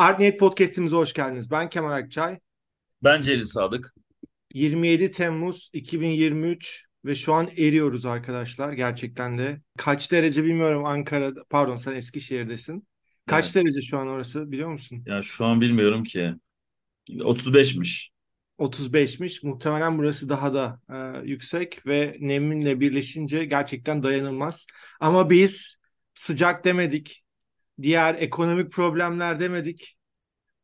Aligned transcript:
Art 0.00 0.38
Podcast'imize 0.38 0.96
hoş 0.96 1.12
geldiniz. 1.12 1.50
Ben 1.50 1.70
Kemal 1.70 1.92
Akçay. 1.92 2.38
Ben 3.04 3.20
Celil 3.20 3.44
Sadık. 3.44 3.94
27 4.54 5.10
Temmuz 5.10 5.70
2023 5.72 6.84
ve 7.04 7.14
şu 7.14 7.34
an 7.34 7.48
eriyoruz 7.56 8.06
arkadaşlar 8.06 8.72
gerçekten 8.72 9.38
de. 9.38 9.60
Kaç 9.78 10.12
derece 10.12 10.44
bilmiyorum 10.44 10.84
Ankara'da. 10.84 11.44
Pardon 11.50 11.76
sen 11.76 11.94
Eskişehir'desin. 11.94 12.88
Kaç 13.26 13.44
Evet. 13.44 13.54
derece 13.54 13.82
şu 13.82 13.98
an 13.98 14.08
orası 14.08 14.52
biliyor 14.52 14.68
musun? 14.68 15.02
Ya 15.06 15.22
şu 15.22 15.44
an 15.44 15.60
bilmiyorum 15.60 16.04
ki. 16.04 16.34
35'miş. 17.10 18.10
35'miş. 18.58 19.46
Muhtemelen 19.46 19.98
burası 19.98 20.28
daha 20.28 20.54
da 20.54 20.80
e, 20.90 21.28
yüksek 21.28 21.86
ve 21.86 22.16
neminle 22.20 22.80
birleşince 22.80 23.44
gerçekten 23.44 24.02
dayanılmaz. 24.02 24.66
Ama 25.00 25.30
biz 25.30 25.76
sıcak 26.14 26.64
demedik. 26.64 27.24
Diğer 27.82 28.14
ekonomik 28.14 28.72
problemler 28.72 29.40
demedik. 29.40 29.96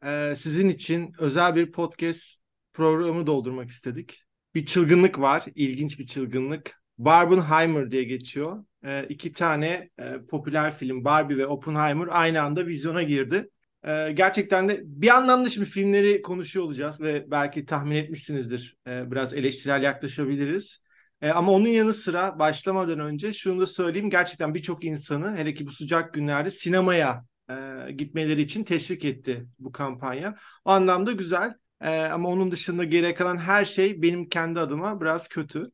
E, 0.05 0.35
sizin 0.37 0.69
için 0.69 1.13
özel 1.19 1.55
bir 1.55 1.73
podcast 1.73 2.41
programı 2.73 3.27
doldurmak 3.27 3.71
istedik. 3.71 4.23
Bir 4.55 4.67
çılgınlık 4.67 5.19
var, 5.19 5.45
ilginç 5.55 5.99
bir 5.99 6.07
çılgınlık. 6.07 6.83
Barbenheimer 6.99 7.91
diye 7.91 8.05
geçiyor. 8.05 8.65
E, 8.85 9.07
iki 9.09 9.33
tane 9.33 9.91
e, 9.99 10.13
popüler 10.31 10.77
film 10.77 11.05
Barbie 11.05 11.37
ve 11.37 11.47
Oppenheimer 11.47 12.09
aynı 12.11 12.43
anda 12.43 12.67
vizyona 12.67 13.03
girdi. 13.03 13.49
E, 13.85 14.13
gerçekten 14.13 14.69
de 14.69 14.81
bir 14.85 15.17
anlamda 15.17 15.49
şimdi 15.49 15.67
filmleri 15.67 16.23
konuşuyor 16.23 16.67
olacağız 16.67 17.01
ve 17.01 17.31
belki 17.31 17.65
tahmin 17.67 17.97
etmişsinizdir. 17.97 18.77
E, 18.87 19.11
biraz 19.11 19.35
eleştirel 19.35 19.83
yaklaşabiliriz. 19.83 20.86
E, 21.23 21.31
ama 21.31 21.53
onun 21.53 21.69
yanı 21.69 21.95
sıra 21.95 22.39
başlamadan 22.39 22.99
önce 23.01 23.33
şunu 23.33 23.61
da 23.61 23.67
söyleyeyim. 23.67 24.11
Gerçekten 24.11 24.55
birçok 24.55 24.85
insanı 24.85 25.37
hele 25.37 25.55
ki 25.55 25.67
bu 25.67 25.73
sıcak 25.73 26.15
günlerde 26.15 26.51
sinemaya 26.51 27.25
e, 27.51 27.93
gitmeleri 27.93 28.43
için 28.43 28.65
teşvik 28.65 29.05
etti 29.05 29.47
bu 29.59 29.73
kampanya. 29.73 30.37
O 30.65 30.71
anlamda 30.71 31.13
güzel. 31.13 31.55
E, 31.81 32.01
ama 32.01 32.29
onun 32.29 32.51
dışında 32.51 32.85
geriye 32.85 33.15
kalan 33.15 33.39
her 33.39 33.65
şey 33.65 34.03
benim 34.03 34.29
kendi 34.29 34.61
adıma 34.61 35.01
biraz 35.01 35.29
kötü. 35.29 35.71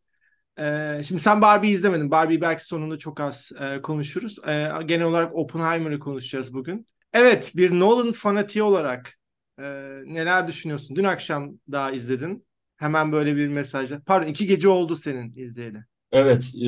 E, 0.58 1.00
şimdi 1.08 1.22
sen 1.22 1.42
Barbie 1.42 1.70
izlemedin. 1.70 2.11
Barbie 2.11 2.41
belki 2.41 2.64
sonunda 2.64 2.98
çok 2.98 3.20
az 3.20 3.52
e, 3.61 3.83
konuşuruz. 3.83 4.39
E, 4.39 4.70
genel 4.86 5.06
olarak 5.06 5.34
Oppenheimer'ı 5.34 5.98
konuşacağız 5.98 6.55
bugün. 6.55 6.86
Evet, 7.12 7.52
bir 7.56 7.70
Nolan 7.80 8.12
fanatiği 8.12 8.62
olarak 8.62 9.19
e, 9.58 9.62
neler 10.05 10.48
düşünüyorsun? 10.48 10.97
Dün 10.97 11.05
akşam 11.05 11.52
daha 11.72 11.91
izledin. 11.92 12.47
Hemen 12.83 13.12
böyle 13.12 13.36
bir 13.36 13.48
mesajla. 13.48 14.00
Pardon, 14.06 14.27
iki 14.28 14.47
gece 14.47 14.69
oldu 14.69 14.97
senin 14.97 15.33
izleyeli. 15.36 15.84
Evet, 16.12 16.52
e, 16.62 16.66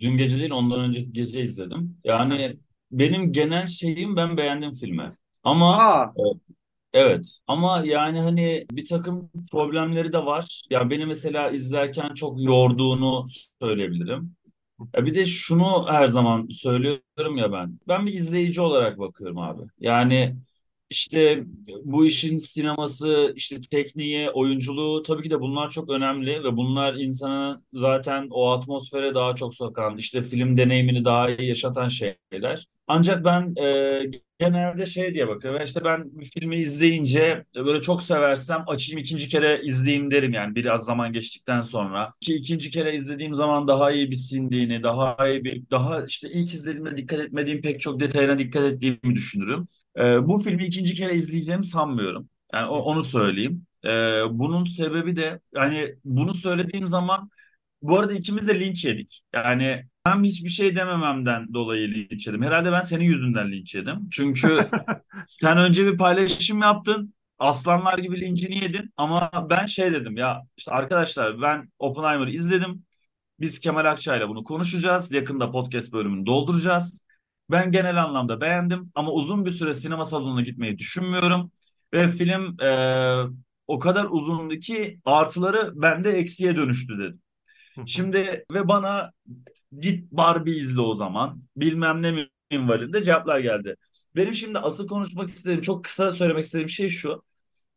dün 0.00 0.16
gece 0.16 0.38
değil 0.38 0.50
ondan 0.50 0.80
önceki 0.80 1.12
gece 1.12 1.40
izledim. 1.42 1.96
Yani 2.04 2.56
benim 2.90 3.32
genel 3.32 3.66
şeyim 3.68 4.16
ben 4.16 4.36
beğendim 4.36 4.72
filmi. 4.72 5.12
Ama 5.44 5.76
Aa, 5.78 6.12
e, 6.16 6.20
evet 6.92 7.38
ama 7.46 7.82
yani 7.86 8.20
hani 8.20 8.66
bir 8.72 8.86
takım 8.86 9.30
problemleri 9.52 10.12
de 10.12 10.18
var. 10.18 10.62
Ya 10.70 10.90
beni 10.90 11.06
mesela 11.06 11.50
izlerken 11.50 12.14
çok 12.14 12.42
yorduğunu 12.42 13.24
söyleyebilirim. 13.62 14.36
Ya 14.96 15.06
bir 15.06 15.14
de 15.14 15.26
şunu 15.26 15.86
her 15.92 16.08
zaman 16.08 16.48
söylüyorum 16.52 17.36
ya 17.36 17.52
ben. 17.52 17.78
Ben 17.88 18.06
bir 18.06 18.12
izleyici 18.12 18.60
olarak 18.60 18.98
bakıyorum 18.98 19.38
abi. 19.38 19.62
Yani 19.80 20.36
işte 20.90 21.44
bu 21.84 22.06
işin 22.06 22.38
sineması, 22.38 23.32
işte 23.36 23.60
tekniği, 23.70 24.30
oyunculuğu 24.30 25.02
tabii 25.02 25.22
ki 25.22 25.30
de 25.30 25.40
bunlar 25.40 25.70
çok 25.70 25.90
önemli 25.90 26.44
ve 26.44 26.56
bunlar 26.56 26.94
insanı 26.94 27.62
zaten 27.72 28.26
o 28.30 28.50
atmosfere 28.50 29.14
daha 29.14 29.34
çok 29.36 29.54
sokan, 29.54 29.96
işte 29.98 30.22
film 30.22 30.56
deneyimini 30.56 31.04
daha 31.04 31.30
iyi 31.30 31.48
yaşatan 31.48 31.88
şeyler. 31.88 32.66
Ancak 32.86 33.24
ben 33.24 33.54
e, 33.62 34.10
genelde 34.38 34.86
şey 34.86 35.14
diye 35.14 35.28
bakıyorum. 35.28 35.60
İşte 35.64 35.84
ben 35.84 36.18
bir 36.20 36.24
filmi 36.24 36.56
izleyince 36.56 37.44
böyle 37.54 37.82
çok 37.82 38.02
seversem 38.02 38.64
açayım 38.66 38.98
ikinci 38.98 39.28
kere 39.28 39.60
izleyeyim 39.62 40.10
derim 40.10 40.32
yani 40.32 40.54
biraz 40.54 40.84
zaman 40.84 41.12
geçtikten 41.12 41.60
sonra. 41.60 42.12
Ki 42.20 42.34
ikinci 42.34 42.70
kere 42.70 42.94
izlediğim 42.94 43.34
zaman 43.34 43.68
daha 43.68 43.90
iyi 43.90 44.10
bir 44.10 44.16
sindiğini, 44.16 44.82
daha 44.82 45.28
iyi 45.28 45.44
bir 45.44 45.70
daha 45.70 46.04
işte 46.04 46.28
ilk 46.30 46.54
izlediğimde 46.54 46.96
dikkat 46.96 47.20
etmediğim 47.20 47.60
pek 47.62 47.80
çok 47.80 48.00
detayına 48.00 48.38
dikkat 48.38 48.62
ettiğimi 48.62 49.14
düşünürüm. 49.14 49.68
Ee, 49.98 50.28
bu 50.28 50.38
filmi 50.38 50.64
ikinci 50.66 50.94
kere 50.94 51.14
izleyeceğimi 51.14 51.64
sanmıyorum. 51.64 52.28
Yani 52.54 52.66
o- 52.68 52.78
onu 52.78 53.02
söyleyeyim. 53.02 53.66
Ee, 53.84 53.88
bunun 54.30 54.64
sebebi 54.64 55.16
de 55.16 55.40
hani 55.54 55.94
bunu 56.04 56.34
söylediğim 56.34 56.86
zaman 56.86 57.30
bu 57.82 57.98
arada 57.98 58.12
ikimiz 58.14 58.48
de 58.48 58.60
linç 58.60 58.84
yedik. 58.84 59.22
Yani 59.34 59.84
ben 60.06 60.24
hiçbir 60.24 60.48
şey 60.48 60.76
demememden 60.76 61.54
dolayı 61.54 61.88
linç 61.88 62.26
yedim. 62.26 62.42
Herhalde 62.42 62.72
ben 62.72 62.80
senin 62.80 63.04
yüzünden 63.04 63.52
linç 63.52 63.74
yedim. 63.74 64.08
Çünkü 64.12 64.70
sen 65.26 65.58
önce 65.58 65.86
bir 65.86 65.98
paylaşım 65.98 66.60
yaptın. 66.60 67.14
Aslanlar 67.38 67.98
gibi 67.98 68.20
lincini 68.20 68.64
yedin. 68.64 68.92
Ama 68.96 69.30
ben 69.50 69.66
şey 69.66 69.92
dedim 69.92 70.16
ya 70.16 70.42
işte 70.56 70.70
arkadaşlar 70.72 71.42
ben 71.42 71.72
Oppenheimer'ı 71.78 72.30
izledim. 72.30 72.84
Biz 73.40 73.60
Kemal 73.60 73.84
Akçay'la 73.84 74.28
bunu 74.28 74.44
konuşacağız. 74.44 75.12
Yakında 75.12 75.50
podcast 75.50 75.92
bölümünü 75.92 76.26
dolduracağız. 76.26 77.02
Ben 77.50 77.72
genel 77.72 78.04
anlamda 78.04 78.40
beğendim 78.40 78.92
ama 78.94 79.12
uzun 79.12 79.46
bir 79.46 79.50
süre 79.50 79.74
sinema 79.74 80.04
salonuna 80.04 80.40
gitmeyi 80.42 80.78
düşünmüyorum. 80.78 81.52
Ve 81.94 82.08
film 82.08 82.60
e, 82.60 82.68
o 83.68 83.78
kadar 83.78 84.06
uzundu 84.10 84.54
ki 84.56 85.00
artıları 85.04 85.72
bende 85.82 86.10
eksiye 86.10 86.56
dönüştü 86.56 86.98
dedim. 86.98 87.20
Şimdi 87.86 88.44
ve 88.52 88.68
bana 88.68 89.12
git 89.80 90.12
Barbie 90.12 90.54
izle 90.56 90.80
o 90.80 90.94
zaman. 90.94 91.42
Bilmem 91.56 92.02
ne 92.02 92.26
minvalinde 92.52 93.02
cevaplar 93.02 93.38
geldi. 93.40 93.76
Benim 94.16 94.34
şimdi 94.34 94.58
asıl 94.58 94.86
konuşmak 94.88 95.28
istediğim, 95.28 95.62
çok 95.62 95.84
kısa 95.84 96.12
söylemek 96.12 96.44
istediğim 96.44 96.68
şey 96.68 96.88
şu. 96.90 97.22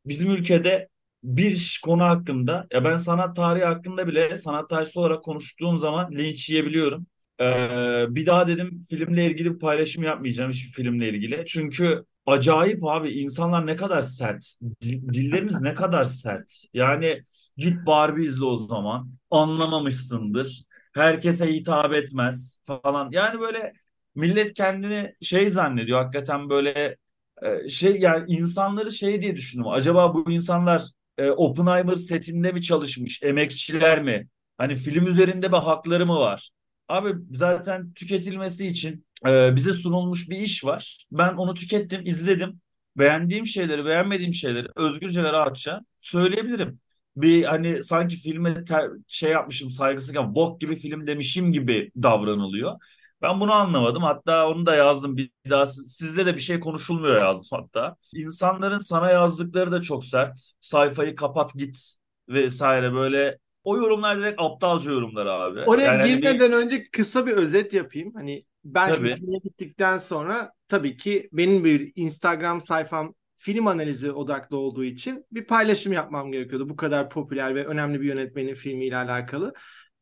Bizim 0.05 0.31
ülkede 0.31 0.89
bir 1.23 1.81
konu 1.85 2.03
hakkında, 2.03 2.67
ya 2.73 2.85
ben 2.85 2.97
sanat 2.97 3.35
tarihi 3.35 3.65
hakkında 3.65 4.07
bile 4.07 4.37
sanat 4.37 4.69
tarihçisi 4.69 4.99
olarak 4.99 5.23
konuştuğum 5.23 5.77
zaman 5.77 6.11
linç 6.11 6.49
yiyebiliyorum. 6.49 7.07
Ee, 7.39 8.05
bir 8.15 8.25
daha 8.25 8.47
dedim 8.47 8.81
filmle 8.89 9.25
ilgili 9.25 9.53
bir 9.53 9.59
paylaşım 9.59 10.03
yapmayacağım 10.03 10.51
hiçbir 10.51 10.71
filmle 10.71 11.09
ilgili. 11.09 11.43
Çünkü 11.47 12.05
acayip 12.25 12.83
abi 12.85 13.11
insanlar 13.11 13.67
ne 13.67 13.75
kadar 13.75 14.01
sert. 14.01 14.55
Dil- 14.81 15.13
dillerimiz 15.13 15.61
ne 15.61 15.73
kadar 15.73 16.05
sert. 16.05 16.51
Yani 16.73 17.23
git 17.57 17.85
Barbie 17.85 18.23
izle 18.25 18.45
o 18.45 18.55
zaman. 18.55 19.11
Anlamamışsındır. 19.31 20.63
Herkese 20.93 21.47
hitap 21.53 21.93
etmez 21.93 22.59
falan. 22.63 23.09
Yani 23.11 23.39
böyle 23.39 23.73
millet 24.15 24.53
kendini 24.53 25.15
şey 25.21 25.49
zannediyor 25.49 25.99
hakikaten 26.03 26.49
böyle 26.49 26.97
e, 27.43 27.69
şey 27.69 27.99
yani 27.99 28.25
insanları 28.27 28.91
şey 28.91 29.21
diye 29.21 29.35
düşünüyorum. 29.35 29.73
Acaba 29.73 30.13
bu 30.13 30.31
insanlar 30.31 30.83
e, 31.17 31.29
Oppenheimer 31.31 31.95
setinde 31.95 32.51
mi 32.51 32.61
çalışmış? 32.61 33.23
Emekçiler 33.23 34.03
mi? 34.03 34.27
Hani 34.57 34.75
film 34.75 35.07
üzerinde 35.07 35.51
bir 35.51 35.57
hakları 35.57 36.05
mı 36.05 36.15
var? 36.15 36.49
Abi 36.91 37.13
zaten 37.34 37.94
tüketilmesi 37.94 38.68
için 38.68 39.06
e, 39.28 39.56
bize 39.56 39.74
sunulmuş 39.74 40.29
bir 40.29 40.38
iş 40.38 40.66
var. 40.66 41.06
Ben 41.12 41.34
onu 41.34 41.53
tükettim, 41.53 42.02
izledim. 42.06 42.62
Beğendiğim 42.97 43.46
şeyleri, 43.47 43.85
beğenmediğim 43.85 44.34
şeyleri 44.34 44.68
özgürce 44.75 45.24
ve 45.24 45.34
rahatça 45.34 45.81
söyleyebilirim. 46.00 46.79
Bir 47.18 47.44
hani 47.44 47.84
sanki 47.84 48.16
filme 48.16 48.66
ter- 48.66 48.90
şey 49.07 49.31
yapmışım 49.31 49.69
saygısızlık 49.69 50.18
ama 50.18 50.35
bok 50.35 50.62
gibi 50.62 50.75
film 50.75 51.07
demişim 51.07 51.53
gibi 51.53 51.91
davranılıyor. 52.03 52.75
Ben 53.22 53.40
bunu 53.40 53.52
anlamadım. 53.53 54.03
Hatta 54.03 54.47
onu 54.50 54.66
da 54.66 54.75
yazdım 54.75 55.18
bir 55.18 55.31
daha. 55.50 55.66
Sizde 55.66 56.25
de 56.25 56.35
bir 56.35 56.40
şey 56.41 56.59
konuşulmuyor 56.59 57.22
yazdım 57.22 57.47
hatta. 57.59 57.96
İnsanların 58.13 58.79
sana 58.79 59.09
yazdıkları 59.12 59.72
da 59.72 59.81
çok 59.81 60.06
sert. 60.06 60.52
Sayfayı 60.62 61.16
kapat 61.16 61.53
git 61.53 61.96
vesaire 62.29 62.94
böyle. 62.94 63.38
O 63.63 63.77
yorumlar 63.77 64.17
direkt 64.19 64.41
aptalca 64.41 64.91
yorumlar 64.91 65.25
abi. 65.25 65.59
Oraya 65.59 65.85
Yani 65.85 66.01
hani 66.01 66.16
girmeden 66.16 66.51
önce 66.51 66.89
kısa 66.91 67.27
bir 67.27 67.31
özet 67.31 67.73
yapayım. 67.73 68.13
Hani 68.16 68.45
ben 68.66 68.89
tabii 68.89 69.16
filme 69.16 69.38
gittikten 69.44 69.97
sonra 69.97 70.51
tabii 70.67 70.97
ki 70.97 71.29
benim 71.31 71.63
bir 71.63 71.91
Instagram 71.95 72.61
sayfam 72.61 73.16
film 73.38 73.67
analizi 73.67 74.11
odaklı 74.11 74.58
olduğu 74.58 74.84
için 74.84 75.25
bir 75.31 75.46
paylaşım 75.46 75.93
yapmam 75.93 76.31
gerekiyordu. 76.31 76.69
Bu 76.69 76.75
kadar 76.75 77.09
popüler 77.09 77.55
ve 77.55 77.66
önemli 77.66 78.02
bir 78.02 78.08
yönetmenin 78.08 78.55
filmiyle 78.55 78.97
alakalı. 78.97 79.53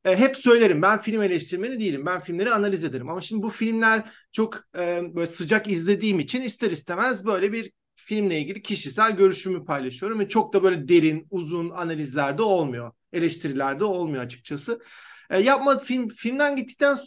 E, 0.06 0.16
hep 0.16 0.38
söylerim 0.38 0.82
ben 0.82 1.02
film 1.02 1.22
eleştirmeni 1.22 1.80
değilim. 1.80 2.06
Ben 2.06 2.20
filmleri 2.20 2.52
analiz 2.52 2.84
ederim. 2.84 3.10
Ama 3.10 3.22
şimdi 3.22 3.44
bu 3.44 3.50
filmler 3.50 4.12
çok 4.32 4.64
e, 4.78 5.02
böyle 5.16 5.28
sıcak 5.28 5.68
izlediğim 5.68 6.20
için 6.20 6.42
ister 6.42 6.72
istemez 6.72 7.26
böyle 7.26 7.54
bir 7.54 7.72
filmle 8.10 8.40
ilgili 8.40 8.62
kişisel 8.62 9.16
görüşümü 9.18 9.66
paylaşıyorum. 9.66 10.20
Ve 10.20 10.30
çok 10.30 10.54
da 10.54 10.64
böyle 10.64 10.88
derin, 10.88 11.28
uzun 11.32 11.70
analizlerde 11.70 12.42
olmuyor. 12.42 12.92
Eleştirilerde 13.14 13.84
olmuyor 13.84 14.24
açıkçası. 14.24 14.82
E, 15.30 15.40
yapma 15.40 15.80
film 15.80 16.10
filmden 16.10 16.56
gittikten 16.56 16.98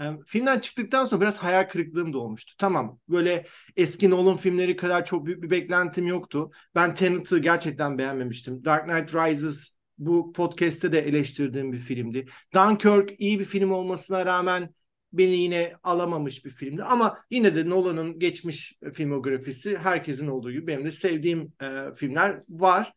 e, 0.00 0.04
filmden 0.26 0.58
çıktıktan 0.58 1.06
sonra 1.06 1.20
biraz 1.20 1.38
hayal 1.38 1.68
kırıklığım 1.68 2.12
da 2.12 2.18
olmuştu. 2.18 2.54
Tamam 2.58 2.98
böyle 3.08 3.46
eski 3.76 4.10
Nolan 4.10 4.36
filmleri 4.36 4.76
kadar 4.76 5.04
çok 5.04 5.26
büyük 5.26 5.42
bir 5.42 5.50
beklentim 5.50 6.06
yoktu. 6.06 6.50
Ben 6.74 6.94
Tenet'ı 6.94 7.38
gerçekten 7.38 7.98
beğenmemiştim. 7.98 8.64
Dark 8.64 8.88
Knight 8.88 9.14
Rises 9.14 9.76
bu 9.98 10.32
podcast'te 10.32 10.92
de 10.92 11.00
eleştirdiğim 11.00 11.72
bir 11.72 11.78
filmdi. 11.78 12.26
Dunkirk 12.54 13.20
iyi 13.20 13.40
bir 13.40 13.44
film 13.44 13.72
olmasına 13.72 14.26
rağmen 14.26 14.74
beni 15.12 15.36
yine 15.36 15.72
alamamış 15.82 16.44
bir 16.44 16.50
filmdi. 16.50 16.82
Ama 16.82 17.18
yine 17.30 17.56
de 17.56 17.70
Nolan'ın 17.70 18.18
geçmiş 18.18 18.78
filmografisi 18.94 19.78
herkesin 19.78 20.26
olduğu 20.26 20.52
gibi 20.52 20.66
benim 20.66 20.84
de 20.84 20.92
sevdiğim 20.92 21.52
e, 21.62 21.94
filmler 21.96 22.42
var. 22.48 22.92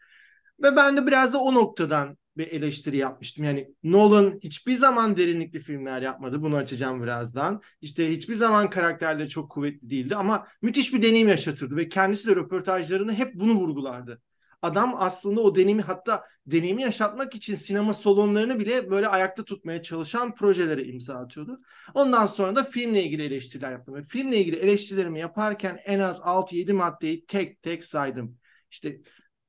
Ve 0.63 0.75
ben 0.75 0.98
de 0.98 1.08
biraz 1.08 1.34
da 1.34 1.38
o 1.38 1.54
noktadan 1.54 2.18
bir 2.38 2.48
eleştiri 2.48 2.98
yapmıştım. 2.98 3.46
Yani 3.46 3.68
Nolan 3.84 4.40
hiçbir 4.44 4.75
zaman 4.75 5.18
derinlikli 5.18 5.60
filmler 5.60 6.02
yapmadı. 6.02 6.42
Bunu 6.42 6.56
açacağım 6.56 7.04
birazdan. 7.04 7.62
İşte 7.81 8.10
hiçbir 8.10 8.36
zaman 8.36 8.69
karakterleri 8.69 9.30
çok 9.30 9.52
kuvvetli 9.52 9.90
değildi 9.90 10.16
ama 10.16 10.48
müthiş 10.62 10.94
bir 10.94 11.02
deneyim 11.02 11.28
yaşatırdı 11.28 11.75
ve 11.75 11.90
kendisi 11.90 12.28
de 12.28 12.36
röportajlarını 12.36 13.13
hep 13.13 13.36
bunu 13.36 13.54
vurgulardı. 13.54 14.22
Adam 14.62 14.96
aslında 14.98 15.42
o 15.42 15.56
deneyimi 15.56 15.81
hatta 15.81 16.24
deneyimi 16.51 16.81
yaşatmak 16.81 17.36
için 17.36 17.56
sinema 17.56 17.94
salonlarını 17.94 18.59
bile 18.59 18.89
böyle 18.89 19.07
ayakta 19.07 19.45
tutmaya 19.45 19.81
çalışan 19.81 20.36
projelere 20.36 20.83
imza 20.83 21.15
atıyordu. 21.15 21.62
Ondan 21.94 22.25
sonra 22.25 22.56
da 22.56 22.63
filmle 22.63 23.03
ilgili 23.03 23.24
eleştiriler 23.24 23.71
yaptım. 23.71 23.95
Ve 23.95 24.03
filmle 24.03 24.38
ilgili 24.38 24.56
eleştirilerimi 24.56 25.19
yaparken 25.19 25.80
en 25.86 26.00
az 26.00 26.19
6-7 26.19 26.74
maddeyi 26.74 27.25
tek 27.25 27.62
tek 27.62 27.86
saydım. 27.86 28.38
İşte 28.71 28.98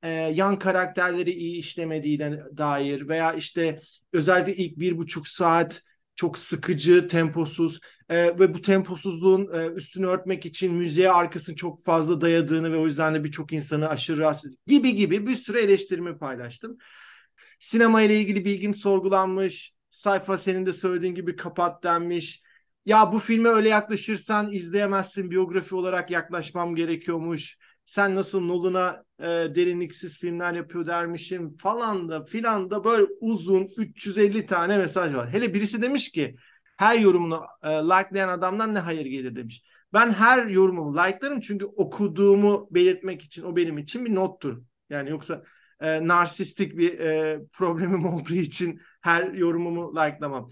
e, 0.03 0.11
yan 0.11 0.59
karakterleri 0.59 1.31
iyi 1.31 1.59
işlemediğine 1.59 2.39
dair 2.57 3.09
veya 3.09 3.33
işte 3.33 3.81
özellikle 4.13 4.57
ilk 4.57 4.79
bir 4.79 4.99
buçuk 4.99 5.29
saat 5.29 5.83
çok 6.23 6.39
sıkıcı, 6.39 7.09
temposuz 7.09 7.81
e, 8.09 8.39
ve 8.39 8.55
bu 8.55 8.63
temposuzluğun 8.63 9.55
e, 9.55 9.67
üstünü 9.67 10.07
örtmek 10.07 10.47
için 10.47 10.75
müziğe 10.75 11.11
arkasını 11.11 11.57
çok 11.57 11.85
fazla 11.85 12.21
dayadığını 12.21 12.73
ve 12.73 12.77
o 12.77 12.87
yüzden 12.87 13.15
de 13.15 13.25
birçok 13.25 13.53
insanı 13.53 13.89
aşırı 13.89 14.19
rahatsız 14.19 14.55
gibi 14.67 14.95
gibi 14.95 15.27
bir 15.27 15.37
sürü 15.37 15.59
eleştirimi 15.59 16.19
paylaştım. 16.19 16.79
Sinema 17.61 18.03
ile 18.03 18.21
ilgili 18.21 18.45
bilgim 18.45 18.75
sorgulanmış, 18.75 19.73
sayfa 19.91 20.39
senin 20.39 20.67
de 20.67 20.73
söylediğin 20.73 21.15
gibi 21.15 21.37
kapat 21.37 21.83
denmiş. 21.83 22.43
Ya 22.87 23.13
bu 23.13 23.19
filme 23.19 23.49
öyle 23.49 23.69
yaklaşırsan 23.69 24.53
izleyemezsin, 24.53 25.31
biyografi 25.31 25.75
olarak 25.75 26.11
yaklaşmam 26.11 26.75
gerekiyormuş 26.75 27.59
sen 27.87 28.17
nasıl 28.17 28.41
Nolan'a 28.41 29.05
e, 29.19 29.25
derinliksiz 29.27 30.19
filmler 30.19 30.53
yapıyor 30.53 30.87
dermişim 30.87 31.57
falan 31.57 32.09
da 32.09 32.25
filan 32.25 32.71
da 32.71 32.85
böyle 32.85 33.07
uzun 33.21 33.69
350 33.77 34.47
tane 34.47 34.79
mesaj 34.79 35.15
var. 35.15 35.33
Hele 35.33 35.55
birisi 35.55 35.83
demiş 35.83 36.13
ki 36.13 36.37
her 36.77 36.99
yorumunu 36.99 37.43
e, 37.63 37.69
likelayan 37.69 38.29
adamdan 38.29 38.75
ne 38.75 38.79
hayır 38.79 39.07
gelir 39.07 39.37
demiş. 39.37 39.63
Ben 39.93 40.13
her 40.13 40.47
yorumumu 40.47 40.97
likelarım 40.97 41.41
çünkü 41.41 41.65
okuduğumu 41.65 42.69
belirtmek 42.71 43.23
için 43.23 43.43
o 43.43 43.57
benim 43.57 43.79
için 43.79 44.05
bir 44.05 44.15
nottur. 44.15 44.63
Yani 44.91 45.11
yoksa 45.11 45.43
e, 45.81 46.09
narsistik 46.09 46.79
bir 46.79 46.99
e, 46.99 47.41
problemim 47.53 48.07
olduğu 48.15 48.35
için 48.35 48.81
her 49.01 49.33
yorumumu 49.33 49.93
likelamam. 49.97 50.51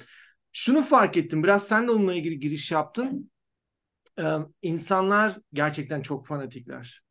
Şunu 0.53 0.85
fark 0.85 1.17
ettim 1.17 1.43
biraz 1.43 1.69
sen 1.69 1.87
de 1.87 1.91
onunla 1.91 2.15
ilgili 2.15 2.39
giriş 2.39 2.71
yaptın. 2.71 3.31
Ee, 4.19 4.37
insanlar 4.63 5.39
gerçekten 5.53 6.03
çok 6.03 6.27
fanatikler 6.27 7.03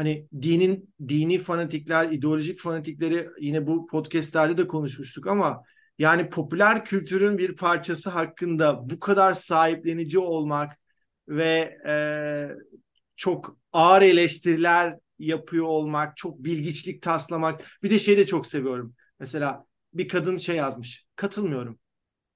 hani 0.00 0.26
dinin 0.42 0.94
dini 1.08 1.38
fanatikler, 1.38 2.10
ideolojik 2.10 2.60
fanatikleri 2.60 3.28
yine 3.40 3.66
bu 3.66 3.86
podcastlerde 3.86 4.56
de 4.56 4.66
konuşmuştuk 4.66 5.26
ama 5.26 5.62
yani 5.98 6.28
popüler 6.28 6.84
kültürün 6.84 7.38
bir 7.38 7.56
parçası 7.56 8.10
hakkında 8.10 8.90
bu 8.90 9.00
kadar 9.00 9.34
sahiplenici 9.34 10.18
olmak 10.18 10.78
ve 11.28 11.78
e, 11.86 11.94
çok 13.16 13.56
ağır 13.72 14.02
eleştiriler 14.02 14.96
yapıyor 15.18 15.66
olmak, 15.66 16.16
çok 16.16 16.44
bilgiçlik 16.44 17.02
taslamak. 17.02 17.60
Bir 17.82 17.90
de 17.90 17.98
şey 17.98 18.16
de 18.16 18.26
çok 18.26 18.46
seviyorum. 18.46 18.94
Mesela 19.18 19.66
bir 19.94 20.08
kadın 20.08 20.36
şey 20.36 20.56
yazmış. 20.56 21.06
Katılmıyorum. 21.16 21.78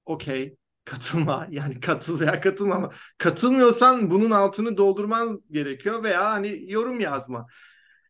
Okey. 0.05 0.55
Katılma. 0.85 1.47
Yani 1.51 1.79
katıl 1.79 2.19
veya 2.19 2.41
katılma 2.41 2.75
ama 2.75 2.91
katılmıyorsan 3.17 4.11
bunun 4.11 4.31
altını 4.31 4.77
doldurman 4.77 5.41
gerekiyor 5.51 6.03
veya 6.03 6.31
hani 6.31 6.71
yorum 6.71 6.99
yazma. 6.99 7.47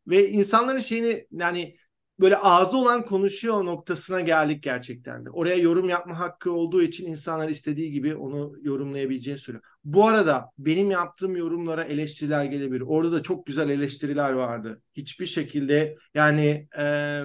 Ve 0.07 0.29
insanların 0.29 0.79
şeyini 0.79 1.27
yani 1.31 1.77
böyle 2.19 2.37
ağzı 2.37 2.77
olan 2.77 3.05
konuşuyor 3.05 3.65
noktasına 3.65 4.21
geldik 4.21 4.63
gerçekten 4.63 5.25
de. 5.25 5.29
Oraya 5.29 5.55
yorum 5.55 5.89
yapma 5.89 6.19
hakkı 6.19 6.51
olduğu 6.51 6.81
için 6.81 7.07
insanlar 7.07 7.49
istediği 7.49 7.91
gibi 7.91 8.15
onu 8.15 8.53
yorumlayabileceğini 8.61 9.39
söylüyor. 9.39 9.63
Bu 9.83 10.07
arada 10.07 10.51
benim 10.57 10.91
yaptığım 10.91 11.35
yorumlara 11.35 11.83
eleştiriler 11.83 12.45
gelebilir. 12.45 12.81
Orada 12.81 13.11
da 13.11 13.23
çok 13.23 13.45
güzel 13.45 13.69
eleştiriler 13.69 14.31
vardı. 14.31 14.81
Hiçbir 14.93 15.25
şekilde 15.25 15.95
yani 16.13 16.67
e, 16.77 17.21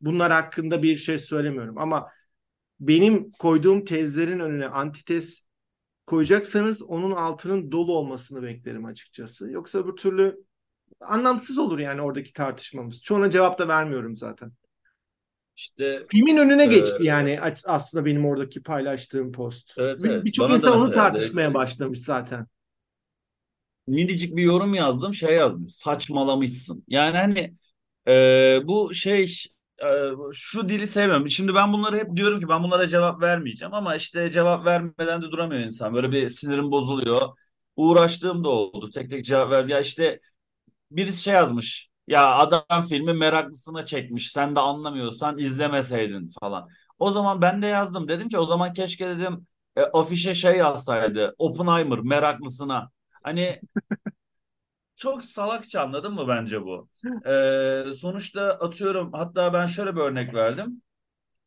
bunlar 0.00 0.32
hakkında 0.32 0.82
bir 0.82 0.96
şey 0.96 1.18
söylemiyorum 1.18 1.78
ama 1.78 2.08
benim 2.80 3.30
koyduğum 3.30 3.84
tezlerin 3.84 4.40
önüne 4.40 4.66
antitez 4.66 5.42
koyacaksanız 6.06 6.82
onun 6.82 7.10
altının 7.10 7.72
dolu 7.72 7.92
olmasını 7.92 8.42
beklerim 8.42 8.84
açıkçası. 8.84 9.50
Yoksa 9.50 9.86
bu 9.86 9.94
türlü 9.94 10.36
anlamsız 11.00 11.58
olur 11.58 11.78
yani 11.78 12.02
oradaki 12.02 12.32
tartışmamız. 12.32 13.02
Çoğuna 13.02 13.30
cevap 13.30 13.58
da 13.58 13.68
vermiyorum 13.68 14.16
zaten. 14.16 14.52
İşte 15.56 16.06
filmin 16.10 16.36
önüne 16.36 16.62
e, 16.62 16.66
geçti 16.66 17.04
yani 17.04 17.40
aslında 17.64 18.04
benim 18.04 18.26
oradaki 18.26 18.62
paylaştığım 18.62 19.32
post. 19.32 19.72
Evet, 19.76 20.00
evet. 20.04 20.24
Birçok 20.24 20.50
insan 20.50 20.80
onu 20.80 20.90
tartışmaya 20.90 21.50
de, 21.50 21.54
başlamış 21.54 21.98
zaten. 21.98 22.46
Minicik 23.86 24.36
bir 24.36 24.42
yorum 24.42 24.74
yazdım, 24.74 25.14
şey 25.14 25.34
yazdım. 25.34 25.68
Saçmalamışsın. 25.68 26.84
Yani 26.88 27.16
hani 27.16 27.54
e, 28.08 28.60
bu 28.64 28.94
şey 28.94 29.34
şu 30.32 30.68
dili 30.68 30.86
sevmiyorum. 30.86 31.30
Şimdi 31.30 31.54
ben 31.54 31.72
bunları 31.72 31.96
hep 31.98 32.16
diyorum 32.16 32.40
ki 32.40 32.48
ben 32.48 32.62
bunlara 32.62 32.86
cevap 32.86 33.22
vermeyeceğim 33.22 33.74
ama 33.74 33.96
işte 33.96 34.30
cevap 34.30 34.66
vermeden 34.66 35.22
de 35.22 35.30
duramıyor 35.30 35.60
insan. 35.62 35.94
Böyle 35.94 36.12
bir 36.12 36.28
sinirim 36.28 36.70
bozuluyor. 36.70 37.28
Uğraştığım 37.76 38.44
da 38.44 38.48
oldu. 38.48 38.90
Tek 38.90 39.10
tek 39.10 39.24
cevap 39.24 39.50
ver. 39.50 39.64
Ya 39.64 39.80
işte 39.80 40.20
birisi 40.90 41.22
şey 41.22 41.34
yazmış. 41.34 41.88
Ya 42.08 42.36
adam 42.36 42.82
filmi 42.90 43.12
meraklısına 43.12 43.84
çekmiş. 43.84 44.32
Sen 44.32 44.56
de 44.56 44.60
anlamıyorsan 44.60 45.38
izlemeseydin 45.38 46.30
falan. 46.40 46.68
O 46.98 47.10
zaman 47.10 47.42
ben 47.42 47.62
de 47.62 47.66
yazdım. 47.66 48.08
Dedim 48.08 48.28
ki 48.28 48.38
o 48.38 48.46
zaman 48.46 48.72
keşke 48.72 49.08
dedim 49.08 49.46
e, 49.76 49.82
afişe 49.82 50.34
şey 50.34 50.56
yazsaydı. 50.56 51.34
Oppenheimer 51.38 51.98
meraklısına. 52.00 52.90
Hani 53.24 53.60
çok 54.98 55.22
salakça 55.24 55.82
anladın 55.82 56.14
mı 56.14 56.28
bence 56.28 56.62
bu? 56.62 56.88
Ee, 57.26 57.84
sonuçta 58.00 58.42
atıyorum 58.52 59.12
hatta 59.12 59.52
ben 59.52 59.66
şöyle 59.66 59.96
bir 59.96 60.00
örnek 60.00 60.34
verdim. 60.34 60.82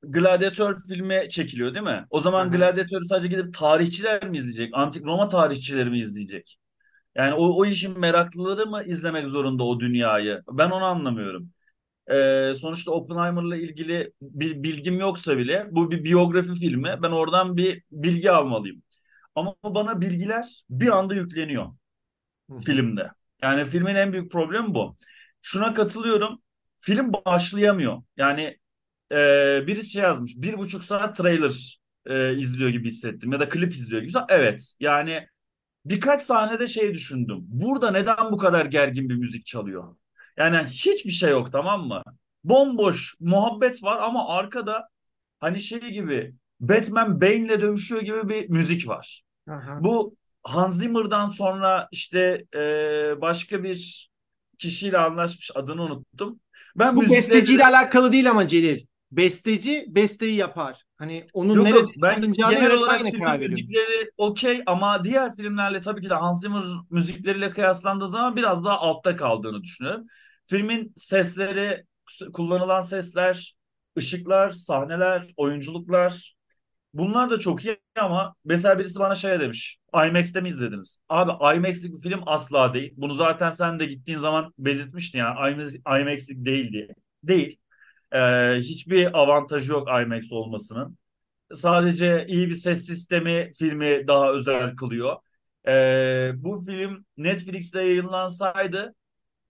Gladiator 0.04 0.76
filmi 0.90 1.30
çekiliyor 1.30 1.74
değil 1.74 1.86
mi? 1.86 2.06
O 2.10 2.20
zaman 2.20 2.52
Gladiator'u 2.52 3.06
sadece 3.06 3.28
gidip 3.28 3.54
tarihçiler 3.54 4.30
mi 4.30 4.38
izleyecek? 4.38 4.72
Antik 4.78 5.06
Roma 5.06 5.30
tarihçileri 5.30 5.90
mi 5.90 6.00
izleyecek? 6.00 6.58
Yani 7.16 7.34
o, 7.34 7.58
o 7.60 7.66
işin 7.66 8.00
meraklıları 8.00 8.66
mı 8.68 8.84
izlemek 8.84 9.28
zorunda 9.28 9.64
o 9.64 9.80
dünyayı? 9.80 10.42
Ben 10.52 10.70
onu 10.72 10.86
anlamıyorum. 10.86 11.50
Ee, 12.12 12.54
sonuçta 12.58 12.92
Oppenheimer'la 12.92 13.56
ilgili 13.58 14.14
bir 14.22 14.64
bilgim 14.64 15.00
yoksa 15.00 15.38
bile 15.38 15.68
bu 15.72 15.92
bir 15.92 16.04
biyografi 16.04 16.56
filmi. 16.56 17.00
Ben 17.04 17.12
oradan 17.12 17.58
bir 17.58 17.84
bilgi 17.92 18.32
almalıyım. 18.32 18.84
Ama 19.36 19.56
bana 19.64 20.02
bilgiler 20.02 20.64
bir 20.70 20.90
anda 20.98 21.16
yükleniyor 21.16 21.68
filmde. 22.66 23.12
Yani 23.44 23.66
filmin 23.66 23.96
en 23.96 24.14
büyük 24.14 24.32
problemi 24.32 24.76
bu. 24.76 24.96
Şuna 25.42 25.74
katılıyorum. 25.74 26.42
Film 26.80 27.14
başlayamıyor. 27.14 28.04
Yani 28.18 28.58
e, 29.12 29.64
birisi 29.68 29.90
şey 29.90 30.04
yazmış. 30.04 30.34
Bir 30.38 30.58
buçuk 30.58 30.84
saat 30.84 31.18
trailer 31.18 31.80
e, 32.06 32.36
izliyor 32.38 32.70
gibi 32.70 32.88
hissettim. 32.88 33.32
Ya 33.32 33.40
da 33.40 33.50
klip 33.50 33.74
izliyor 33.74 34.02
gibi. 34.02 34.14
Evet. 34.30 34.74
Yani 34.80 35.28
birkaç 35.86 36.22
sahnede 36.22 36.68
şey 36.68 36.94
düşündüm. 36.94 37.38
Burada 37.42 37.92
neden 37.92 38.32
bu 38.32 38.38
kadar 38.38 38.66
gergin 38.66 39.10
bir 39.10 39.16
müzik 39.16 39.46
çalıyor? 39.46 39.96
Yani 40.38 40.58
hiçbir 40.68 41.12
şey 41.12 41.30
yok 41.32 41.52
tamam 41.52 41.88
mı? 41.88 42.04
Bomboş 42.44 43.16
muhabbet 43.20 43.84
var 43.84 44.00
ama 44.02 44.30
arkada 44.30 44.90
hani 45.40 45.60
şey 45.60 45.80
gibi 45.80 46.36
Batman 46.60 47.22
Bane'le 47.22 47.62
dövüşüyor 47.62 48.02
gibi 48.02 48.30
bir 48.30 48.50
müzik 48.50 48.88
var. 48.88 49.24
Aha. 49.50 49.84
Bu 49.84 50.16
Hans 50.44 50.78
Zimmer'dan 50.78 51.28
sonra 51.28 51.88
işte 51.92 52.46
e, 52.56 52.62
başka 53.22 53.64
bir 53.64 54.10
kişiyle 54.60 54.98
anlaşmış 54.98 55.52
adını 55.56 55.84
unuttum. 55.84 56.40
Ben 56.76 56.96
Bu 56.96 57.00
müzikleri... 57.00 57.22
besteciyle 57.22 57.66
alakalı 57.66 58.12
değil 58.12 58.30
ama 58.30 58.48
Celil 58.48 58.86
besteci 59.12 59.86
besteyi 59.88 60.36
yapar. 60.36 60.84
Hani 60.98 61.26
onun 61.34 61.54
yok, 61.54 61.66
nerede 61.66 61.78
yok, 61.78 61.92
ben 61.98 62.34
genel 62.34 62.72
olarak 62.72 63.02
film 63.02 63.40
müzikleri 63.40 64.12
okey 64.18 64.62
ama 64.66 65.04
diğer 65.04 65.36
filmlerle 65.36 65.82
tabii 65.82 66.02
ki 66.02 66.10
de 66.10 66.14
Hans 66.14 66.42
Zimmer 66.42 66.64
müzikleriyle 66.90 67.50
kıyaslandığı 67.50 68.08
zaman 68.08 68.36
biraz 68.36 68.66
daha 68.66 68.80
altta 68.80 69.16
kaldığını 69.16 69.64
düşünüyorum. 69.64 70.06
Filmin 70.46 70.94
sesleri, 70.98 71.84
kullanılan 72.34 72.82
sesler, 72.82 73.56
ışıklar, 73.98 74.50
sahneler, 74.50 75.28
oyunculuklar 75.38 76.36
bunlar 76.94 77.30
da 77.30 77.40
çok 77.40 77.66
iyi 77.66 77.78
ama 78.00 78.36
mesela 78.46 78.80
birisi 78.80 79.00
bana 79.00 79.16
şey 79.16 79.40
demiş. 79.40 79.78
IMAX'te 79.94 80.42
mi 80.42 80.50
izlediniz? 80.50 81.00
Abi 81.10 81.32
IMAX'lik 81.58 81.94
bir 81.94 82.02
film 82.10 82.22
asla 82.26 82.74
değil. 82.74 82.94
Bunu 82.98 83.14
zaten 83.16 83.50
sen 83.50 83.80
de 83.80 83.86
gittiğin 83.86 84.18
zaman 84.18 84.54
belirtmiştin 84.58 85.20
ya. 85.20 85.50
IMAX, 85.50 85.76
IMAX'lik 85.76 86.46
değil 86.46 86.72
diye. 86.74 86.88
Değil. 87.24 87.58
Ee, 88.14 88.56
hiçbir 88.60 89.20
avantajı 89.20 89.72
yok 89.72 89.88
IMAX 90.04 90.32
olmasının. 90.32 90.98
sadece 91.56 92.26
iyi 92.28 92.50
bir 92.50 92.56
ses 92.56 92.86
sistemi 92.86 93.52
filmi 93.60 94.08
daha 94.08 94.32
özel 94.34 94.76
kılıyor. 94.76 95.16
Ee, 95.68 96.32
bu 96.36 96.66
film 96.66 97.06
Netflix'te 97.18 97.82
yayınlansaydı 97.84 98.96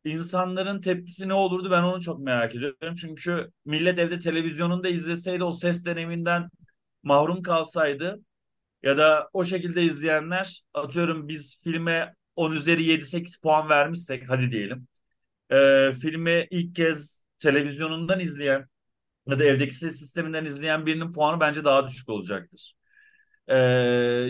insanların 0.06 0.82
tepkisi 0.82 1.28
ne 1.28 1.34
olurdu 1.34 1.72
ben 1.72 1.84
onu 1.84 2.02
çok 2.02 2.20
merak 2.20 2.56
ediyorum. 2.56 2.96
Çünkü 3.02 3.52
millet 3.66 4.00
evde 4.00 4.20
televizyonunda 4.20 4.90
izleseydi 4.90 5.44
o 5.44 5.54
ses 5.54 5.86
deneyiminden 5.86 6.50
mahrum 7.04 7.42
kalsaydı 7.44 8.20
ya 8.84 8.98
da 8.98 9.30
o 9.34 9.44
şekilde 9.46 9.84
izleyenler 9.84 10.62
atıyorum 10.74 11.28
biz 11.28 11.62
filme 11.64 12.16
10 12.36 12.52
üzeri 12.52 12.84
7-8 12.84 13.38
puan 13.42 13.70
vermişsek 13.70 14.30
hadi 14.30 14.52
diyelim. 14.52 14.88
Ee, 15.52 15.92
filmi 16.02 16.48
ilk 16.52 16.76
kez 16.76 17.24
televizyonundan 17.40 18.20
izleyen 18.20 18.68
ya 19.28 19.40
da 19.40 19.44
evdeki 19.46 19.76
ses 19.76 20.00
sisteminden 20.00 20.46
izleyen 20.46 20.86
birinin 20.86 21.14
puanı 21.14 21.40
bence 21.40 21.64
daha 21.64 21.88
düşük 21.88 22.10
olacaktır. 22.10 22.74
Ee, 23.48 23.56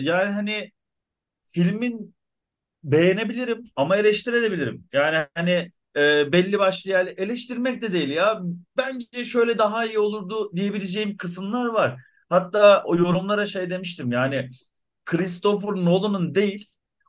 yani 0.02 0.30
hani 0.34 0.72
filmin 1.46 2.14
beğenebilirim 2.84 3.62
ama 3.76 3.96
eleştirebilirim. 3.96 4.88
Yani 4.92 5.26
hani 5.34 5.72
e, 5.96 6.32
belli 6.32 6.58
başlı 6.58 6.90
yani 6.90 7.10
eleştirmek 7.10 7.82
de 7.82 7.92
değil 7.92 8.10
ya. 8.10 8.40
Bence 8.78 9.24
şöyle 9.24 9.58
daha 9.58 9.86
iyi 9.86 9.98
olurdu 9.98 10.52
diyebileceğim 10.56 11.16
kısımlar 11.16 11.66
var. 11.66 12.00
Hatta 12.32 12.82
o 12.86 12.96
yorumlara 12.96 13.46
şey 13.46 13.70
demiştim 13.70 14.12
yani 14.12 14.50
Christopher 15.04 15.68
Nolan'ın 15.84 16.34
değil 16.34 16.66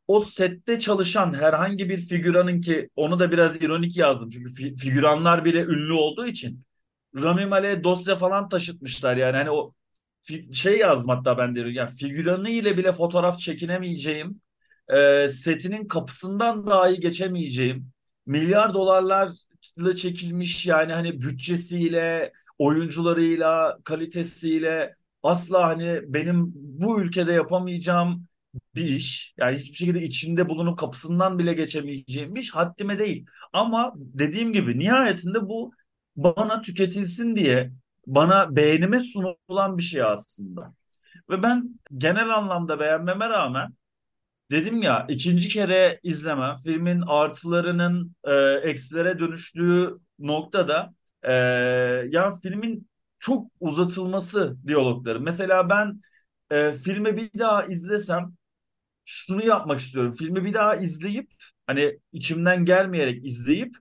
o 0.07 0.19
sette 0.21 0.79
çalışan 0.79 1.33
herhangi 1.33 1.89
bir 1.89 1.97
figüranın 1.99 2.61
ki 2.61 2.89
onu 2.95 3.19
da 3.19 3.31
biraz 3.31 3.55
ironik 3.55 3.97
yazdım. 3.97 4.29
Çünkü 4.29 4.49
fi- 4.51 4.75
figüranlar 4.75 5.45
bile 5.45 5.63
ünlü 5.63 5.93
olduğu 5.93 6.25
için 6.25 6.63
Rami 7.15 7.45
Malek'e 7.45 7.83
dosya 7.83 8.15
falan 8.15 8.49
taşıtmışlar 8.49 9.17
yani 9.17 9.37
hani 9.37 9.51
o 9.51 9.73
fi- 10.23 10.53
şey 10.53 10.77
yazdım 10.79 11.09
hatta 11.09 11.37
ben 11.37 11.55
de 11.55 11.59
yani 11.59 11.91
figüranı 11.91 12.49
ile 12.49 12.77
bile 12.77 12.91
fotoğraf 12.93 13.39
çekinemeyeceğim 13.39 14.41
e, 14.93 15.27
setinin 15.27 15.87
kapısından 15.87 16.67
dahi 16.67 16.99
geçemeyeceğim 16.99 17.91
milyar 18.25 18.73
dolarlarla 18.73 19.95
çekilmiş 19.95 20.65
yani 20.65 20.93
hani 20.93 21.21
bütçesiyle 21.21 22.31
oyuncularıyla 22.59 23.79
kalitesiyle 23.83 24.95
asla 25.23 25.63
hani 25.67 26.01
benim 26.05 26.51
bu 26.55 27.01
ülkede 27.01 27.33
yapamayacağım 27.33 28.27
bir 28.75 28.85
iş. 28.85 29.33
Yani 29.37 29.57
hiçbir 29.57 29.75
şekilde 29.77 30.01
içinde 30.03 30.49
bulunup 30.49 30.79
kapısından 30.79 31.39
bile 31.39 31.53
geçemeyeceğim 31.53 32.35
bir 32.35 32.41
iş 32.41 32.51
haddime 32.55 32.99
değil. 32.99 33.25
Ama 33.53 33.93
dediğim 33.95 34.53
gibi 34.53 34.79
nihayetinde 34.79 35.41
bu 35.41 35.73
bana 36.15 36.61
tüketilsin 36.61 37.35
diye 37.35 37.71
bana 38.07 38.55
beğenime 38.55 38.99
sunulan 38.99 39.77
bir 39.77 39.83
şey 39.83 40.03
aslında. 40.03 40.73
Ve 41.29 41.43
ben 41.43 41.79
genel 41.97 42.29
anlamda 42.29 42.79
beğenmeme 42.79 43.29
rağmen 43.29 43.73
dedim 44.51 44.81
ya 44.81 45.05
ikinci 45.09 45.49
kere 45.49 45.99
izleme 46.03 46.55
filmin 46.63 47.01
artılarının 47.07 48.15
e, 48.23 48.33
eksilere 48.69 49.19
dönüştüğü 49.19 49.97
noktada 50.19 50.93
e, 51.23 51.33
ya 52.09 52.33
filmin 52.43 52.89
çok 53.23 53.47
uzatılması 53.59 54.57
diyalogları. 54.67 55.21
Mesela 55.21 55.69
ben 55.69 55.99
e, 56.51 56.73
filmi 56.73 57.17
bir 57.17 57.39
daha 57.39 57.63
izlesem 57.65 58.33
şunu 59.05 59.45
yapmak 59.45 59.79
istiyorum. 59.79 60.15
Filmi 60.19 60.45
bir 60.45 60.53
daha 60.53 60.75
izleyip 60.75 61.31
hani 61.67 61.99
içimden 62.13 62.65
gelmeyerek 62.65 63.25
izleyip 63.25 63.75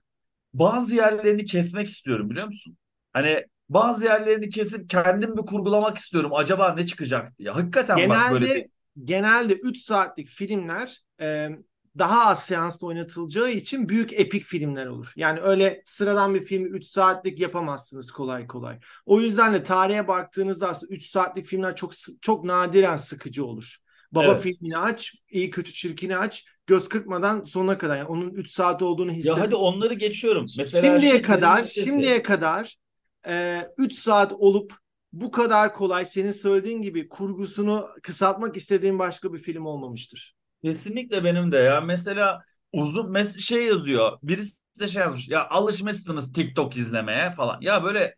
bazı 0.53 0.95
yerlerini 0.95 1.45
kesmek 1.45 1.87
istiyorum 1.87 2.29
biliyor 2.29 2.45
musun? 2.45 2.77
Hani 3.13 3.45
bazı 3.69 4.05
yerlerini 4.05 4.49
kesip 4.49 4.89
kendim 4.89 5.37
bir 5.37 5.41
kurgulamak 5.41 5.97
istiyorum. 5.97 6.31
Acaba 6.33 6.73
ne 6.73 6.85
çıkacak 6.85 7.39
diye. 7.39 7.51
Hakikaten 7.51 8.09
bak 8.09 8.31
böyle 8.31 8.45
Genelde 8.45 8.69
genelde 9.03 9.53
3 9.53 9.77
saatlik 9.77 10.29
filmler 10.29 11.01
e, 11.21 11.49
daha 11.97 12.25
az 12.25 12.43
seansla 12.43 12.87
oynatılacağı 12.87 13.51
için 13.51 13.89
büyük 13.89 14.13
epik 14.13 14.43
filmler 14.43 14.85
olur. 14.85 15.13
Yani 15.15 15.39
öyle 15.39 15.83
sıradan 15.85 16.33
bir 16.35 16.43
filmi 16.43 16.69
3 16.69 16.85
saatlik 16.85 17.39
yapamazsınız 17.39 18.11
kolay 18.11 18.47
kolay. 18.47 18.79
O 19.05 19.21
yüzden 19.21 19.53
de 19.53 19.63
tarihe 19.63 20.07
baktığınızda 20.07 20.69
aslında 20.69 20.93
3 20.93 21.09
saatlik 21.09 21.45
filmler 21.45 21.75
çok 21.75 21.91
çok 22.21 22.43
nadiren 22.43 22.97
sıkıcı 22.97 23.45
olur. 23.45 23.77
Baba 24.11 24.25
evet. 24.25 24.41
filmini 24.41 24.77
aç, 24.77 25.15
iyi 25.29 25.49
kötü 25.49 25.73
çirkini 25.73 26.17
aç, 26.17 26.45
göz 26.67 26.89
kırpmadan 26.89 27.43
sonuna 27.43 27.77
kadar. 27.77 27.97
Yani 27.97 28.07
onun 28.07 28.29
3 28.29 28.51
saat 28.51 28.81
olduğunu 28.81 29.11
Ya 29.11 29.17
hisset. 29.17 29.37
hadi 29.37 29.55
onları 29.55 29.93
geçiyorum. 29.93 30.45
Mesela 30.57 30.99
Şimdiye 30.99 31.21
kadar, 31.21 31.63
Listesi. 31.63 31.85
şimdiye 31.85 32.23
kadar 32.23 32.75
3 33.77 33.93
saat 33.93 34.33
olup 34.33 34.73
bu 35.13 35.31
kadar 35.31 35.73
kolay 35.73 36.05
senin 36.05 36.31
söylediğin 36.31 36.81
gibi 36.81 37.09
kurgusunu 37.09 37.87
kısaltmak 38.03 38.57
istediğin 38.57 38.99
başka 38.99 39.33
bir 39.33 39.39
film 39.39 39.65
olmamıştır. 39.65 40.35
Kesinlikle 40.63 41.23
benim 41.23 41.51
de 41.51 41.57
ya. 41.57 41.81
Mesela 41.81 42.43
uzun 42.73 43.11
mes 43.11 43.39
şey 43.39 43.65
yazıyor. 43.65 44.19
Birisi 44.23 44.59
de 44.79 44.87
şey 44.87 45.01
yazmış. 45.01 45.29
Ya 45.29 45.49
alışmışsınız 45.49 46.33
TikTok 46.33 46.77
izlemeye 46.77 47.31
falan. 47.31 47.61
Ya 47.61 47.83
böyle 47.83 48.15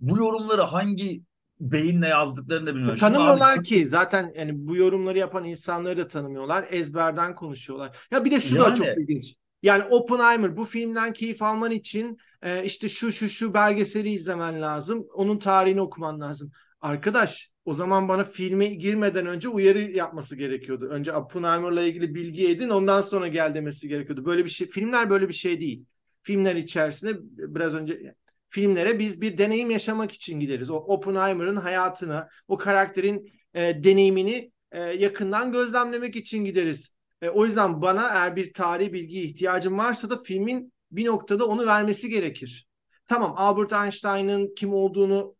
bu 0.00 0.18
yorumları 0.18 0.62
hangi 0.62 1.22
beyinle 1.60 2.08
yazdıklarını 2.08 2.66
da 2.66 2.74
bilmiyorum. 2.74 2.98
Şimdi 2.98 3.18
abi 3.18 3.18
Tanımıyorlar 3.18 3.64
ki 3.64 3.86
zaten 3.86 4.32
yani 4.36 4.52
bu 4.54 4.76
yorumları 4.76 5.18
yapan 5.18 5.44
insanları 5.44 5.96
da 5.96 6.08
tanımıyorlar. 6.08 6.66
Ezberden 6.70 7.34
konuşuyorlar. 7.34 7.96
Ya 8.10 8.24
bir 8.24 8.30
de 8.30 8.40
şu 8.40 8.58
da 8.60 8.62
Yani. 8.64 8.76
çok 8.78 8.86
ilginç. 8.86 9.36
Yani 9.62 9.84
Oppenheimer 9.84 10.56
bu 10.56 10.64
filmden 10.64 11.12
keyif 11.12 11.42
alman 11.42 11.70
için 11.70 12.18
e, 12.42 12.64
işte 12.64 12.88
şu 12.88 13.12
şu 13.12 13.28
şu 13.28 13.54
belgeseli 13.54 14.10
izlemen 14.10 14.62
lazım. 14.62 15.06
Onun 15.14 15.38
tarihini 15.38 15.80
okuman 15.80 16.20
lazım. 16.20 16.52
Arkadaş 16.80 17.51
o 17.64 17.74
zaman 17.74 18.08
bana 18.08 18.24
filme 18.24 18.66
girmeden 18.66 19.26
önce 19.26 19.48
uyarı 19.48 19.80
yapması 19.80 20.36
gerekiyordu. 20.36 20.88
Önce 20.88 21.12
Oppenheimer'la 21.12 21.82
ilgili 21.82 22.14
bilgi 22.14 22.48
edin 22.48 22.68
ondan 22.68 23.00
sonra 23.00 23.28
gel 23.28 23.54
demesi 23.54 23.88
gerekiyordu. 23.88 24.24
Böyle 24.24 24.44
bir 24.44 24.50
şey 24.50 24.68
filmler 24.68 25.10
böyle 25.10 25.28
bir 25.28 25.34
şey 25.34 25.60
değil. 25.60 25.86
Filmler 26.22 26.56
içerisinde 26.56 27.18
biraz 27.22 27.74
önce 27.74 28.14
filmlere 28.48 28.98
biz 28.98 29.20
bir 29.20 29.38
deneyim 29.38 29.70
yaşamak 29.70 30.12
için 30.12 30.40
gideriz. 30.40 30.70
O 30.70 30.76
Oppenheimer'ın 30.76 31.56
hayatını, 31.56 32.28
o 32.48 32.58
karakterin 32.58 33.32
e, 33.54 33.84
deneyimini 33.84 34.52
e, 34.72 34.80
yakından 34.80 35.52
gözlemlemek 35.52 36.16
için 36.16 36.44
gideriz. 36.44 36.90
E, 37.22 37.28
o 37.28 37.46
yüzden 37.46 37.82
bana 37.82 38.08
eğer 38.08 38.36
bir 38.36 38.52
tarihi 38.52 38.92
bilgiye 38.92 39.22
ihtiyacım 39.22 39.78
varsa 39.78 40.10
da 40.10 40.18
filmin 40.18 40.72
bir 40.90 41.06
noktada 41.06 41.46
onu 41.46 41.66
vermesi 41.66 42.08
gerekir. 42.08 42.66
Tamam 43.08 43.34
Albert 43.36 43.72
Einstein'ın 43.72 44.54
kim 44.54 44.74
olduğunu 44.74 45.34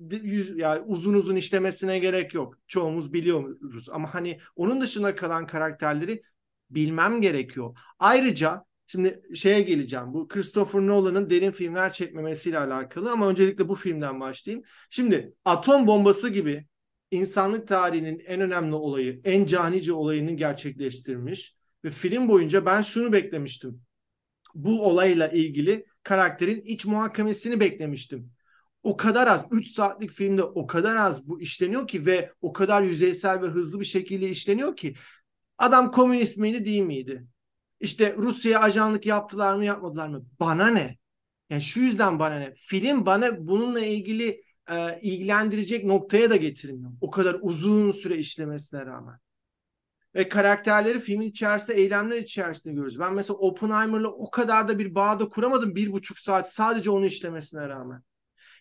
yüz, 0.00 0.58
yani 0.58 0.80
uzun 0.80 1.14
uzun 1.14 1.36
işlemesine 1.36 1.98
gerek 1.98 2.34
yok. 2.34 2.54
Çoğumuz 2.66 3.12
biliyoruz 3.12 3.88
ama 3.88 4.14
hani 4.14 4.38
onun 4.56 4.80
dışında 4.80 5.16
kalan 5.16 5.46
karakterleri 5.46 6.22
bilmem 6.70 7.20
gerekiyor. 7.20 7.78
Ayrıca 7.98 8.64
şimdi 8.86 9.22
şeye 9.34 9.60
geleceğim. 9.60 10.12
Bu 10.12 10.28
Christopher 10.28 10.80
Nolan'ın 10.80 11.30
derin 11.30 11.50
filmler 11.50 11.92
çekmemesiyle 11.92 12.58
alakalı 12.58 13.12
ama 13.12 13.28
öncelikle 13.28 13.68
bu 13.68 13.74
filmden 13.74 14.20
başlayayım. 14.20 14.64
Şimdi 14.90 15.34
atom 15.44 15.86
bombası 15.86 16.28
gibi 16.28 16.66
insanlık 17.10 17.68
tarihinin 17.68 18.22
en 18.26 18.40
önemli 18.40 18.74
olayı, 18.74 19.20
en 19.24 19.46
canice 19.46 19.92
olayını 19.92 20.32
gerçekleştirmiş 20.32 21.56
ve 21.84 21.90
film 21.90 22.28
boyunca 22.28 22.66
ben 22.66 22.82
şunu 22.82 23.12
beklemiştim. 23.12 23.80
Bu 24.54 24.86
olayla 24.86 25.28
ilgili 25.28 25.86
karakterin 26.02 26.60
iç 26.60 26.84
muhakemesini 26.84 27.60
beklemiştim 27.60 28.32
o 28.82 28.96
kadar 28.96 29.26
az 29.26 29.44
3 29.50 29.70
saatlik 29.70 30.10
filmde 30.10 30.42
o 30.42 30.66
kadar 30.66 30.96
az 30.96 31.28
bu 31.28 31.40
işleniyor 31.40 31.88
ki 31.88 32.06
ve 32.06 32.32
o 32.40 32.52
kadar 32.52 32.82
yüzeysel 32.82 33.42
ve 33.42 33.46
hızlı 33.46 33.80
bir 33.80 33.84
şekilde 33.84 34.28
işleniyor 34.28 34.76
ki 34.76 34.94
adam 35.58 35.90
komünist 35.90 36.36
miydi 36.36 36.64
değil 36.64 36.82
miydi? 36.82 37.26
İşte 37.80 38.14
Rusya'ya 38.16 38.60
ajanlık 38.60 39.06
yaptılar 39.06 39.54
mı 39.54 39.64
yapmadılar 39.64 40.08
mı? 40.08 40.24
Bana 40.40 40.66
ne? 40.66 40.98
Yani 41.50 41.62
şu 41.62 41.80
yüzden 41.80 42.18
bana 42.18 42.34
ne? 42.38 42.54
Film 42.54 43.06
bana 43.06 43.48
bununla 43.48 43.80
ilgili 43.80 44.42
e, 44.70 45.00
ilgilendirecek 45.00 45.84
noktaya 45.84 46.30
da 46.30 46.36
getirmiyor. 46.36 46.90
O 47.00 47.10
kadar 47.10 47.36
uzun 47.42 47.90
süre 47.90 48.16
işlemesine 48.16 48.86
rağmen. 48.86 49.18
Ve 50.14 50.28
karakterleri 50.28 51.00
filmin 51.00 51.26
içerisinde, 51.26 51.76
eylemler 51.76 52.18
içerisinde 52.18 52.74
görüyoruz. 52.74 53.00
Ben 53.00 53.14
mesela 53.14 53.36
Oppenheimer'la 53.36 54.08
o 54.08 54.30
kadar 54.30 54.68
da 54.68 54.78
bir 54.78 54.94
bağda 54.94 55.28
kuramadım 55.28 55.74
bir 55.74 55.92
buçuk 55.92 56.18
saat 56.18 56.52
sadece 56.52 56.90
onu 56.90 57.06
işlemesine 57.06 57.68
rağmen. 57.68 58.02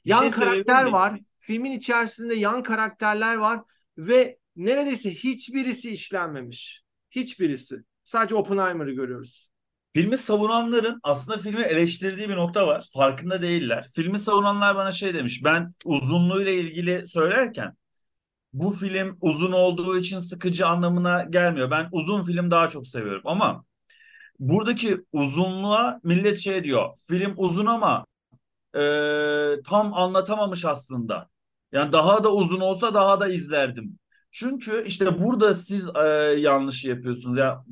Bir 0.08 0.12
Yan 0.12 0.22
şey 0.22 0.32
karakter 0.32 0.86
var. 0.86 1.20
Filmin 1.40 1.72
içerisinde 1.72 2.36
yan 2.36 2.64
karakterler 2.64 3.36
var 3.36 3.60
ve 3.98 4.38
neredeyse 4.56 5.14
hiçbirisi 5.14 5.92
işlenmemiş. 5.92 6.82
Hiçbirisi. 7.12 7.84
Sadece 8.04 8.36
Oppenheimer'ı 8.36 8.92
görüyoruz. 8.92 9.50
Filmi 9.94 10.18
savunanların 10.18 11.00
aslında 11.04 11.38
filmi 11.38 11.62
eleştirdiği 11.62 12.30
bir 12.30 12.36
nokta 12.36 12.68
var. 12.68 12.88
Farkında 12.94 13.42
değiller. 13.42 13.88
Filmi 13.96 14.20
savunanlar 14.20 14.76
bana 14.76 14.92
şey 14.92 15.14
demiş. 15.14 15.44
Ben 15.44 15.74
uzunluğuyla 15.86 16.52
ilgili 16.52 17.08
söylerken 17.08 17.78
bu 18.54 18.72
film 18.72 19.18
uzun 19.22 19.52
olduğu 19.52 19.98
için 19.98 20.20
sıkıcı 20.20 20.68
anlamına 20.68 21.24
gelmiyor. 21.24 21.72
Ben 21.72 21.90
uzun 21.92 22.24
film 22.24 22.52
daha 22.52 22.70
çok 22.70 22.88
seviyorum 22.88 23.22
ama 23.26 23.66
buradaki 24.40 24.98
uzunluğa 25.12 26.00
millet 26.04 26.40
şey 26.40 26.64
diyor. 26.64 26.98
Film 27.08 27.34
uzun 27.38 27.66
ama 27.66 28.06
e, 28.78 29.62
tam 29.66 29.94
anlatamamış 29.94 30.66
aslında. 30.66 31.30
Yani 31.72 31.92
daha 31.92 32.24
da 32.24 32.34
uzun 32.34 32.60
olsa 32.60 32.94
daha 32.94 33.20
da 33.20 33.28
izlerdim. 33.28 34.00
Çünkü 34.32 34.84
işte 34.88 35.20
burada 35.22 35.56
siz 35.56 35.90
e, 35.96 36.08
yanlış 36.40 36.86
yapıyorsunuz. 36.86 37.38
Ya 37.38 37.66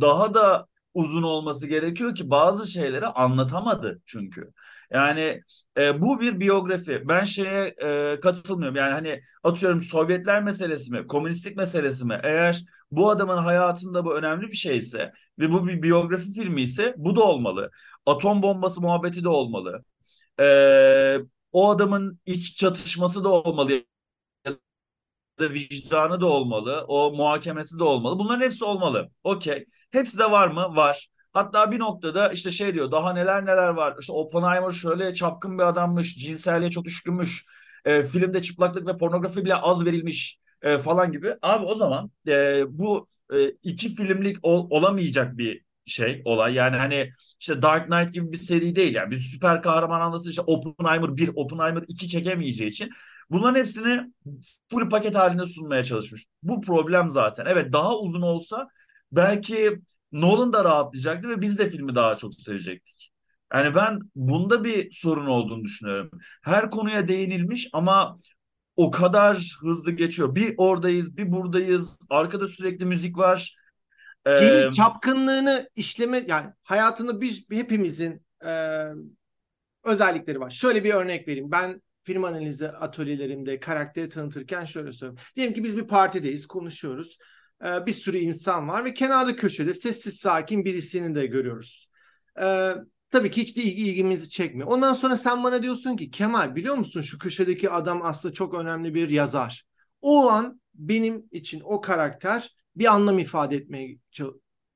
daha 0.00 0.34
da 0.34 0.66
uzun 0.94 1.22
olması 1.22 1.66
gerekiyor 1.66 2.14
ki 2.14 2.30
bazı 2.30 2.66
şeyleri 2.70 3.06
anlatamadı 3.06 4.00
çünkü. 4.06 4.52
Yani 4.90 5.40
e, 5.78 6.02
bu 6.02 6.20
bir 6.20 6.40
biyografi. 6.40 7.08
Ben 7.08 7.24
şeye 7.24 7.74
e, 7.82 8.20
katılmıyorum. 8.20 8.76
Yani 8.76 8.92
hani 8.92 9.22
atıyorum 9.44 9.80
Sovyetler 9.80 10.42
meselesi 10.42 10.92
mi, 10.92 11.06
komünistlik 11.06 11.56
meselesi 11.56 12.04
mi? 12.06 12.20
Eğer 12.22 12.64
bu 12.90 13.10
adamın 13.10 13.36
hayatında 13.36 14.04
bu 14.04 14.16
önemli 14.16 14.48
bir 14.48 14.56
şeyse 14.56 15.12
ve 15.38 15.52
bu 15.52 15.66
bir 15.68 15.82
biyografi 15.82 16.32
filmi 16.32 16.62
ise 16.62 16.94
bu 16.96 17.16
da 17.16 17.22
olmalı. 17.22 17.70
Atom 18.06 18.42
bombası 18.42 18.80
muhabbeti 18.80 19.24
de 19.24 19.28
olmalı. 19.28 19.84
E, 20.42 21.18
o 21.52 21.70
adamın 21.70 22.20
iç 22.26 22.56
çatışması 22.56 23.24
da 23.24 23.28
olmalı 23.28 23.72
da 25.40 25.50
vicdanı 25.52 26.20
da 26.20 26.26
olmalı. 26.26 26.84
O 26.88 27.12
muhakemesi 27.16 27.78
de 27.78 27.84
olmalı. 27.84 28.18
Bunların 28.18 28.40
hepsi 28.44 28.64
olmalı. 28.64 29.10
Okey. 29.24 29.66
Hepsi 29.90 30.18
de 30.18 30.30
var 30.30 30.48
mı? 30.48 30.76
Var. 30.76 31.08
Hatta 31.32 31.70
bir 31.70 31.78
noktada 31.78 32.32
işte 32.32 32.50
şey 32.50 32.74
diyor 32.74 32.90
daha 32.92 33.12
neler 33.12 33.46
neler 33.46 33.68
var. 33.68 33.96
İşte 34.00 34.12
Oppenheimer 34.12 34.70
şöyle 34.70 35.14
çapkın 35.14 35.58
bir 35.58 35.62
adammış. 35.62 36.16
Cinselliğe 36.16 36.70
çok 36.70 36.84
düşkünmüş. 36.84 37.44
E, 37.84 38.02
filmde 38.02 38.42
çıplaklık 38.42 38.86
ve 38.86 38.96
pornografi 38.96 39.44
bile 39.44 39.54
az 39.54 39.84
verilmiş 39.86 40.38
e, 40.62 40.78
falan 40.78 41.12
gibi. 41.12 41.34
Abi 41.42 41.64
o 41.64 41.74
zaman 41.74 42.10
e, 42.28 42.64
bu 42.78 43.08
e, 43.32 43.48
iki 43.50 43.94
filmlik 43.94 44.36
ol, 44.42 44.66
olamayacak 44.70 45.38
bir 45.38 45.64
şey 45.86 46.22
olay. 46.24 46.54
Yani 46.54 46.76
hani 46.76 47.10
işte 47.40 47.62
Dark 47.62 47.86
Knight 47.90 48.12
gibi 48.14 48.32
bir 48.32 48.36
seri 48.36 48.76
değil 48.76 48.94
yani. 48.94 49.10
Bir 49.10 49.16
süper 49.16 49.62
kahraman 49.62 50.00
anlatısı 50.00 50.30
işte 50.30 50.42
Oppenheimer 50.42 51.16
1, 51.16 51.30
Oppenheimer 51.36 51.84
2 51.88 52.08
çekemeyeceği 52.08 52.70
için 52.70 52.90
Bunların 53.30 53.58
hepsini 53.60 54.12
full 54.70 54.88
paket 54.90 55.14
halinde 55.14 55.46
sunmaya 55.46 55.84
çalışmış. 55.84 56.24
Bu 56.42 56.60
problem 56.60 57.10
zaten. 57.10 57.46
Evet 57.46 57.72
daha 57.72 57.96
uzun 57.98 58.22
olsa 58.22 58.68
belki 59.12 59.80
Nolan 60.12 60.52
da 60.52 60.64
rahatlayacaktı 60.64 61.28
ve 61.28 61.40
biz 61.40 61.58
de 61.58 61.70
filmi 61.70 61.94
daha 61.94 62.16
çok 62.16 62.34
sevecektik. 62.34 63.10
Yani 63.54 63.74
ben 63.74 63.98
bunda 64.16 64.64
bir 64.64 64.92
sorun 64.92 65.26
olduğunu 65.26 65.64
düşünüyorum. 65.64 66.10
Her 66.44 66.70
konuya 66.70 67.08
değinilmiş 67.08 67.68
ama 67.72 68.18
o 68.76 68.90
kadar 68.90 69.56
hızlı 69.60 69.92
geçiyor. 69.92 70.34
Bir 70.34 70.54
oradayız, 70.56 71.16
bir 71.16 71.32
buradayız. 71.32 71.98
Arkada 72.10 72.48
sürekli 72.48 72.84
müzik 72.84 73.18
var. 73.18 73.56
Ee, 74.26 74.70
çapkınlığını 74.76 75.70
işleme 75.76 76.24
yani 76.28 76.50
hayatını 76.62 77.20
biz 77.20 77.50
hepimizin 77.50 78.26
e, 78.44 78.86
özellikleri 79.84 80.40
var. 80.40 80.50
Şöyle 80.50 80.84
bir 80.84 80.94
örnek 80.94 81.28
vereyim. 81.28 81.50
Ben 81.50 81.82
film 82.04 82.24
analizi 82.24 82.68
atölyelerimde 82.68 83.60
karakteri 83.60 84.08
tanıtırken 84.08 84.64
şöyle 84.64 84.92
söylüyorum. 84.92 85.24
Diyelim 85.36 85.54
ki 85.54 85.64
biz 85.64 85.76
bir 85.76 85.86
partideyiz, 85.86 86.46
konuşuyoruz. 86.46 87.18
Ee, 87.64 87.86
bir 87.86 87.92
sürü 87.92 88.18
insan 88.18 88.68
var 88.68 88.84
ve 88.84 88.94
kenarda 88.94 89.36
köşede 89.36 89.74
sessiz 89.74 90.16
sakin 90.16 90.64
birisini 90.64 91.14
de 91.14 91.26
görüyoruz. 91.26 91.90
Ee, 92.40 92.74
tabii 93.10 93.30
ki 93.30 93.42
hiç 93.42 93.56
de 93.56 93.62
ilgimizi 93.62 94.30
çekmiyor. 94.30 94.68
Ondan 94.68 94.94
sonra 94.94 95.16
sen 95.16 95.44
bana 95.44 95.62
diyorsun 95.62 95.96
ki 95.96 96.10
Kemal 96.10 96.54
biliyor 96.54 96.74
musun 96.74 97.00
şu 97.00 97.18
köşedeki 97.18 97.70
adam 97.70 98.00
aslında 98.02 98.34
çok 98.34 98.54
önemli 98.54 98.94
bir 98.94 99.08
yazar. 99.08 99.64
O 100.00 100.30
an 100.30 100.60
benim 100.74 101.26
için 101.30 101.60
o 101.64 101.80
karakter 101.80 102.56
bir 102.76 102.94
anlam 102.94 103.18
ifade 103.18 103.56
etmeye 103.56 103.98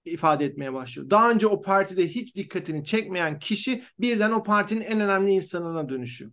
ifade 0.04 0.44
etmeye 0.44 0.72
başlıyor. 0.72 1.10
Daha 1.10 1.30
önce 1.30 1.46
o 1.46 1.62
partide 1.62 2.08
hiç 2.08 2.36
dikkatini 2.36 2.84
çekmeyen 2.84 3.38
kişi 3.38 3.84
birden 3.98 4.32
o 4.32 4.42
partinin 4.42 4.80
en 4.80 5.00
önemli 5.00 5.32
insanına 5.32 5.88
dönüşüyor. 5.88 6.30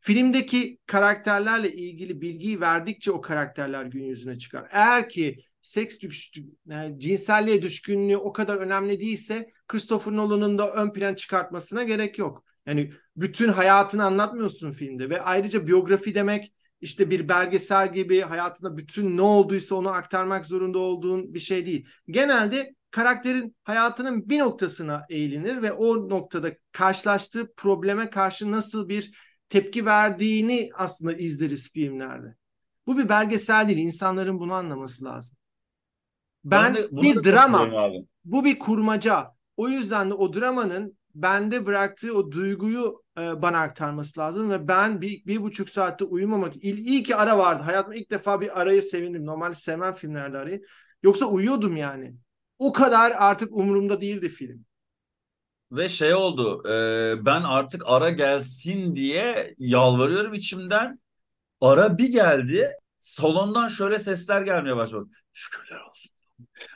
Filmdeki 0.00 0.78
karakterlerle 0.86 1.72
ilgili 1.72 2.20
bilgiyi 2.20 2.60
verdikçe 2.60 3.10
o 3.12 3.20
karakterler 3.20 3.84
gün 3.84 4.04
yüzüne 4.04 4.38
çıkar. 4.38 4.68
Eğer 4.70 5.08
ki 5.08 5.38
seks 5.62 6.00
düşkün, 6.00 6.58
yani 6.66 7.00
cinselliğe 7.00 7.62
düşkünlüğü 7.62 8.16
o 8.16 8.32
kadar 8.32 8.56
önemli 8.56 9.00
değilse 9.00 9.50
Christopher 9.68 10.12
Nolan'ın 10.12 10.58
da 10.58 10.72
ön 10.72 10.92
plan 10.92 11.14
çıkartmasına 11.14 11.84
gerek 11.84 12.18
yok. 12.18 12.44
Yani 12.66 12.92
bütün 13.16 13.48
hayatını 13.48 14.04
anlatmıyorsun 14.04 14.72
filmde 14.72 15.10
ve 15.10 15.22
ayrıca 15.22 15.66
biyografi 15.66 16.14
demek 16.14 16.53
işte 16.80 17.10
bir 17.10 17.28
belgesel 17.28 17.92
gibi 17.92 18.20
hayatında 18.20 18.76
bütün 18.76 19.16
ne 19.16 19.22
olduysa 19.22 19.74
onu 19.74 19.88
aktarmak 19.88 20.44
zorunda 20.44 20.78
olduğun 20.78 21.34
bir 21.34 21.40
şey 21.40 21.66
değil. 21.66 21.88
Genelde 22.08 22.74
karakterin 22.90 23.56
hayatının 23.64 24.28
bir 24.28 24.38
noktasına 24.38 25.06
eğilinir 25.10 25.62
ve 25.62 25.72
o 25.72 26.08
noktada 26.08 26.50
karşılaştığı 26.72 27.54
probleme 27.56 28.10
karşı 28.10 28.52
nasıl 28.52 28.88
bir 28.88 29.14
tepki 29.48 29.86
verdiğini 29.86 30.70
aslında 30.74 31.12
izleriz 31.12 31.72
filmlerde. 31.72 32.36
Bu 32.86 32.98
bir 32.98 33.08
belgesel 33.08 33.68
değil. 33.68 33.78
İnsanların 33.78 34.38
bunu 34.38 34.54
anlaması 34.54 35.04
lazım. 35.04 35.36
Ben, 36.44 36.74
ben 36.74 36.82
de, 36.82 36.88
bir 36.90 37.24
drama. 37.24 37.90
Bu 38.24 38.44
bir 38.44 38.58
kurmaca. 38.58 39.30
O 39.56 39.68
yüzden 39.68 40.10
de 40.10 40.14
o 40.14 40.32
dramanın 40.32 40.98
bende 41.14 41.66
bıraktığı 41.66 42.14
o 42.14 42.30
duyguyu 42.30 43.02
e, 43.18 43.42
bana 43.42 43.60
aktarması 43.60 44.20
lazım 44.20 44.50
ve 44.50 44.68
ben 44.68 45.00
bir, 45.00 45.26
bir 45.26 45.42
buçuk 45.42 45.70
saatte 45.70 46.04
uyumamak 46.04 46.56
il, 46.56 46.78
iyi 46.78 47.02
ki 47.02 47.16
ara 47.16 47.38
vardı. 47.38 47.62
Hayatımda 47.62 47.96
ilk 47.96 48.10
defa 48.10 48.40
bir 48.40 48.60
arayı 48.60 48.82
sevindim. 48.82 49.26
Normalde 49.26 49.54
sevmem 49.54 49.94
filmlerde 49.94 50.38
arayı. 50.38 50.62
Yoksa 51.02 51.26
uyuyordum 51.26 51.76
yani. 51.76 52.14
O 52.58 52.72
kadar 52.72 53.12
artık 53.16 53.52
umurumda 53.52 54.00
değildi 54.00 54.28
film. 54.28 54.64
Ve 55.72 55.88
şey 55.88 56.14
oldu 56.14 56.68
e, 56.68 57.26
ben 57.26 57.42
artık 57.42 57.82
ara 57.86 58.10
gelsin 58.10 58.96
diye 58.96 59.54
yalvarıyorum 59.58 60.34
içimden. 60.34 61.00
Ara 61.60 61.98
bir 61.98 62.12
geldi 62.12 62.72
salondan 62.98 63.68
şöyle 63.68 63.98
sesler 63.98 64.42
gelmeye 64.42 64.76
başladı. 64.76 65.08
Şükürler 65.32 65.80
olsun. 65.90 66.12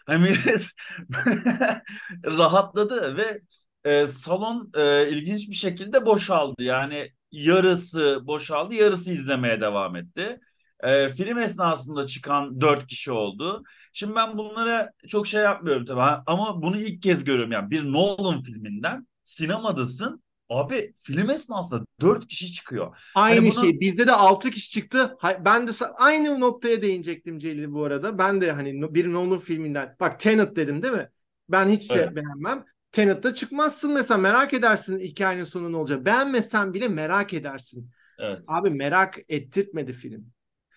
Hani 0.07 0.35
rahatladı 2.25 3.17
ve 3.17 3.41
e, 3.85 4.07
salon 4.07 4.71
e, 4.75 5.09
ilginç 5.09 5.49
bir 5.49 5.55
şekilde 5.55 6.07
boşaldı. 6.07 6.63
Yani 6.63 7.13
yarısı 7.33 8.21
boşaldı 8.27 8.75
yarısı 8.75 9.13
izlemeye 9.13 9.61
devam 9.61 9.97
etti. 9.97 10.41
E, 10.81 11.11
film 11.11 11.39
esnasında 11.39 12.07
çıkan 12.07 12.61
dört 12.61 12.87
kişi 12.87 13.13
oldu. 13.13 13.63
Şimdi 13.93 14.15
ben 14.15 14.39
bunlara 14.39 14.91
çok 15.09 15.27
şey 15.27 15.43
yapmıyorum 15.43 15.85
tabii 15.85 16.23
ama 16.27 16.63
bunu 16.63 16.81
ilk 16.81 17.03
kez 17.03 17.25
görüyorum 17.25 17.53
yani 17.53 17.71
bir 17.71 17.93
Nolan 17.93 18.41
filminden 18.41 19.07
sinemadasın 19.25 20.23
Abi 20.51 20.95
film 20.97 21.31
esnasında 21.31 21.85
dört 22.01 22.29
kişi 22.29 22.53
çıkıyor. 22.53 22.97
Aynı 23.15 23.37
hani 23.37 23.51
bunu... 23.51 23.65
şey. 23.65 23.81
Bizde 23.81 24.07
de 24.07 24.13
altı 24.13 24.51
kişi 24.51 24.71
çıktı. 24.71 25.17
Ben 25.45 25.69
de 25.69 25.73
aynı 25.97 26.41
noktaya 26.41 26.83
değinecektim 26.83 27.39
Celil 27.39 27.73
bu 27.73 27.85
arada. 27.85 28.19
Ben 28.19 28.41
de 28.41 28.53
hani 28.53 28.95
bir 28.95 29.13
Nolan 29.13 29.39
filminden. 29.39 29.97
Bak 30.01 30.21
Tenet 30.21 30.57
dedim 30.57 30.83
değil 30.83 30.95
mi? 30.95 31.11
Ben 31.49 31.69
hiç 31.69 31.91
evet. 31.91 32.17
beğenmem. 32.17 32.65
Tenet'te 32.99 33.35
çıkmazsın 33.35 33.93
mesela 33.93 34.19
merak 34.19 34.55
edersin 34.55 34.99
hikayenin 35.01 35.45
sonu 35.45 35.73
ne 35.73 35.77
olacak. 35.77 36.05
Beğenmesen 36.05 36.75
bile 36.75 36.89
merak 36.89 37.35
edersin. 37.35 37.91
Evet. 38.19 38.45
Abi 38.49 38.71
merak 38.71 39.19
ettirtmedi 39.29 39.93
film. 39.93 40.27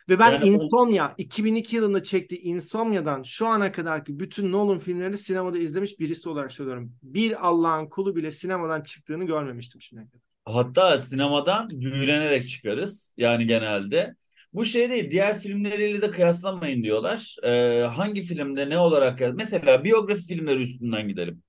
Ve 0.09 0.19
ben 0.19 0.31
yani 0.31 0.47
Insomnia, 0.47 1.07
o... 1.07 1.13
2002 1.17 1.75
yılında 1.75 2.03
çektiği 2.03 2.41
Insomnia'dan 2.41 3.23
şu 3.23 3.47
ana 3.47 3.71
kadarki 3.71 4.19
bütün 4.19 4.51
Nolan 4.51 4.79
filmlerini 4.79 5.17
sinemada 5.17 5.57
izlemiş 5.57 5.99
birisi 5.99 6.29
olarak 6.29 6.51
söylüyorum. 6.51 6.93
Bir 7.03 7.47
Allah'ın 7.47 7.89
kulu 7.89 8.15
bile 8.15 8.31
sinemadan 8.31 8.81
çıktığını 8.81 9.23
görmemiştim 9.23 9.81
şimdiye 9.81 10.07
kadar. 10.07 10.21
Hatta 10.45 10.99
sinemadan 10.99 11.69
büyülenerek 11.69 12.47
çıkarız 12.47 13.13
yani 13.17 13.45
genelde. 13.45 14.15
Bu 14.53 14.65
şey 14.65 14.89
değil, 14.89 15.11
diğer 15.11 15.39
filmleriyle 15.39 16.01
de 16.01 16.09
kıyaslamayın 16.09 16.83
diyorlar. 16.83 17.35
Ee, 17.43 17.81
hangi 17.83 18.21
filmde 18.21 18.69
ne 18.69 18.79
olarak... 18.79 19.21
Mesela 19.35 19.83
biyografi 19.83 20.21
filmleri 20.21 20.61
üstünden 20.61 21.07
gidelim. 21.07 21.43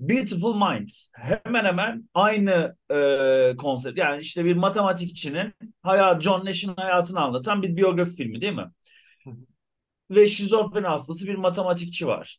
Beautiful 0.00 0.54
Minds 0.54 1.08
hemen 1.14 1.64
hemen 1.64 2.08
aynı 2.14 2.76
e, 2.90 3.56
konsept. 3.56 3.98
Yani 3.98 4.22
işte 4.22 4.44
bir 4.44 4.56
matematikçinin 4.56 5.54
hayat, 5.82 6.22
John 6.22 6.44
Nash'in 6.44 6.74
hayatını 6.76 7.20
anlatan 7.20 7.62
bir 7.62 7.76
biyografi 7.76 8.14
filmi 8.14 8.40
değil 8.40 8.52
mi? 8.52 8.70
Ve 10.10 10.26
şizofreni 10.26 10.86
hastası 10.86 11.26
bir 11.26 11.34
matematikçi 11.34 12.06
var. 12.06 12.38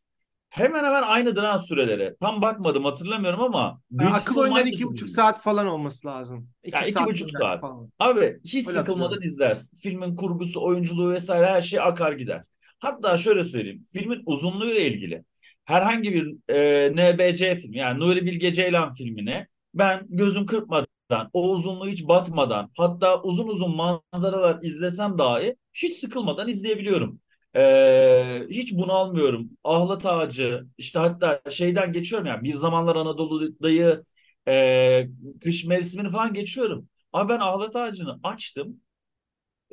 Hemen 0.49 0.83
hemen 0.83 1.03
aynı 1.03 1.35
dönem 1.35 1.59
süreleri. 1.59 2.15
Tam 2.21 2.41
bakmadım 2.41 2.85
hatırlamıyorum 2.85 3.41
ama. 3.41 3.81
Yani 3.91 4.09
akıl 4.09 4.37
oyunları 4.37 4.69
iki 4.69 4.85
buçuk 4.85 5.09
saat 5.09 5.41
falan 5.41 5.67
olması 5.67 6.07
lazım. 6.07 6.49
İki 6.63 6.75
yani 6.75 6.83
iki 6.83 6.93
saat 6.93 7.07
buçuk 7.07 7.31
saat. 7.31 7.61
Falan. 7.61 7.91
Abi 7.99 8.39
hiç 8.43 8.67
Öyle 8.67 8.79
sıkılmadan 8.79 9.21
izlersin. 9.21 9.77
Filmin 9.77 10.15
kurgusu, 10.15 10.63
oyunculuğu 10.63 11.13
vesaire 11.13 11.45
her 11.45 11.61
şey 11.61 11.79
akar 11.79 12.11
gider. 12.11 12.43
Hatta 12.79 13.17
şöyle 13.17 13.43
söyleyeyim. 13.43 13.83
Filmin 13.93 14.23
uzunluğu 14.25 14.71
ile 14.71 14.87
ilgili 14.87 15.23
herhangi 15.65 16.13
bir 16.13 16.53
e, 16.53 16.91
NBC 16.95 17.55
film 17.55 17.73
yani 17.73 17.99
Nuri 17.99 18.25
Bilge 18.25 18.53
Ceylan 18.53 18.93
filmine 18.93 19.47
ben 19.73 20.05
gözüm 20.09 20.45
kırpmadan 20.45 21.29
o 21.33 21.49
uzunluğu 21.51 21.87
hiç 21.87 22.07
batmadan 22.07 22.71
hatta 22.77 23.21
uzun 23.23 23.47
uzun 23.47 23.75
manzaralar 23.75 24.59
izlesem 24.63 25.17
dahi 25.17 25.55
hiç 25.73 25.97
sıkılmadan 25.99 26.47
izleyebiliyorum. 26.49 27.19
Ee, 27.55 28.43
hiç 28.49 28.73
bunalmıyorum. 28.73 29.49
Ahlat 29.63 30.05
Ağacı 30.05 30.65
işte 30.77 30.99
hatta 30.99 31.41
şeyden 31.51 31.93
geçiyorum 31.93 32.27
yani 32.27 32.43
bir 32.43 32.53
zamanlar 32.53 32.95
Anadolu'dayı 32.95 34.03
e, 34.47 35.07
kış 35.43 35.65
mevsimini 35.65 36.09
falan 36.09 36.33
geçiyorum. 36.33 36.89
Ama 37.13 37.29
ben 37.29 37.39
Ahlat 37.39 37.75
Ağacı'nı 37.75 38.19
açtım. 38.23 38.81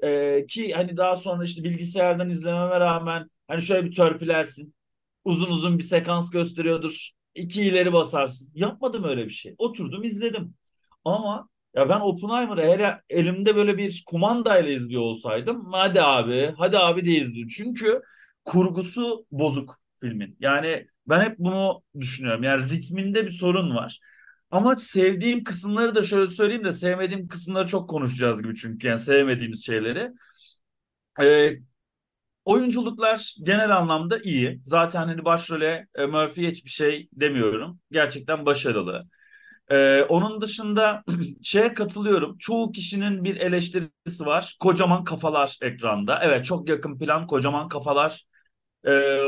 e, 0.02 0.46
ki 0.48 0.72
hani 0.74 0.96
daha 0.96 1.16
sonra 1.16 1.44
işte 1.44 1.64
bilgisayardan 1.64 2.30
izlememe 2.30 2.80
rağmen 2.80 3.30
hani 3.48 3.62
şöyle 3.62 3.86
bir 3.86 3.94
törpülersin. 3.94 4.74
Uzun 5.24 5.50
uzun 5.50 5.78
bir 5.78 5.82
sekans 5.84 6.30
gösteriyordur. 6.30 7.10
iki 7.34 7.62
ileri 7.62 7.92
basarsın. 7.92 8.50
Yapmadım 8.54 9.04
öyle 9.04 9.24
bir 9.24 9.30
şey. 9.30 9.54
Oturdum 9.58 10.04
izledim. 10.04 10.54
Ama 11.04 11.48
ya 11.74 11.88
ben 11.88 12.00
Oppenheimer'ı 12.00 12.62
eğer 12.62 13.00
elimde 13.10 13.56
böyle 13.56 13.78
bir 13.78 14.02
kumandayla 14.06 14.70
izliyor 14.72 15.02
olsaydım 15.02 15.68
hadi 15.72 16.02
abi 16.02 16.54
hadi 16.58 16.78
abi 16.78 17.06
de 17.06 17.10
izleyeyim. 17.10 17.48
Çünkü 17.48 18.02
kurgusu 18.44 19.26
bozuk 19.30 19.78
filmin. 20.00 20.36
Yani 20.40 20.86
ben 21.06 21.20
hep 21.20 21.38
bunu 21.38 21.82
düşünüyorum. 22.00 22.42
Yani 22.42 22.70
ritminde 22.70 23.26
bir 23.26 23.30
sorun 23.30 23.76
var. 23.76 24.00
Ama 24.50 24.76
sevdiğim 24.76 25.44
kısımları 25.44 25.94
da 25.94 26.02
şöyle 26.02 26.30
söyleyeyim 26.30 26.64
de 26.64 26.72
sevmediğim 26.72 27.28
kısımları 27.28 27.68
çok 27.68 27.90
konuşacağız 27.90 28.42
gibi 28.42 28.54
çünkü 28.56 28.86
yani 28.88 28.98
sevmediğimiz 28.98 29.66
şeyleri. 29.66 30.10
Ee, 31.20 31.58
oyunculuklar 32.44 33.34
genel 33.42 33.76
anlamda 33.76 34.18
iyi. 34.18 34.60
Zaten 34.64 35.06
hani 35.08 35.24
başrole 35.24 35.86
e, 35.94 36.06
Murphy'ye 36.06 36.50
hiçbir 36.50 36.70
şey 36.70 37.08
demiyorum. 37.12 37.80
Gerçekten 37.90 38.46
başarılı. 38.46 39.04
Ee, 39.70 40.02
onun 40.08 40.40
dışında 40.40 41.04
şeye 41.42 41.74
katılıyorum. 41.74 42.38
Çoğu 42.38 42.72
kişinin 42.72 43.24
bir 43.24 43.36
eleştirisi 43.36 44.26
var. 44.26 44.56
Kocaman 44.60 45.04
kafalar 45.04 45.58
ekranda. 45.62 46.20
Evet 46.22 46.44
çok 46.44 46.68
yakın 46.68 46.98
plan 46.98 47.26
kocaman 47.26 47.68
kafalar. 47.68 48.24
Ee, 48.88 49.20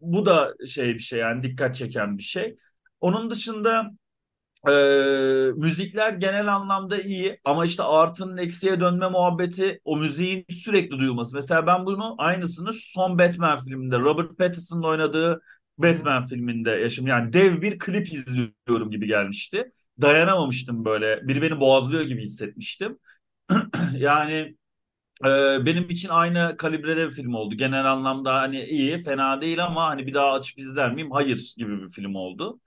bu 0.00 0.26
da 0.26 0.54
şey 0.68 0.94
bir 0.94 0.98
şey 0.98 1.18
yani 1.20 1.42
dikkat 1.42 1.76
çeken 1.76 2.18
bir 2.18 2.22
şey. 2.22 2.56
Onun 3.00 3.30
dışında 3.30 3.90
e, 4.68 4.70
müzikler 5.56 6.12
genel 6.12 6.54
anlamda 6.54 6.98
iyi 7.02 7.40
ama 7.44 7.64
işte 7.64 7.82
artının 7.82 8.36
eksiye 8.36 8.80
dönme 8.80 9.08
muhabbeti 9.08 9.80
o 9.84 9.96
müziğin 9.96 10.44
sürekli 10.50 10.98
duyulması. 10.98 11.36
Mesela 11.36 11.66
ben 11.66 11.86
bunu 11.86 12.14
aynısını 12.18 12.72
son 12.72 13.18
Batman 13.18 13.58
filminde 13.64 13.98
Robert 13.98 14.38
Pattinson'ın 14.38 14.82
oynadığı 14.82 15.40
Batman 15.78 16.26
filminde 16.26 16.70
yaşım 16.70 17.06
yani 17.06 17.32
dev 17.32 17.62
bir 17.62 17.78
klip 17.78 18.12
izliyorum 18.12 18.90
gibi 18.90 19.06
gelmişti. 19.06 19.72
Dayanamamıştım 20.00 20.84
böyle. 20.84 21.28
Biri 21.28 21.42
beni 21.42 21.60
boğazlıyor 21.60 22.02
gibi 22.02 22.22
hissetmiştim. 22.22 22.98
yani 23.96 24.56
e, 25.24 25.28
benim 25.66 25.90
için 25.90 26.08
aynı 26.08 26.56
kalibrede 26.58 27.06
bir 27.08 27.14
film 27.14 27.34
oldu. 27.34 27.54
Genel 27.54 27.92
anlamda 27.92 28.34
hani 28.34 28.64
iyi, 28.64 28.98
fena 29.02 29.40
değil 29.40 29.64
ama 29.64 29.86
hani 29.88 30.06
bir 30.06 30.14
daha 30.14 30.32
açıp 30.32 30.58
izler 30.58 30.92
miyim? 30.94 31.10
Hayır 31.10 31.54
gibi 31.56 31.82
bir 31.82 31.88
film 31.88 32.14
oldu. 32.14 32.60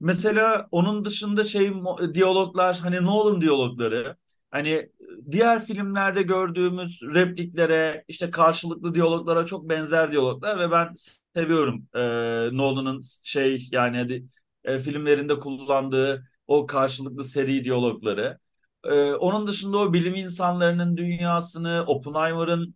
Mesela 0.00 0.68
onun 0.70 1.04
dışında 1.04 1.44
şey 1.44 1.72
diyaloglar 2.14 2.78
hani 2.78 3.02
Nolan 3.04 3.40
diyalogları 3.40 4.16
hani 4.50 4.90
diğer 5.30 5.64
filmlerde 5.64 6.22
gördüğümüz 6.22 7.02
repliklere 7.14 8.04
işte 8.08 8.30
karşılıklı 8.30 8.94
diyaloglara 8.94 9.46
çok 9.46 9.68
benzer 9.68 10.12
diyaloglar 10.12 10.58
ve 10.60 10.70
ben 10.70 10.94
seviyorum 11.34 11.88
e, 11.94 12.00
Nolan'ın 12.56 13.02
şey 13.24 13.68
yani 13.72 14.24
e, 14.64 14.78
filmlerinde 14.78 15.38
kullandığı 15.38 16.26
o 16.46 16.66
karşılıklı 16.66 17.24
seri 17.24 17.64
diyalogları. 17.64 18.38
E, 18.84 19.12
onun 19.12 19.46
dışında 19.46 19.78
o 19.78 19.92
bilim 19.92 20.14
insanlarının 20.14 20.96
dünyasını, 20.96 21.84
Oppenheimer'ın 21.86 22.74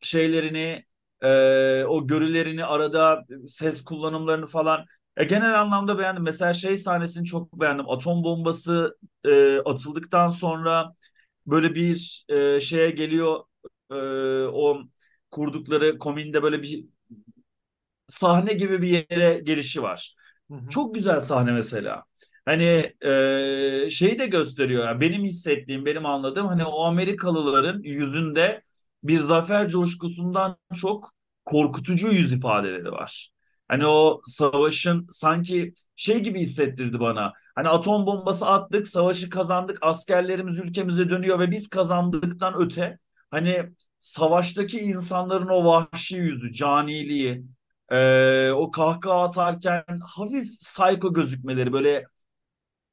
şeylerini, 0.00 0.84
e, 1.22 1.84
o 1.84 2.06
görülerini 2.06 2.64
arada 2.64 3.24
ses 3.48 3.84
kullanımlarını 3.84 4.46
falan 4.46 4.86
e, 5.16 5.24
genel 5.24 5.60
anlamda 5.60 5.98
beğendim. 5.98 6.22
Mesela 6.22 6.54
şey 6.54 6.76
sahnesini 6.76 7.24
çok 7.26 7.60
beğendim. 7.60 7.90
Atom 7.90 8.24
bombası 8.24 8.98
e, 9.24 9.58
atıldıktan 9.58 10.30
sonra 10.30 10.94
böyle 11.46 11.74
bir 11.74 12.24
e, 12.28 12.60
şeye 12.60 12.90
geliyor 12.90 13.40
e, 13.90 13.94
o 14.52 14.82
kurdukları 15.30 15.98
kominde 15.98 16.42
böyle 16.42 16.62
bir 16.62 16.86
sahne 18.08 18.52
gibi 18.52 18.82
bir 18.82 18.88
yere 19.10 19.38
gelişi 19.40 19.82
var. 19.82 20.14
Hı 20.50 20.54
hı. 20.54 20.68
Çok 20.68 20.94
güzel 20.94 21.20
sahne 21.20 21.52
mesela. 21.52 22.04
Hani 22.44 22.92
e, 23.06 23.90
şeyi 23.90 24.18
de 24.18 24.26
gösteriyor. 24.26 24.86
Yani 24.86 25.00
benim 25.00 25.24
hissettiğim, 25.24 25.86
benim 25.86 26.06
anladığım 26.06 26.46
hani 26.46 26.64
o 26.64 26.84
Amerikalıların 26.84 27.82
yüzünde 27.82 28.62
bir 29.04 29.16
zafer 29.18 29.68
coşkusundan 29.68 30.56
çok 30.76 31.14
korkutucu 31.44 32.08
yüz 32.12 32.32
ifadeleri 32.32 32.92
var. 32.92 33.30
Hani 33.68 33.86
o 33.86 34.22
savaşın 34.26 35.06
sanki 35.10 35.74
şey 35.96 36.20
gibi 36.20 36.40
hissettirdi 36.40 37.00
bana. 37.00 37.32
Hani 37.54 37.68
atom 37.68 38.06
bombası 38.06 38.46
attık, 38.46 38.88
savaşı 38.88 39.30
kazandık, 39.30 39.78
askerlerimiz 39.82 40.58
ülkemize 40.58 41.10
dönüyor 41.10 41.38
ve 41.40 41.50
biz 41.50 41.68
kazandıktan 41.68 42.54
öte 42.58 42.98
hani 43.30 43.70
savaştaki 44.00 44.80
insanların 44.80 45.48
o 45.48 45.64
vahşi 45.64 46.16
yüzü, 46.16 46.52
caniliği, 46.52 47.44
e, 47.92 48.50
o 48.54 48.70
kahkaha 48.70 49.22
atarken 49.24 49.84
hafif 50.04 50.60
psycho 50.60 51.12
gözükmeleri 51.12 51.72
böyle 51.72 52.04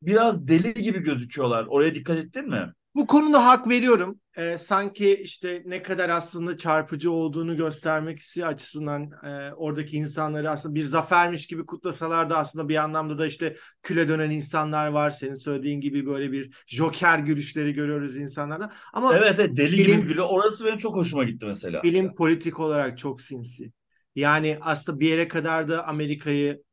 biraz 0.02 0.48
deli 0.48 0.74
gibi 0.74 1.00
gözüküyorlar. 1.00 1.66
Oraya 1.70 1.96
dikkat 1.96 2.18
ettin 2.18 2.50
mi? 2.50 2.74
Bu 2.96 3.08
konuda 3.08 3.46
hak 3.46 3.70
veriyorum. 3.70 4.20
Ee, 4.38 4.58
sanki 4.58 5.16
işte 5.16 5.64
ne 5.66 5.84
kadar 5.84 6.10
aslında 6.10 6.58
çarpıcı 6.58 7.12
olduğunu 7.12 7.58
göstermek 7.58 8.22
açısından 8.44 9.12
e, 9.24 9.54
oradaki 9.54 9.98
insanları 9.98 10.50
aslında 10.50 10.76
bir 10.76 10.84
zafermiş 10.84 11.48
gibi 11.48 11.66
kutlasalar 11.66 12.30
da 12.30 12.38
aslında 12.38 12.70
bir 12.70 12.76
anlamda 12.76 13.18
da 13.18 13.28
işte 13.28 13.56
küle 13.84 14.10
dönen 14.10 14.30
insanlar 14.30 14.88
var. 14.88 15.10
Senin 15.12 15.36
söylediğin 15.36 15.82
gibi 15.82 16.06
böyle 16.06 16.32
bir 16.32 16.64
joker 16.68 17.20
gülüşleri 17.20 17.74
görüyoruz 17.74 18.16
insanlarda. 18.16 18.72
Ama 18.94 19.16
evet, 19.16 19.40
evet 19.40 19.58
deli 19.58 19.78
bilim, 19.78 20.00
gibi 20.00 20.08
gülüyor. 20.08 20.28
Orası 20.30 20.66
benim 20.66 20.78
çok 20.78 20.96
hoşuma 20.96 21.24
gitti 21.24 21.46
mesela. 21.46 21.84
Bilim 21.84 22.16
politik 22.16 22.60
olarak 22.60 22.98
çok 22.98 23.22
sinsi. 23.22 23.72
Yani 24.16 24.58
aslında 24.62 25.00
bir 25.00 25.08
yere 25.08 25.28
kadar 25.28 25.70
da 25.70 25.88
Amerika'yı 25.88 26.64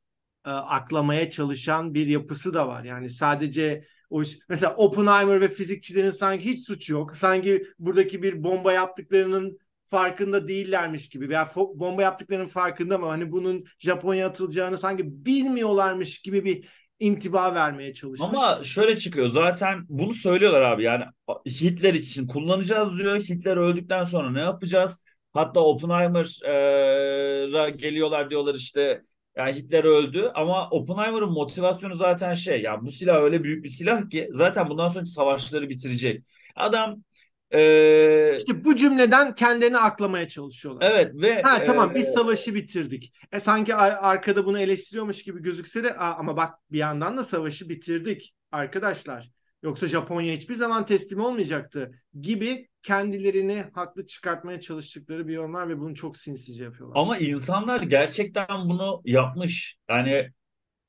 e, 0.46 0.50
aklamaya 0.50 1.31
çalışan 1.31 1.94
bir 1.94 2.07
yapısı 2.07 2.54
da 2.54 2.68
var. 2.68 2.85
Yani 2.85 3.11
sadece 3.11 3.85
o 4.10 4.22
iş, 4.22 4.38
mesela 4.48 4.74
Oppenheimer 4.76 5.40
ve 5.40 5.48
fizikçilerin 5.48 6.10
sanki 6.10 6.44
hiç 6.44 6.66
suçu 6.66 6.92
yok. 6.92 7.16
Sanki 7.16 7.64
buradaki 7.78 8.22
bir 8.22 8.44
bomba 8.44 8.72
yaptıklarının 8.72 9.58
farkında 9.86 10.48
değillermiş 10.48 11.08
gibi 11.08 11.28
veya 11.28 11.50
bomba 11.56 12.02
yaptıklarının 12.02 12.48
farkında 12.48 12.94
ama 12.94 13.08
hani 13.08 13.32
bunun 13.32 13.64
Japonya 13.78 14.28
atılacağını 14.28 14.78
sanki 14.78 15.26
bilmiyorlarmış 15.26 16.18
gibi 16.18 16.44
bir 16.44 16.68
intiba 16.98 17.54
vermeye 17.54 17.94
çalışmış. 17.94 18.30
Ama 18.34 18.64
şöyle 18.64 18.98
çıkıyor 18.98 19.28
zaten 19.28 19.84
bunu 19.88 20.14
söylüyorlar 20.14 20.62
abi 20.62 20.82
yani 20.82 21.04
Hitler 21.46 21.94
için 21.94 22.26
kullanacağız 22.26 22.98
diyor. 22.98 23.16
Hitler 23.16 23.56
öldükten 23.56 24.04
sonra 24.04 24.30
ne 24.30 24.40
yapacağız? 24.40 25.02
Hatta 25.32 25.60
Oppenheimer'a 25.60 27.68
geliyorlar 27.68 28.30
diyorlar 28.30 28.54
işte 28.54 29.02
yani 29.38 29.53
Hitler 29.53 29.85
öldü 29.85 30.31
ama 30.35 30.70
Oppenheimer'ın 30.70 31.31
motivasyonu 31.31 31.94
zaten 31.94 32.35
şey 32.35 32.62
ya 32.62 32.83
bu 32.83 32.92
silah 32.92 33.22
öyle 33.22 33.44
büyük 33.44 33.64
bir 33.64 33.68
silah 33.68 34.11
ki 34.11 34.29
zaten 34.33 34.70
bundan 34.70 34.88
sonraki 34.88 35.11
savaşları 35.11 35.68
bitirecek. 35.68 36.24
Adam 36.57 37.03
ee, 37.51 38.37
işte 38.38 38.64
bu 38.64 38.77
cümleden 38.77 39.35
kendilerini 39.35 39.79
aklamaya 39.79 40.29
çalışıyorlar. 40.29 40.90
Evet 40.90 41.12
ve 41.14 41.42
ha 41.42 41.64
tamam 41.64 41.90
e, 41.90 41.94
biz 41.94 42.09
savaşı 42.09 42.55
bitirdik. 42.55 43.12
E 43.33 43.40
sanki 43.40 43.74
arkada 43.74 44.46
bunu 44.46 44.61
eleştiriyormuş 44.61 45.22
gibi 45.22 45.42
gözükse 45.42 45.85
de 45.85 45.94
ama 45.94 46.37
bak 46.37 46.55
bir 46.72 46.79
yandan 46.79 47.16
da 47.16 47.24
savaşı 47.24 47.68
bitirdik 47.68 48.35
arkadaşlar. 48.53 49.31
Yoksa 49.62 49.88
Japonya 49.88 50.34
hiçbir 50.34 50.54
zaman 50.54 50.86
teslim 50.86 51.20
olmayacaktı 51.20 51.90
gibi 52.20 52.68
kendilerini 52.82 53.64
haklı 53.72 54.06
çıkartmaya 54.06 54.60
çalıştıkları 54.60 55.28
bir 55.28 55.32
yön 55.32 55.68
ve 55.68 55.78
bunu 55.78 55.94
çok 55.94 56.16
sinsice 56.16 56.64
yapıyorlar. 56.64 57.00
Ama 57.00 57.18
insanlar 57.18 57.82
gerçekten 57.82 58.68
bunu 58.68 59.02
yapmış. 59.04 59.76
Yani 59.88 60.30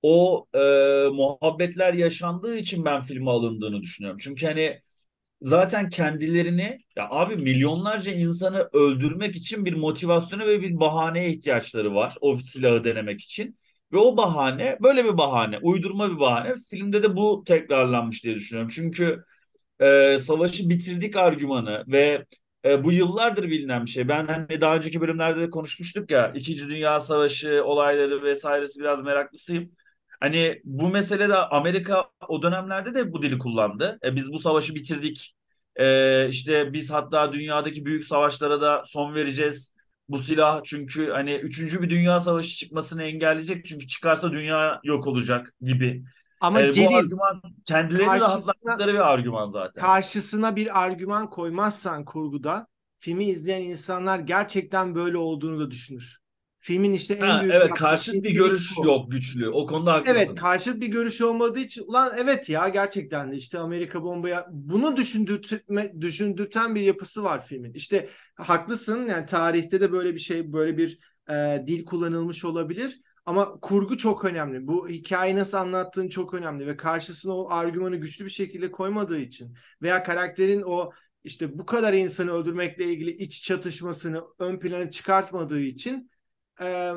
o 0.02 0.46
e, 0.54 0.60
muhabbetler 1.14 1.94
yaşandığı 1.94 2.58
için 2.58 2.86
ben 2.86 3.02
filme 3.02 3.32
alındığını 3.32 3.82
düşünüyorum. 3.82 4.20
Çünkü 4.24 4.46
hani 4.46 4.82
zaten 5.42 5.90
kendilerini 5.90 6.80
ya 6.96 7.08
abi 7.10 7.36
milyonlarca 7.36 8.12
insanı 8.12 8.70
öldürmek 8.74 9.36
için 9.36 9.66
bir 9.66 9.74
motivasyona 9.74 10.48
ve 10.48 10.62
bir 10.62 10.80
bahaneye 10.80 11.30
ihtiyaçları 11.30 11.96
var. 11.96 12.16
O 12.22 12.38
silahı 12.38 12.84
denemek 12.84 13.22
için. 13.22 13.60
Ve 13.94 13.98
o 13.98 14.18
bahane 14.18 14.78
böyle 14.84 15.06
bir 15.06 15.18
bahane, 15.18 15.60
uydurma 15.62 16.12
bir 16.12 16.20
bahane. 16.20 16.56
Filmde 16.70 17.04
de 17.04 17.16
bu 17.16 17.44
tekrarlanmış 17.48 18.24
diye 18.24 18.36
düşünüyorum. 18.36 18.72
Çünkü 18.76 19.24
e, 19.82 20.20
savaşı 20.20 20.70
bitirdik 20.70 21.16
argümanı 21.16 21.84
ve 21.88 22.26
e, 22.66 22.84
bu 22.84 22.92
yıllardır 22.92 23.44
bilinen 23.44 23.86
bir 23.86 23.92
şey. 23.92 24.08
Ben 24.08 24.28
hani 24.28 24.62
daha 24.62 24.76
önceki 24.76 25.02
bölümlerde 25.02 25.42
de 25.42 25.50
konuşmuştuk 25.50 26.12
ya 26.12 26.32
İkinci 26.36 26.68
Dünya 26.70 27.00
Savaşı 27.00 27.64
olayları 27.66 28.24
vesairesi 28.24 28.80
biraz 28.80 29.04
meraklısıyım. 29.04 29.72
Hani 30.20 30.62
bu 30.64 30.90
meselede 30.90 31.36
Amerika 31.36 32.10
o 32.28 32.42
dönemlerde 32.42 32.94
de 32.94 33.14
bu 33.14 33.22
dili 33.22 33.38
kullandı. 33.38 34.00
E, 34.04 34.16
biz 34.16 34.32
bu 34.34 34.40
savaşı 34.40 34.76
bitirdik. 34.76 35.36
E, 35.76 36.28
işte 36.30 36.74
biz 36.74 36.92
hatta 36.92 37.34
dünyadaki 37.34 37.86
büyük 37.86 38.06
savaşlara 38.06 38.62
da 38.62 38.84
son 38.86 39.16
vereceğiz. 39.16 39.76
Bu 40.10 40.18
silah 40.18 40.62
çünkü 40.64 41.10
hani 41.12 41.36
üçüncü 41.36 41.82
bir 41.82 41.90
dünya 41.90 42.20
savaşı 42.20 42.58
çıkmasını 42.58 43.04
engelleyecek. 43.04 43.66
Çünkü 43.66 43.88
çıkarsa 43.88 44.32
dünya 44.32 44.80
yok 44.84 45.08
olacak 45.08 45.56
gibi. 45.62 46.04
Ama 46.40 46.62
Yani 46.62 46.72
bu 46.72 46.74
Celil 46.74 46.96
argüman 46.98 47.42
kendilerini 47.66 48.20
rahatlattıkları 48.20 48.94
bir 48.94 49.12
argüman 49.14 49.46
zaten. 49.46 49.82
karşısına 49.82 50.56
bir 50.56 50.84
argüman 50.84 51.30
koymazsan 51.30 52.06
kurguda 52.06 52.68
filmi 53.00 53.26
izleyen 53.26 53.62
insanlar 53.62 54.20
gerçekten 54.20 54.96
böyle 54.96 55.18
olduğunu 55.18 55.60
da 55.60 55.72
düşünür. 55.72 56.20
Filmin 56.60 56.94
işte 56.94 57.14
en 57.14 57.22
Ha, 57.26 57.42
büyük 57.42 57.54
evet 57.54 57.74
karşıt 57.74 58.24
bir 58.24 58.34
şey 58.34 58.34
görüş 58.34 58.72
bu. 58.78 58.86
yok 58.86 59.12
güçlü. 59.12 59.50
O 59.50 59.66
konuda 59.66 59.92
Evet, 60.06 60.18
haklısın. 60.20 60.36
karşıt 60.36 60.82
bir 60.82 60.88
görüş 60.88 61.22
olmadığı 61.22 61.60
için 61.60 61.84
ulan 61.88 62.14
evet 62.18 62.50
ya 62.50 62.68
gerçekten 62.70 63.32
de 63.32 63.36
işte 63.36 63.60
Amerika 63.60 64.04
bombaya 64.04 64.48
bunu 64.52 64.98
düşündürtme, 64.98 65.94
düşündürten 66.02 66.76
bir 66.76 66.82
yapısı 66.82 67.24
var 67.24 67.46
filmin. 67.46 67.74
İşte 67.74 68.10
haklısın 68.36 69.08
yani 69.08 69.26
tarihte 69.26 69.82
de 69.82 69.92
böyle 69.92 70.14
bir 70.16 70.20
şey 70.20 70.54
böyle 70.54 70.78
bir 70.78 71.00
e, 71.32 71.64
dil 71.68 71.86
kullanılmış 71.86 72.46
olabilir 72.46 73.02
ama 73.26 73.60
kurgu 73.60 73.98
çok 73.98 74.26
önemli. 74.26 74.68
Bu 74.68 74.90
hikayeyi 74.90 75.38
nasıl 75.38 75.58
anlattığın 75.58 76.10
çok 76.10 76.34
önemli 76.34 76.68
ve 76.68 76.78
karşısına 76.78 77.34
o 77.38 77.50
argümanı 77.50 77.96
güçlü 77.96 78.26
bir 78.26 78.30
şekilde 78.30 78.72
koymadığı 78.72 79.20
için 79.20 79.54
veya 79.82 80.04
karakterin 80.04 80.62
o 80.62 80.92
işte 81.24 81.60
bu 81.60 81.66
kadar 81.66 81.94
insanı 81.94 82.32
öldürmekle 82.32 82.86
ilgili 82.94 83.12
iç 83.12 83.44
çatışmasını 83.44 84.24
ön 84.40 84.60
plana 84.60 84.92
çıkartmadığı 84.92 85.62
için 85.62 86.10
e, 86.62 86.94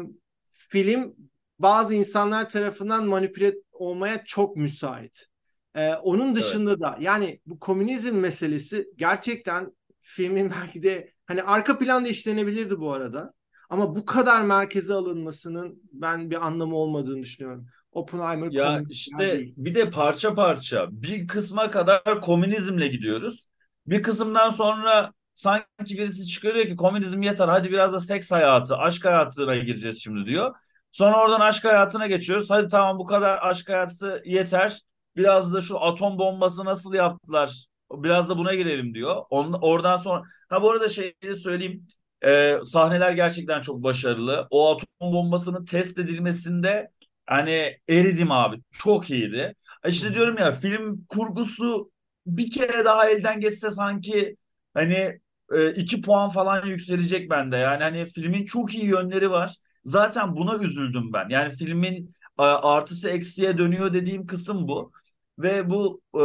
film 0.52 1.14
bazı 1.58 1.94
insanlar 1.94 2.48
tarafından 2.50 3.06
manipüle 3.06 3.54
olmaya 3.72 4.24
çok 4.24 4.56
müsait. 4.56 5.26
Ee, 5.74 5.94
onun 5.94 6.34
Evet. 6.36 6.36
dışında 6.36 6.80
da 6.80 6.96
yani 7.00 7.40
bu 7.46 7.58
komünizm 7.58 8.16
meselesi 8.16 8.86
gerçekten 8.96 9.72
filmin 10.00 10.50
belki 10.62 10.82
de 10.82 11.12
hani 11.26 11.42
arka 11.42 11.78
planda 11.78 12.08
işlenebilirdi 12.08 12.78
bu 12.78 12.92
arada. 12.92 13.32
Ama 13.70 13.96
bu 13.96 14.04
kadar 14.04 14.42
merkeze 14.42 14.94
alınmasının 14.94 15.82
ben 15.92 16.30
bir 16.30 16.46
anlamı 16.46 16.76
olmadığını 16.76 17.22
düşünüyorum. 17.22 17.66
Oppenheimer 17.92 18.50
Ya 18.50 18.82
işte 18.88 19.32
değil. 19.32 19.56
bir 19.56 19.74
de 19.74 19.90
parça 19.90 20.34
parça 20.34 20.88
bir 20.92 21.26
kısma 21.28 21.70
kadar 21.70 22.20
komünizmle 22.20 22.88
gidiyoruz. 22.88 23.46
Bir 23.86 24.02
kısımdan 24.02 24.50
sonra 24.50 25.12
sanki 25.34 25.98
birisi 25.98 26.26
çıkıyor 26.26 26.54
diyor 26.54 26.66
ki 26.66 26.76
komünizm 26.76 27.22
yeter 27.22 27.48
hadi 27.48 27.70
biraz 27.70 27.92
da 27.92 28.00
seks 28.00 28.32
hayatı, 28.32 28.76
aşk 28.76 29.04
hayatına 29.04 29.56
gireceğiz 29.56 30.02
şimdi 30.02 30.26
diyor. 30.26 30.54
Sonra 30.92 31.20
oradan 31.22 31.40
aşk 31.40 31.64
hayatına 31.64 32.06
geçiyoruz. 32.06 32.50
Hadi 32.50 32.68
tamam 32.68 32.98
bu 32.98 33.06
kadar 33.06 33.38
aşk 33.42 33.68
hayatı 33.68 34.22
yeter. 34.24 34.80
Biraz 35.16 35.54
da 35.54 35.60
şu 35.60 35.80
atom 35.80 36.18
bombası 36.18 36.64
nasıl 36.64 36.94
yaptılar? 36.94 37.66
Biraz 37.92 38.28
da 38.28 38.38
buna 38.38 38.54
girelim 38.54 38.94
diyor. 38.94 39.16
On, 39.30 39.52
oradan 39.52 39.96
sonra 39.96 40.22
ha 40.48 40.62
bu 40.62 40.70
arada 40.70 40.88
şey 40.88 41.14
söyleyeyim. 41.42 41.86
Ee, 42.24 42.58
sahneler 42.64 43.12
gerçekten 43.12 43.60
çok 43.62 43.82
başarılı. 43.82 44.46
O 44.50 44.74
atom 44.74 45.12
bombasının 45.12 45.64
test 45.64 45.98
edilmesinde 45.98 46.90
Hani 47.26 47.78
eridim 47.88 48.30
abi. 48.32 48.56
Çok 48.72 49.10
iyiydi. 49.10 49.54
İşte 49.86 50.14
diyorum 50.14 50.36
ya 50.38 50.52
film 50.52 51.04
kurgusu 51.08 51.90
bir 52.26 52.50
kere 52.50 52.84
daha 52.84 53.08
elden 53.10 53.40
geçse 53.40 53.70
sanki 53.70 54.36
hani 54.74 55.20
e, 55.54 55.70
iki 55.74 56.00
puan 56.02 56.28
falan 56.28 56.66
yükselecek 56.66 57.30
bende. 57.30 57.56
Yani 57.56 57.82
hani 57.82 58.06
filmin 58.06 58.44
çok 58.44 58.74
iyi 58.74 58.84
yönleri 58.86 59.30
var. 59.30 59.54
Zaten 59.84 60.36
buna 60.36 60.64
üzüldüm 60.64 61.12
ben. 61.12 61.28
Yani 61.28 61.50
filmin 61.52 62.14
e, 62.38 62.42
artısı 62.42 63.08
eksiye 63.08 63.58
dönüyor 63.58 63.94
dediğim 63.94 64.26
kısım 64.26 64.68
bu. 64.68 64.92
Ve 65.38 65.70
bu 65.70 66.00
e, 66.14 66.22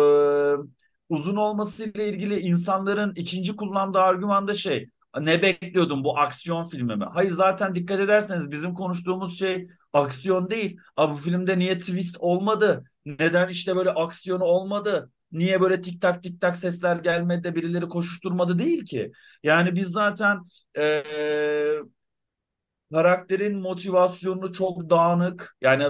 uzun 1.10 1.36
olmasıyla 1.36 2.04
ilgili 2.04 2.40
insanların 2.40 3.14
ikinci 3.16 3.56
kullandığı 3.56 4.00
argüman 4.00 4.48
da 4.48 4.54
şey 4.54 4.90
ne 5.20 5.42
bekliyordum 5.42 6.04
bu 6.04 6.20
aksiyon 6.20 6.64
filmi 6.64 6.96
mi? 6.96 7.06
Hayır 7.14 7.32
zaten 7.32 7.76
dikkat 7.76 8.00
ederseniz 8.00 8.52
bizim 8.52 8.74
konuştuğumuz 8.74 9.40
şey 9.40 9.68
aksiyon 9.94 10.50
değil. 10.50 10.78
Abi 10.98 11.14
bu 11.14 11.18
filmde 11.18 11.60
niye 11.60 11.78
twist 11.78 12.18
olmadı? 12.20 12.84
Neden 13.06 13.48
işte 13.48 13.76
böyle 13.76 13.90
aksiyonu 13.92 14.44
olmadı? 14.44 15.12
Niye 15.32 15.62
böyle 15.62 15.82
tik 15.82 16.02
tak 16.02 16.24
tik 16.24 16.42
tak 16.42 16.58
sesler 16.58 16.96
gelmedi 16.98 17.44
de 17.44 17.56
birileri 17.56 17.88
koşuşturmadı 17.90 18.60
değil 18.60 18.86
ki. 18.86 19.12
Yani 19.44 19.76
biz 19.76 19.88
zaten 19.88 20.40
eee, 20.78 21.82
karakterin 22.94 23.58
motivasyonu 23.60 24.54
çok 24.54 24.90
dağınık. 24.90 25.58
Yani 25.62 25.84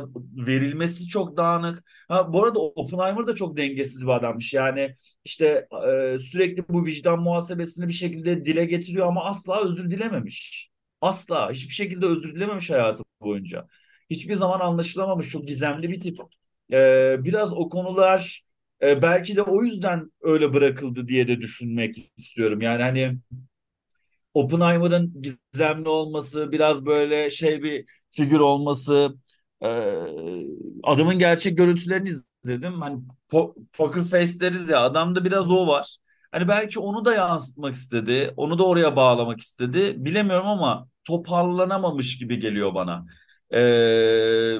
verilmesi 0.47 1.07
çok 1.07 1.37
dağınık. 1.37 1.83
Ha, 2.07 2.33
bu 2.33 2.43
arada 2.43 2.59
Oppenheimer 2.59 3.27
da 3.27 3.35
çok 3.35 3.57
dengesiz 3.57 4.03
bir 4.03 4.11
adammış. 4.11 4.53
Yani 4.53 4.95
işte 5.25 5.67
e, 6.15 6.19
sürekli 6.19 6.67
bu 6.69 6.85
vicdan 6.85 7.19
muhasebesini 7.19 7.87
bir 7.87 7.93
şekilde 7.93 8.45
dile 8.45 8.65
getiriyor 8.65 9.07
ama 9.07 9.25
asla 9.25 9.63
özür 9.65 9.91
dilememiş. 9.91 10.69
Asla 11.01 11.51
hiçbir 11.51 11.73
şekilde 11.73 12.05
özür 12.05 12.35
dilememiş 12.35 12.69
hayatı 12.69 13.03
boyunca. 13.21 13.67
Hiçbir 14.09 14.33
zaman 14.35 14.59
anlaşılamamış. 14.59 15.29
Çok 15.29 15.47
gizemli 15.47 15.89
bir 15.89 15.99
tip. 15.99 16.17
E, 16.73 17.17
biraz 17.23 17.53
o 17.53 17.69
konular 17.69 18.41
e, 18.81 19.01
belki 19.01 19.35
de 19.35 19.41
o 19.41 19.63
yüzden 19.63 20.11
öyle 20.21 20.53
bırakıldı 20.53 21.07
diye 21.07 21.27
de 21.27 21.41
düşünmek 21.41 21.95
istiyorum. 22.17 22.61
Yani 22.61 22.83
hani 22.83 23.17
Oppenheimer'ın 24.33 25.21
gizemli 25.53 25.89
olması, 25.89 26.51
biraz 26.51 26.85
böyle 26.85 27.29
şey 27.29 27.63
bir 27.63 27.85
figür 28.09 28.39
olması, 28.39 29.09
e, 29.63 29.67
adamın 30.83 31.19
gerçek 31.19 31.57
görüntülerini 31.57 32.09
izledim. 32.43 32.81
Hani 32.81 33.01
po 33.29 33.55
poker 33.73 34.03
face 34.03 34.39
deriz 34.39 34.69
ya, 34.69 34.81
adamda 34.81 35.25
biraz 35.25 35.51
o 35.51 35.67
var. 35.67 35.97
Hani 36.31 36.47
belki 36.47 36.79
onu 36.79 37.05
da 37.05 37.13
yansıtmak 37.15 37.75
istedi, 37.75 38.33
onu 38.37 38.59
da 38.59 38.65
oraya 38.67 38.95
bağlamak 38.95 39.39
istedi. 39.41 39.93
Bilemiyorum 40.05 40.47
ama 40.47 40.87
toparlanamamış 41.03 42.17
gibi 42.17 42.39
geliyor 42.39 42.73
bana. 42.75 43.05
E, 43.53 44.59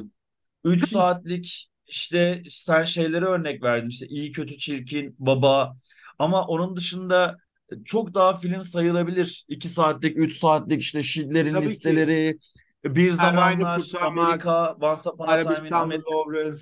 3 0.64 0.90
saatlik 0.90 1.68
işte 1.88 2.42
sen 2.50 2.84
şeyleri 2.84 3.26
örnek 3.26 3.64
verdin 3.64 3.90
işte 3.90 4.08
iyi 4.08 4.32
kötü 4.32 4.58
çirkin 4.58 5.16
baba 5.20 5.78
ama 6.20 6.46
onun 6.46 6.76
dışında 6.76 7.38
çok 7.86 8.14
daha 8.14 8.38
film 8.38 8.64
sayılabilir. 8.64 9.46
2 9.48 9.70
saatlik 9.70 10.18
3 10.18 10.38
saatlik 10.40 10.82
işte 10.82 11.04
Schindler'in 11.04 11.54
Tabii 11.54 11.68
ki 11.68 11.70
listeleri 11.70 12.40
bir 12.86 13.12
zamanlar 13.12 13.82
Kurtarmak, 13.82 14.02
Amerika 14.02 14.74
Once 14.74 15.10
Upon 15.10 15.30
a 15.30 15.40
Time 15.40 15.70
in 15.70 15.74
America 15.74 16.12
Lawrence 16.12 16.60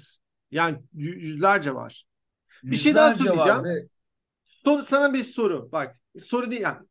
yani 0.51 0.77
yü- 0.95 1.19
yüzlerce 1.19 1.75
var. 1.75 2.05
Bir 2.71 2.77
şey 2.77 2.95
daha 2.95 3.11
yüzlerce 3.11 3.37
var 3.37 3.55
söyleyeceğim. 3.55 3.89
Son- 4.45 4.81
sana 4.83 5.13
bir 5.13 5.23
soru. 5.23 5.71
Bak 5.71 5.99
soru 6.25 6.51
değil 6.51 6.61
yani. 6.61 6.87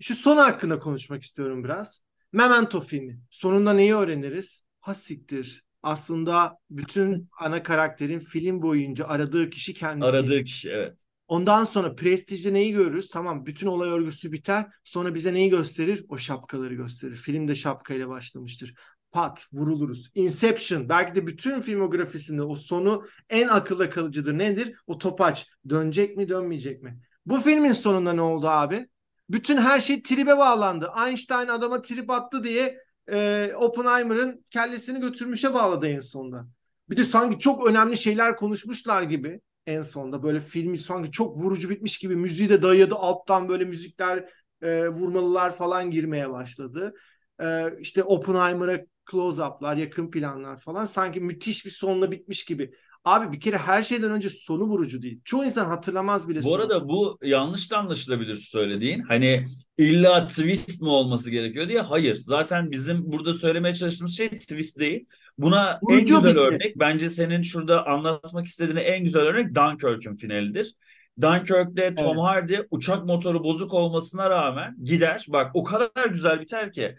Şu 0.00 0.14
sonu 0.14 0.40
hakkında 0.42 0.78
konuşmak 0.78 1.22
istiyorum 1.22 1.64
biraz. 1.64 2.02
Memento 2.32 2.80
filmi. 2.80 3.20
Sonunda 3.30 3.72
neyi 3.72 3.94
öğreniriz? 3.94 4.64
Ha 4.80 4.94
siktir. 4.94 5.64
Aslında 5.82 6.58
bütün 6.70 7.28
ana 7.40 7.62
karakterin 7.62 8.20
film 8.20 8.62
boyunca 8.62 9.06
aradığı 9.06 9.50
kişi 9.50 9.74
kendisi. 9.74 10.10
aradığı 10.10 10.44
kişi 10.44 10.70
evet. 10.70 10.98
Ondan 11.28 11.64
sonra 11.64 11.94
Prestige'de 11.94 12.54
neyi 12.54 12.72
görürüz? 12.72 13.08
Tamam 13.08 13.46
bütün 13.46 13.66
olay 13.66 13.88
örgüsü 13.90 14.32
biter. 14.32 14.66
Sonra 14.84 15.14
bize 15.14 15.34
neyi 15.34 15.50
gösterir? 15.50 16.04
O 16.08 16.18
şapkaları 16.18 16.74
gösterir. 16.74 17.16
Film 17.16 17.48
de 17.48 17.54
şapkayla 17.54 18.08
başlamıştır. 18.08 18.74
Pat 19.12 19.46
vuruluruz. 19.52 20.10
Inception 20.14 20.88
belki 20.88 21.14
de 21.14 21.26
bütün 21.26 21.60
filmografisinde 21.60 22.42
o 22.42 22.56
sonu 22.56 23.06
en 23.30 23.48
akılda 23.48 23.90
kalıcıdır. 23.90 24.38
Nedir? 24.38 24.76
O 24.86 24.98
topaç. 24.98 25.46
Dönecek 25.68 26.16
mi 26.16 26.28
dönmeyecek 26.28 26.82
mi? 26.82 26.98
Bu 27.26 27.40
filmin 27.40 27.72
sonunda 27.72 28.12
ne 28.12 28.22
oldu 28.22 28.48
abi? 28.48 28.88
Bütün 29.30 29.56
her 29.56 29.80
şey 29.80 30.02
tribe 30.02 30.36
bağlandı. 30.38 30.90
Einstein 31.06 31.48
adama 31.48 31.82
trip 31.82 32.10
attı 32.10 32.44
diye 32.44 32.78
e, 33.10 33.52
Oppenheimer'ın 33.56 34.44
kellesini 34.50 35.00
götürmüşe 35.00 35.54
bağladı 35.54 35.86
en 35.88 36.00
sonunda. 36.00 36.46
Bir 36.90 36.96
de 36.96 37.04
sanki 37.04 37.38
çok 37.38 37.66
önemli 37.66 37.96
şeyler 37.96 38.36
konuşmuşlar 38.36 39.02
gibi 39.02 39.40
en 39.66 39.82
sonunda 39.82 40.22
böyle 40.22 40.40
filmi 40.40 40.78
sanki 40.78 41.10
çok 41.10 41.36
vurucu 41.36 41.70
bitmiş 41.70 41.98
gibi 41.98 42.16
müziği 42.16 42.48
de 42.48 42.62
dayadı 42.62 42.94
alttan 42.94 43.48
böyle 43.48 43.64
müzikler 43.64 44.28
e, 44.62 44.88
vurmalılar 44.88 45.56
falan 45.56 45.90
girmeye 45.90 46.30
başladı. 46.30 46.94
E, 47.42 47.78
işte 47.80 48.02
Oppenheimer'a 48.04 48.78
close-up'lar, 49.10 49.76
yakın 49.76 50.10
planlar 50.10 50.58
falan 50.58 50.86
sanki 50.86 51.20
müthiş 51.20 51.64
bir 51.64 51.70
sonla 51.70 52.10
bitmiş 52.10 52.44
gibi. 52.44 52.72
Abi 53.04 53.32
bir 53.32 53.40
kere 53.40 53.56
her 53.58 53.82
şeyden 53.82 54.10
önce 54.10 54.30
sonu 54.30 54.62
vurucu 54.64 55.02
değil. 55.02 55.20
Çoğu 55.24 55.44
insan 55.44 55.66
hatırlamaz 55.66 56.28
bile 56.28 56.42
Bu 56.42 56.42
sonu. 56.42 56.54
arada 56.54 56.88
bu 56.88 57.18
yanlış 57.22 57.70
da 57.70 57.78
anlaşılabilir 57.78 58.36
söylediğin. 58.36 59.00
Hani 59.02 59.46
illa 59.78 60.26
twist 60.26 60.80
mi 60.82 60.88
olması 60.88 61.30
gerekiyor 61.30 61.68
diye. 61.68 61.80
Hayır. 61.80 62.14
Zaten 62.14 62.70
bizim 62.70 63.12
burada 63.12 63.34
söylemeye 63.34 63.74
çalıştığımız 63.74 64.16
şey 64.16 64.28
twist 64.28 64.78
değil. 64.78 65.06
Buna 65.38 65.82
en 65.90 65.96
Vurucu 65.96 66.14
güzel 66.14 66.36
bitmesi. 66.36 66.38
örnek 66.40 66.72
bence 66.80 67.10
senin 67.10 67.42
şurada 67.42 67.86
anlatmak 67.86 68.46
istediğin 68.46 68.76
en 68.76 69.04
güzel 69.04 69.22
örnek 69.22 69.54
Dunkirk'ün 69.54 70.14
finalidir. 70.14 70.74
Dunkirk'te 71.20 71.94
Tom 71.94 72.06
Evet. 72.06 72.22
Hardy 72.22 72.56
uçak 72.70 73.04
motoru 73.04 73.44
bozuk 73.44 73.74
olmasına 73.74 74.30
rağmen 74.30 74.76
gider. 74.84 75.26
Bak 75.28 75.50
o 75.54 75.64
kadar 75.64 76.06
güzel 76.06 76.40
biter 76.40 76.72
ki. 76.72 76.96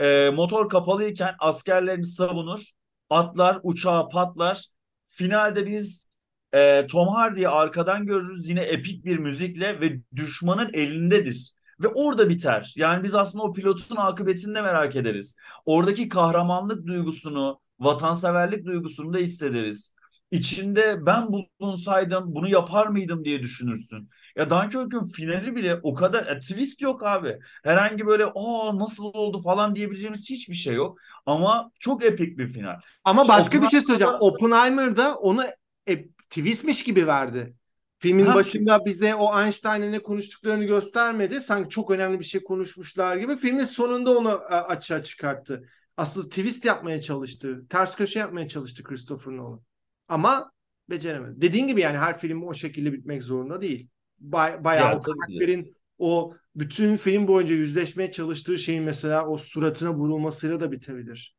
E, 0.00 0.30
motor 0.34 0.68
kapalıyken 0.68 1.34
askerlerini 1.38 2.06
savunur. 2.06 2.70
Atlar 3.10 3.58
uçağa 3.62 4.08
patlar. 4.08 4.66
Finalde 5.16 5.66
biz 5.66 6.08
e, 6.54 6.86
Tom 6.86 7.08
Hardy'yi 7.08 7.48
arkadan 7.48 8.06
görürüz 8.06 8.48
yine 8.48 8.60
epik 8.62 9.04
bir 9.04 9.18
müzikle 9.18 9.80
ve 9.80 10.00
düşmanın 10.16 10.70
elindedir. 10.72 11.52
Ve 11.82 11.88
orada 11.88 12.28
biter. 12.28 12.72
Yani 12.76 13.02
biz 13.04 13.14
aslında 13.14 13.44
o 13.44 13.52
pilotun 13.52 13.96
akıbetini 13.96 14.54
de 14.54 14.62
merak 14.62 14.96
ederiz. 14.96 15.36
Oradaki 15.66 16.08
kahramanlık 16.08 16.86
duygusunu, 16.86 17.60
vatanseverlik 17.78 18.64
duygusunu 18.66 19.12
da 19.14 19.18
hissederiz. 19.18 19.94
içinde 20.30 21.06
ben 21.06 21.28
bulunsaydım 21.60 22.34
bunu 22.34 22.48
yapar 22.48 22.86
mıydım 22.86 23.24
diye 23.24 23.42
düşünürsün. 23.42 24.08
Ya 24.36 24.50
Dunkirk'ün 24.50 25.04
finali 25.12 25.56
bile 25.56 25.80
o 25.82 25.94
kadar 25.94 26.26
ya, 26.26 26.38
twist 26.38 26.82
yok 26.82 27.02
abi. 27.02 27.38
Herhangi 27.64 28.06
böyle 28.06 28.24
aa 28.24 28.78
nasıl 28.78 29.04
oldu 29.04 29.42
falan 29.42 29.74
diyebileceğimiz 29.76 30.30
hiçbir 30.30 30.54
şey 30.54 30.74
yok. 30.74 30.98
Ama 31.26 31.70
çok 31.80 32.04
epik 32.04 32.38
bir 32.38 32.46
final. 32.46 32.76
Ama 33.04 33.22
İşte 33.22 33.32
başka 33.32 33.62
bir 33.62 33.66
şey 33.66 33.80
söyleyeceğim. 33.80 34.14
Oppenheimer'da 34.20 35.16
onu 35.16 35.44
e, 35.88 36.04
twistmiş 36.06 36.84
gibi 36.84 37.06
verdi. 37.06 37.54
Filmin 37.98 38.24
Ha. 38.24 38.34
başında 38.34 38.84
bize 38.84 39.14
o 39.14 39.40
Einstein'ın 39.40 39.92
ne 39.92 39.98
konuştuklarını 39.98 40.64
göstermedi. 40.64 41.40
Sanki 41.40 41.70
çok 41.70 41.90
önemli 41.90 42.18
bir 42.18 42.24
şey 42.24 42.42
konuşmuşlar 42.44 43.16
gibi. 43.16 43.36
Filmin 43.36 43.64
sonunda 43.64 44.18
onu 44.18 44.28
e, 44.30 44.54
açığa 44.54 45.02
çıkarttı. 45.02 45.68
Aslında 45.96 46.28
twist 46.28 46.64
yapmaya 46.64 47.00
çalıştı. 47.00 47.64
Ters 47.70 47.96
köşe 47.96 48.18
yapmaya 48.18 48.48
çalıştı 48.48 48.82
Christopher 48.82 49.36
Nolan. 49.36 49.60
Ama 50.08 50.52
beceremedi. 50.90 51.40
Dediğin 51.40 51.66
gibi 51.66 51.80
yani 51.80 51.98
her 51.98 52.18
film 52.18 52.42
o 52.42 52.54
şekilde 52.54 52.92
bitmek 52.92 53.22
zorunda 53.22 53.60
değil. 53.62 53.88
Bay, 54.20 54.64
bayağı 54.64 54.92
Ya, 54.92 54.96
o 54.96 55.02
karakterin 55.02 55.72
o 55.98 56.34
bütün 56.56 56.96
film 56.96 57.28
boyunca 57.28 57.54
yüzleşmeye 57.54 58.10
çalıştığı 58.10 58.58
şeyin 58.58 58.82
mesela 58.82 59.26
o 59.28 59.38
suratına 59.38 59.94
vurulmasıyla 59.94 60.60
da 60.60 60.72
bitebilir. 60.72 61.36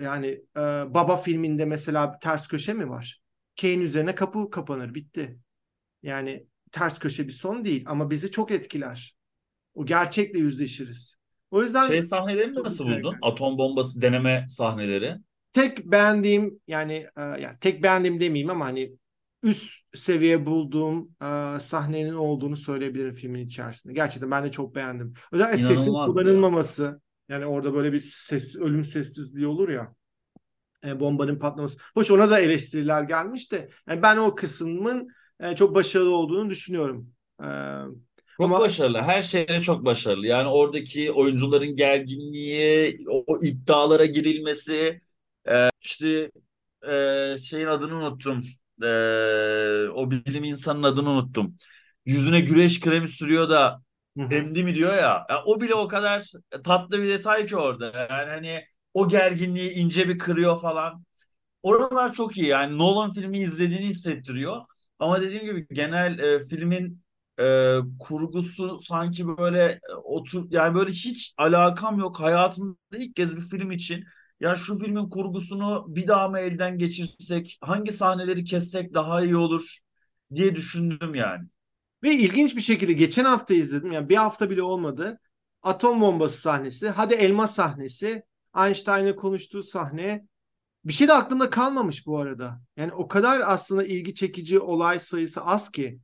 Yani 0.00 0.26
e, 0.56 0.60
Baba 0.94 1.16
filminde 1.16 1.64
mesela 1.64 2.14
bir 2.14 2.20
ters 2.20 2.48
köşe 2.48 2.74
mi 2.74 2.88
var? 2.90 3.22
Kane 3.60 3.74
üzerine 3.82 4.14
kapı 4.14 4.50
kapanır, 4.50 4.94
bitti. 4.94 5.38
Yani 6.02 6.46
ters 6.72 6.98
köşe 6.98 7.26
bir 7.28 7.32
son 7.32 7.64
değil 7.64 7.84
ama 7.86 8.10
bizi 8.10 8.30
çok 8.30 8.50
etkiler. 8.50 9.16
O 9.74 9.86
gerçekle 9.86 10.38
yüzleşiriz. 10.38 11.16
O 11.50 11.62
yüzden 11.62 11.88
Şey 11.88 12.02
sahnelerini 12.02 12.62
nasıl 12.64 12.84
buldun? 12.84 13.12
yani. 13.12 13.18
Atom 13.22 13.58
bombası 13.58 14.02
deneme 14.02 14.46
sahneleri. 14.48 15.16
tek 15.52 15.86
beğendiğim 15.86 16.60
yani 16.68 16.92
e, 17.16 17.20
yani 17.22 17.56
tek 17.60 17.82
beğendiğim 17.82 18.20
demeyeyim 18.20 18.50
ama 18.50 18.64
hani 18.64 18.92
üst 19.44 19.72
seviye 19.94 20.46
bulduğum 20.46 21.10
e, 21.22 21.60
sahnenin 21.60 22.14
olduğunu 22.14 22.56
söyleyebilirim 22.56 23.14
filmin 23.14 23.46
içerisinde. 23.46 23.92
Gerçekten 23.92 24.30
ben 24.30 24.44
de 24.44 24.50
çok 24.50 24.74
beğendim. 24.74 25.14
Özellikle 25.32 25.58
sesin 25.58 25.96
İnanılmaz 25.96 26.22
ya. 26.22 26.34
kullanılmaması. 26.34 27.00
Yani 27.28 27.46
orada 27.46 27.74
böyle 27.74 27.92
bir 27.92 28.00
ses, 28.00 28.56
ölüm 28.56 28.84
sessizliği 28.84 29.46
olur 29.46 29.68
ya. 29.68 29.94
E, 30.84 31.00
bombanın 31.00 31.38
patlaması. 31.38 31.78
Hoş 31.94 32.10
ona 32.10 32.30
da 32.30 32.40
eleştiriler 32.40 33.02
gelmiş 33.02 33.52
de 33.52 33.70
yani 33.88 34.02
ben 34.02 34.16
o 34.16 34.34
kısmın 34.34 35.08
e, 35.40 35.56
çok 35.56 35.74
başarılı 35.74 36.16
olduğunu 36.16 36.50
düşünüyorum. 36.50 37.12
E, 37.42 37.46
Çok 38.40 38.46
Ama- 38.46 38.60
başarılı. 38.60 39.02
Her 39.02 39.22
şeyle 39.22 39.60
çok 39.60 39.84
başarılı. 39.84 40.26
Yani 40.26 40.48
oradaki 40.48 41.12
oyuncuların 41.12 41.76
gerginliği, 41.76 42.98
o, 43.10 43.24
o 43.26 43.38
iddialara 43.44 44.06
girilmesi, 44.06 45.00
e, 45.48 45.68
işte 45.80 46.30
e, 46.88 47.36
şeyin 47.38 47.66
adını 47.66 47.94
unuttum. 47.96 48.44
E, 48.82 48.86
o 49.94 50.10
bilim 50.10 50.44
insanının 50.44 50.82
adını 50.82 51.10
unuttum. 51.10 51.56
Yüzüne 52.06 52.40
güreş 52.40 52.80
kremi 52.80 53.08
sürüyor 53.08 53.48
da 53.50 53.82
emdi 54.30 54.64
mi 54.64 54.74
diyor 54.74 54.94
ya. 54.96 55.26
Ya 55.30 55.42
o 55.46 55.60
bile 55.60 55.74
o 55.74 55.88
kadar 55.88 56.32
tatlı 56.64 57.02
bir 57.02 57.08
detay 57.08 57.46
ki 57.46 57.56
orada. 57.56 57.86
Yani 58.10 58.30
hani 58.30 58.64
o 58.94 59.08
gerginliği 59.08 59.70
ince 59.70 60.08
bir 60.08 60.18
kırıyor 60.18 60.60
falan. 60.60 61.04
Oralar 61.62 62.12
çok 62.12 62.38
iyi. 62.38 62.46
Yani 62.48 62.78
Nolan 62.78 63.12
filmi 63.12 63.38
izlediğini 63.38 63.86
hissettiriyor. 63.86 64.62
Ama 64.98 65.20
dediğim 65.22 65.44
gibi 65.44 65.66
genel 65.74 66.18
e, 66.18 66.40
filmin 66.40 67.02
e, 67.40 67.78
kurgusu 68.00 68.78
sanki 68.80 69.28
böyle 69.38 69.80
e, 69.90 69.94
otur 70.04 70.46
yani 70.50 70.74
böyle 70.74 70.90
hiç 70.90 71.34
alakam 71.38 71.98
yok. 71.98 72.20
Hayatımda 72.20 72.76
ilk 72.98 73.16
kez 73.16 73.36
bir 73.36 73.42
film 73.42 73.70
için 73.70 74.04
ya 74.40 74.54
şu 74.56 74.78
filmin 74.78 75.08
kurgusunu 75.08 75.84
bir 75.88 76.06
daha 76.06 76.28
mı 76.28 76.38
elden 76.38 76.78
geçirsek, 76.78 77.58
hangi 77.60 77.92
sahneleri 77.92 78.44
kessek 78.44 78.94
daha 78.94 79.24
iyi 79.24 79.36
olur 79.36 79.78
diye 80.34 80.54
düşündüm 80.54 81.14
yani. 81.14 81.48
Ve 82.02 82.14
ilginç 82.14 82.56
bir 82.56 82.60
şekilde 82.60 82.92
geçen 82.92 83.24
hafta 83.24 83.54
izledim. 83.54 83.92
Yani 83.92 84.08
bir 84.08 84.16
hafta 84.16 84.50
bile 84.50 84.62
olmadı. 84.62 85.18
Atom 85.62 86.00
bombası 86.00 86.40
sahnesi. 86.40 86.88
Hadi 86.88 87.14
elma 87.14 87.46
sahnesi. 87.46 88.22
Einstein'la 88.58 89.16
konuştuğu 89.16 89.62
sahne. 89.62 90.26
Bir 90.84 90.92
şey 90.92 91.08
de 91.08 91.12
aklımda 91.12 91.50
kalmamış 91.50 92.06
bu 92.06 92.18
arada. 92.18 92.60
Yani 92.76 92.92
o 92.92 93.08
kadar 93.08 93.40
aslında 93.44 93.84
ilgi 93.84 94.14
çekici 94.14 94.60
olay 94.60 94.98
sayısı 94.98 95.40
az 95.44 95.70
ki. 95.70 96.00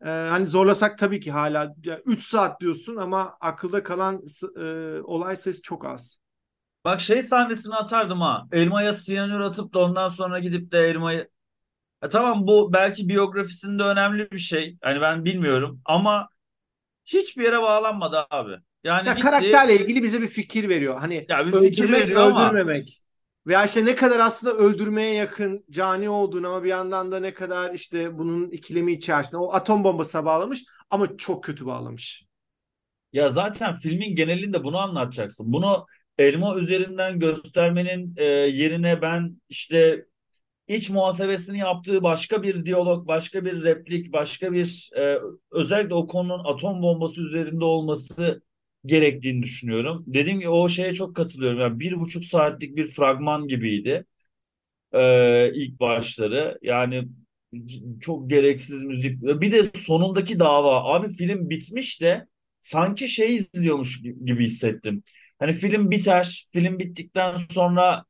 Ee, 0.00 0.08
hani 0.08 0.46
zorlasak 0.46 0.98
tabii 0.98 1.20
ki 1.20 1.30
hala 1.30 1.74
3 2.06 2.26
saat 2.26 2.60
diyorsun 2.60 2.96
ama 2.96 3.36
akılda 3.40 3.82
kalan 3.82 4.22
e, 4.56 4.62
olay 5.00 5.36
sayısı 5.36 5.62
çok 5.62 5.86
az. 5.86 6.18
Bak 6.86 7.00
şey 7.00 7.22
sahnesini 7.22 7.74
atardım 7.74 8.20
ha. 8.20 8.46
Elmaya 8.52 8.92
siyanür 8.92 9.40
atıp 9.40 9.74
da 9.74 9.78
ondan 9.78 10.08
sonra 10.08 10.38
gidip 10.38 10.72
de 10.72 10.78
elmayı 10.78 11.28
E 12.02 12.08
tamam 12.08 12.46
bu 12.46 12.72
belki 12.72 13.08
biyografisinde 13.08 13.82
önemli 13.82 14.30
bir 14.30 14.38
şey. 14.38 14.76
Hani 14.82 15.00
ben 15.00 15.24
bilmiyorum 15.24 15.80
ama 15.84 16.28
hiçbir 17.04 17.44
yere 17.44 17.62
bağlanmadı 17.62 18.26
abi. 18.30 18.52
Yani 18.84 19.08
Ya 19.08 19.12
gitti. 19.14 19.22
karakterle 19.24 19.76
ilgili 19.76 20.02
bize 20.02 20.22
bir 20.22 20.28
fikir 20.28 20.68
veriyor. 20.68 20.98
Hani 20.98 21.26
Ya 21.28 21.46
bir 21.46 21.52
fikir 21.52 21.92
veriyor 21.92 22.20
ama- 22.20 22.46
öldürmemek. 22.50 23.02
Veya 23.46 23.64
işte 23.64 23.84
ne 23.84 23.94
kadar 23.96 24.18
aslında 24.20 24.52
öldürmeye 24.54 25.14
yakın 25.14 25.64
cani 25.70 26.08
olduğunu 26.08 26.48
ama 26.48 26.64
bir 26.64 26.68
yandan 26.68 27.12
da 27.12 27.20
ne 27.20 27.34
kadar 27.34 27.74
işte 27.74 28.18
bunun 28.18 28.50
ikilemi 28.50 28.92
içerisinde 28.92 29.36
o 29.36 29.52
atom 29.52 29.84
bombasına 29.84 30.24
bağlamış 30.24 30.64
ama 30.90 31.16
çok 31.16 31.44
kötü 31.44 31.66
bağlamış. 31.66 32.24
Ya 33.12 33.28
zaten 33.28 33.74
filmin 33.74 34.16
genelinde 34.16 34.64
bunu 34.64 34.78
anlatacaksın. 34.78 35.52
Bunu 35.52 35.86
elma 36.18 36.56
üzerinden 36.58 37.18
göstermenin 37.18 38.14
e, 38.16 38.24
yerine 38.24 39.02
ben 39.02 39.40
işte 39.48 40.06
iç 40.68 40.90
muhasebesini 40.90 41.58
yaptığı 41.58 42.02
başka 42.02 42.42
bir 42.42 42.64
diyalog, 42.66 43.08
başka 43.08 43.44
bir 43.44 43.64
replik, 43.64 44.12
başka 44.12 44.52
bir 44.52 44.90
e, 44.96 45.18
özellikle 45.52 45.94
o 45.94 46.06
konunun 46.06 46.44
atom 46.44 46.82
bombası 46.82 47.22
üzerinde 47.22 47.64
olması 47.64 48.42
gerektiğini 48.86 49.42
düşünüyorum. 49.42 50.04
Dediğim 50.06 50.38
gibi 50.40 50.48
o 50.50 50.68
şeye 50.68 50.94
çok 50.94 51.16
katılıyorum. 51.16 51.60
Yani 51.60 51.80
bir 51.80 52.00
buçuk 52.00 52.24
saatlik 52.24 52.76
bir 52.76 52.88
fragman 52.88 53.48
gibiydi 53.48 54.06
e, 54.92 55.52
ilk 55.54 55.80
başları. 55.80 56.58
Yani 56.62 57.08
çok 58.00 58.30
gereksiz 58.30 58.82
müzik. 58.84 59.22
Bir 59.22 59.52
de 59.52 59.64
sonundaki 59.78 60.38
dava. 60.38 60.84
Abi 60.94 61.08
film 61.14 61.50
bitmiş 61.50 62.00
de 62.00 62.26
sanki 62.60 63.08
şey 63.08 63.34
izliyormuş 63.36 64.02
gibi 64.24 64.44
hissettim. 64.44 65.02
Hani 65.38 65.52
film 65.52 65.90
biter, 65.90 66.46
film 66.52 66.78
bittikten 66.78 67.36
sonra 67.50 68.04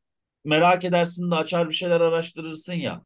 merak 0.45 0.85
edersin 0.85 1.31
de 1.31 1.35
açar 1.35 1.69
bir 1.69 1.75
şeyler 1.75 2.01
araştırırsın 2.01 2.73
ya. 2.75 3.03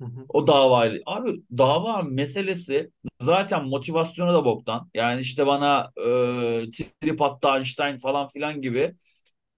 Hı 0.00 0.04
hı. 0.04 0.26
O 0.28 0.46
davayla. 0.46 1.00
Abi 1.06 1.42
dava 1.58 2.02
meselesi 2.02 2.90
zaten 3.20 3.64
motivasyonu 3.64 4.34
da 4.34 4.44
boktan. 4.44 4.90
Yani 4.94 5.20
işte 5.20 5.46
bana 5.46 5.92
e, 5.96 6.70
trip 6.70 7.22
attı 7.22 7.48
Einstein 7.48 7.96
falan 7.98 8.26
filan 8.26 8.62
gibi. 8.62 8.94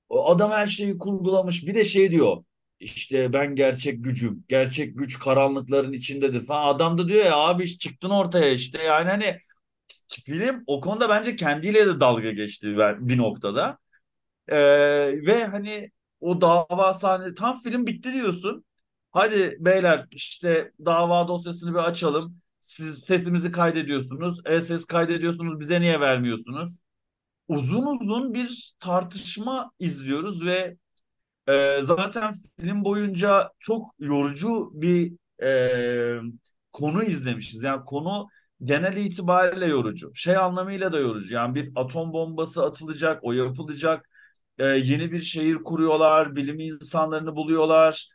O 0.09 0.31
adam 0.31 0.51
her 0.51 0.67
şeyi 0.67 0.99
kurgulamış. 0.99 1.67
Bir 1.67 1.75
de 1.75 1.85
şey 1.85 2.11
diyor. 2.11 2.45
İşte 2.81 3.33
ben 3.33 3.55
gerçek 3.57 4.05
gücüm. 4.05 4.45
Gerçek 4.49 4.99
güç 4.99 5.19
karanlıkların 5.19 5.93
içindedir 5.93 6.47
falan. 6.47 6.75
Adam 6.75 6.99
da 6.99 7.09
diyor 7.09 7.25
ya 7.25 7.37
abi 7.39 7.79
çıktın 7.79 8.11
ortaya 8.11 8.51
işte. 8.53 8.83
Yani 8.83 9.09
hani 9.11 9.39
film 10.09 10.65
o 10.67 10.81
konuda 10.81 11.09
bence 11.09 11.37
kendiyle 11.37 11.87
de 11.87 12.01
dalga 12.01 12.31
geçti 12.31 12.77
bir 12.99 13.19
noktada. 13.19 13.79
Ee, 14.49 14.57
ve 15.27 15.45
hani 15.47 15.91
o 16.21 16.41
dava 16.41 16.95
sahne 16.95 17.35
tam 17.35 17.61
film 17.61 17.87
bitti 17.87 18.13
diyorsun. 18.13 18.65
Hadi 19.13 19.57
beyler 19.61 20.07
işte 20.11 20.73
dava 20.85 21.29
dosyasını 21.29 21.75
bir 21.75 21.79
açalım. 21.79 22.39
Siz 22.61 22.99
sesimizi 22.99 23.53
kaydediyorsunuz. 23.53 24.41
E 24.45 24.61
ses 24.61 24.85
kaydediyorsunuz 24.85 25.61
bize 25.61 25.81
niye 25.81 26.01
vermiyorsunuz? 26.01 26.79
Uzun 27.49 27.87
uzun 27.87 28.35
bir 28.35 28.75
tartışma 28.81 29.73
izliyoruz 29.79 30.45
ve 30.47 30.77
e, 31.49 31.79
zaten 31.83 32.35
film 32.61 32.85
boyunca 32.85 33.51
çok 33.59 33.95
yorucu 33.99 34.71
bir 34.75 35.13
e, 35.43 36.21
konu 36.73 37.05
izlemişiz. 37.05 37.63
Yani 37.63 37.85
konu 37.85 38.29
genel 38.65 38.97
itibariyle 38.97 39.67
yorucu. 39.67 40.11
Şey 40.15 40.37
anlamıyla 40.37 40.93
da 40.93 40.99
yorucu. 40.99 41.35
Yani 41.35 41.55
bir 41.55 41.73
atom 41.77 42.13
bombası 42.13 42.65
atılacak, 42.65 43.21
o 43.25 43.33
yapılacak. 43.33 44.09
E, 44.59 44.67
yeni 44.67 45.13
bir 45.13 45.21
şehir 45.21 45.55
kuruyorlar, 45.57 46.37
bilim 46.37 46.61
insanlarını 46.61 47.37
buluyorlar. 47.37 48.09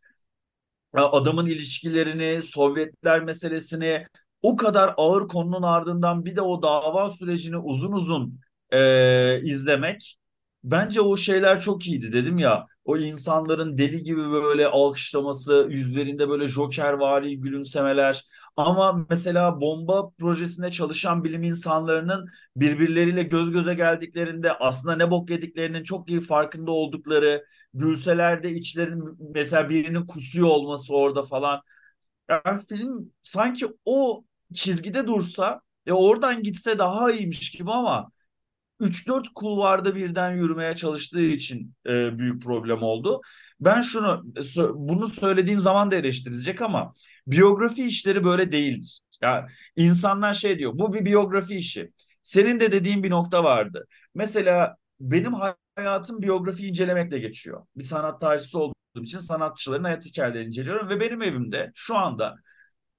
Adamın 0.94 1.46
ilişkilerini, 1.46 2.44
Sovyetler 2.44 3.24
meselesini 3.24 4.08
o 4.42 4.56
kadar 4.56 4.94
ağır 4.98 5.28
konunun 5.28 5.64
ardından 5.64 6.26
bir 6.26 6.36
de 6.36 6.42
o 6.42 6.62
dava 6.62 7.10
sürecini 7.10 7.58
uzun 7.58 7.92
uzun 7.92 8.40
e, 8.72 9.42
izlemek 9.44 10.18
bence 10.64 11.02
o 11.02 11.18
şeyler 11.18 11.62
çok 11.62 11.88
iyiydi 11.88 12.12
dedim 12.14 12.38
ya. 12.38 12.68
O 12.86 12.98
insanların 12.98 13.78
deli 13.78 14.04
gibi 14.04 14.32
böyle 14.32 14.68
alkışlaması, 14.68 15.68
yüzlerinde 15.70 16.30
böyle 16.30 16.48
jokervari 16.48 17.40
gülümsemeler. 17.40 18.24
Ama 18.58 19.06
mesela 19.10 19.62
bomba 19.62 20.10
projesinde 20.10 20.72
çalışan 20.72 21.24
bilim 21.24 21.44
insanlarının 21.44 22.26
birbirleriyle 22.56 23.24
göz 23.24 23.52
göze 23.52 23.74
geldiklerinde 23.74 24.54
aslında 24.54 24.96
ne 24.96 25.12
bok 25.12 25.30
yediklerinin 25.30 25.84
çok 25.84 26.10
iyi 26.10 26.20
farkında 26.22 26.72
oldukları, 26.72 27.46
gülseler 27.74 28.44
de 28.44 28.52
içlerin 28.52 29.04
mesela 29.36 29.70
birinin 29.70 30.06
kusuyor 30.08 30.48
olması 30.48 30.96
orada 30.96 31.24
falan. 31.24 31.62
Yani 32.30 32.62
film 32.70 33.12
sanki 33.24 33.68
o 33.86 34.24
çizgide 34.54 35.08
dursa 35.08 35.62
ya 35.86 35.94
oradan 35.96 36.44
gitse 36.44 36.80
daha 36.80 37.12
iyiymiş 37.12 37.52
gibi 37.52 37.72
ama 37.72 38.12
3-4 38.84 39.28
kulvarda 39.36 39.96
birden 39.96 40.36
yürümeye 40.36 40.76
çalıştığı 40.76 41.22
için 41.22 41.76
e, 41.88 42.18
büyük 42.20 42.42
problem 42.44 42.82
oldu. 42.84 43.22
Ben 43.60 43.82
şunu 43.82 44.24
bunu 44.76 45.08
söylediğim 45.08 45.60
zaman 45.60 45.92
da 45.92 45.96
eleştirilecek 45.96 46.62
ama 46.62 46.94
biyografi 47.28 47.86
işleri 47.86 48.24
böyle 48.24 48.52
değildir. 48.52 49.02
Ya 49.22 49.48
insanlar 49.76 50.34
şey 50.34 50.60
diyor 50.60 50.72
bu 50.76 50.94
bir 50.94 51.06
biyografi 51.06 51.56
işi. 51.56 51.92
Senin 52.24 52.60
de 52.60 52.72
dediğin 52.72 53.04
bir 53.04 53.10
nokta 53.10 53.44
vardı. 53.44 53.88
Mesela 54.16 54.76
benim 55.00 55.34
hayatım 55.76 56.22
biyografi 56.22 56.68
incelemekle 56.68 57.20
geçiyor. 57.20 57.66
Bir 57.76 57.84
sanat 57.84 58.22
tarihçisi 58.22 58.58
olduğum 58.58 58.74
için 59.04 59.18
sanatçıların 59.20 59.84
hayat 59.84 60.06
hikayelerini 60.06 60.48
inceliyorum 60.48 60.90
ve 60.90 61.00
benim 61.00 61.22
evimde 61.22 61.72
şu 61.76 61.96
anda 61.98 62.36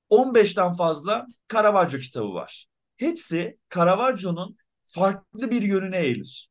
15'ten 0.09 0.73
fazla 0.73 1.27
Caravaggio 1.53 1.99
kitabı 1.99 2.35
var. 2.35 2.67
Hepsi 2.97 3.59
Caravaggio'nun 3.75 4.57
farklı 4.95 5.51
bir 5.51 5.63
yönüne 5.63 5.99
eğilir. 5.99 6.49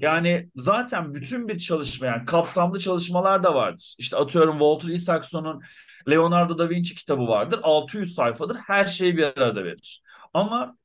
Yani 0.00 0.50
zaten 0.56 1.14
bütün 1.14 1.48
bir 1.48 1.58
çalışma 1.58 2.06
yani 2.06 2.24
kapsamlı 2.24 2.78
çalışmalar 2.78 3.42
da 3.42 3.54
vardır. 3.54 3.94
İşte 3.98 4.16
atıyorum 4.16 4.52
Walter 4.58 4.88
Isaacson'un 4.88 5.62
Leonardo 6.10 6.58
da 6.58 6.70
Vinci 6.70 6.94
kitabı 6.94 7.28
vardır. 7.28 7.60
600 7.62 8.14
sayfadır. 8.14 8.56
Her 8.56 8.84
şeyi 8.84 9.16
bir 9.16 9.24
arada 9.24 9.64
verir. 9.64 10.02
Ama 10.34 10.76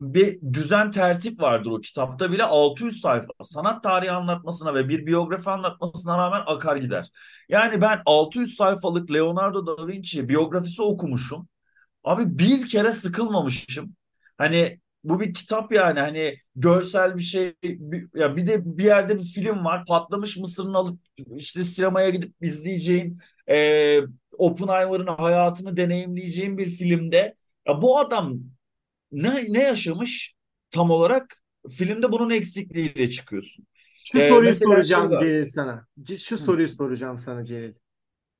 bir 0.00 0.40
düzen 0.52 0.90
tertip 0.90 1.40
vardır 1.40 1.70
o 1.70 1.80
kitapta 1.80 2.32
bile 2.32 2.44
600 2.44 3.00
sayfa 3.00 3.28
sanat 3.42 3.82
tarihi 3.82 4.10
anlatmasına 4.10 4.74
ve 4.74 4.88
bir 4.88 5.06
biyografi 5.06 5.50
anlatmasına 5.50 6.18
rağmen 6.18 6.42
akar 6.46 6.76
gider. 6.76 7.10
Yani 7.48 7.80
ben 7.82 8.02
600 8.06 8.54
sayfalık 8.56 9.12
Leonardo 9.12 9.66
da 9.66 9.88
Vinci 9.88 10.28
biyografisi 10.28 10.82
okumuşum. 10.82 11.48
Abi 12.04 12.38
bir 12.38 12.68
kere 12.68 12.92
sıkılmamışım. 12.92 13.96
Hani 14.38 14.80
bu 15.04 15.20
bir 15.20 15.34
kitap 15.34 15.72
yani 15.72 16.00
hani 16.00 16.36
görsel 16.56 17.16
bir 17.16 17.22
şey 17.22 17.54
bir, 17.62 18.08
ya 18.14 18.36
bir 18.36 18.46
de 18.46 18.78
bir 18.78 18.84
yerde 18.84 19.18
bir 19.18 19.24
film 19.24 19.64
var 19.64 19.84
patlamış 19.86 20.36
mısırını 20.36 20.78
alıp 20.78 21.00
işte 21.36 21.64
sinemaya 21.64 22.10
gidip 22.10 22.34
izleyeceğin 22.40 23.18
e, 23.48 24.00
Oppenheimer'ın 24.38 25.06
hayatını 25.06 25.76
deneyimleyeceğin 25.76 26.58
bir 26.58 26.66
filmde 26.66 27.34
ya 27.68 27.82
bu 27.82 27.98
adam 27.98 28.38
ne, 29.12 29.44
ne 29.48 29.62
yaşamış 29.62 30.34
tam 30.70 30.90
olarak 30.90 31.42
filmde 31.70 32.12
bunun 32.12 32.30
eksikliğiyle 32.30 33.10
çıkıyorsun. 33.10 33.66
Şu 34.04 34.18
ee, 34.18 34.28
soruyu 34.28 34.54
soracağım 34.54 35.12
şey 35.12 35.20
Celil 35.20 35.44
sana. 35.44 35.86
Şu 36.18 36.36
Hı. 36.36 36.40
soruyu 36.40 36.68
soracağım 36.68 37.18
sana 37.18 37.44
Celil. 37.44 37.74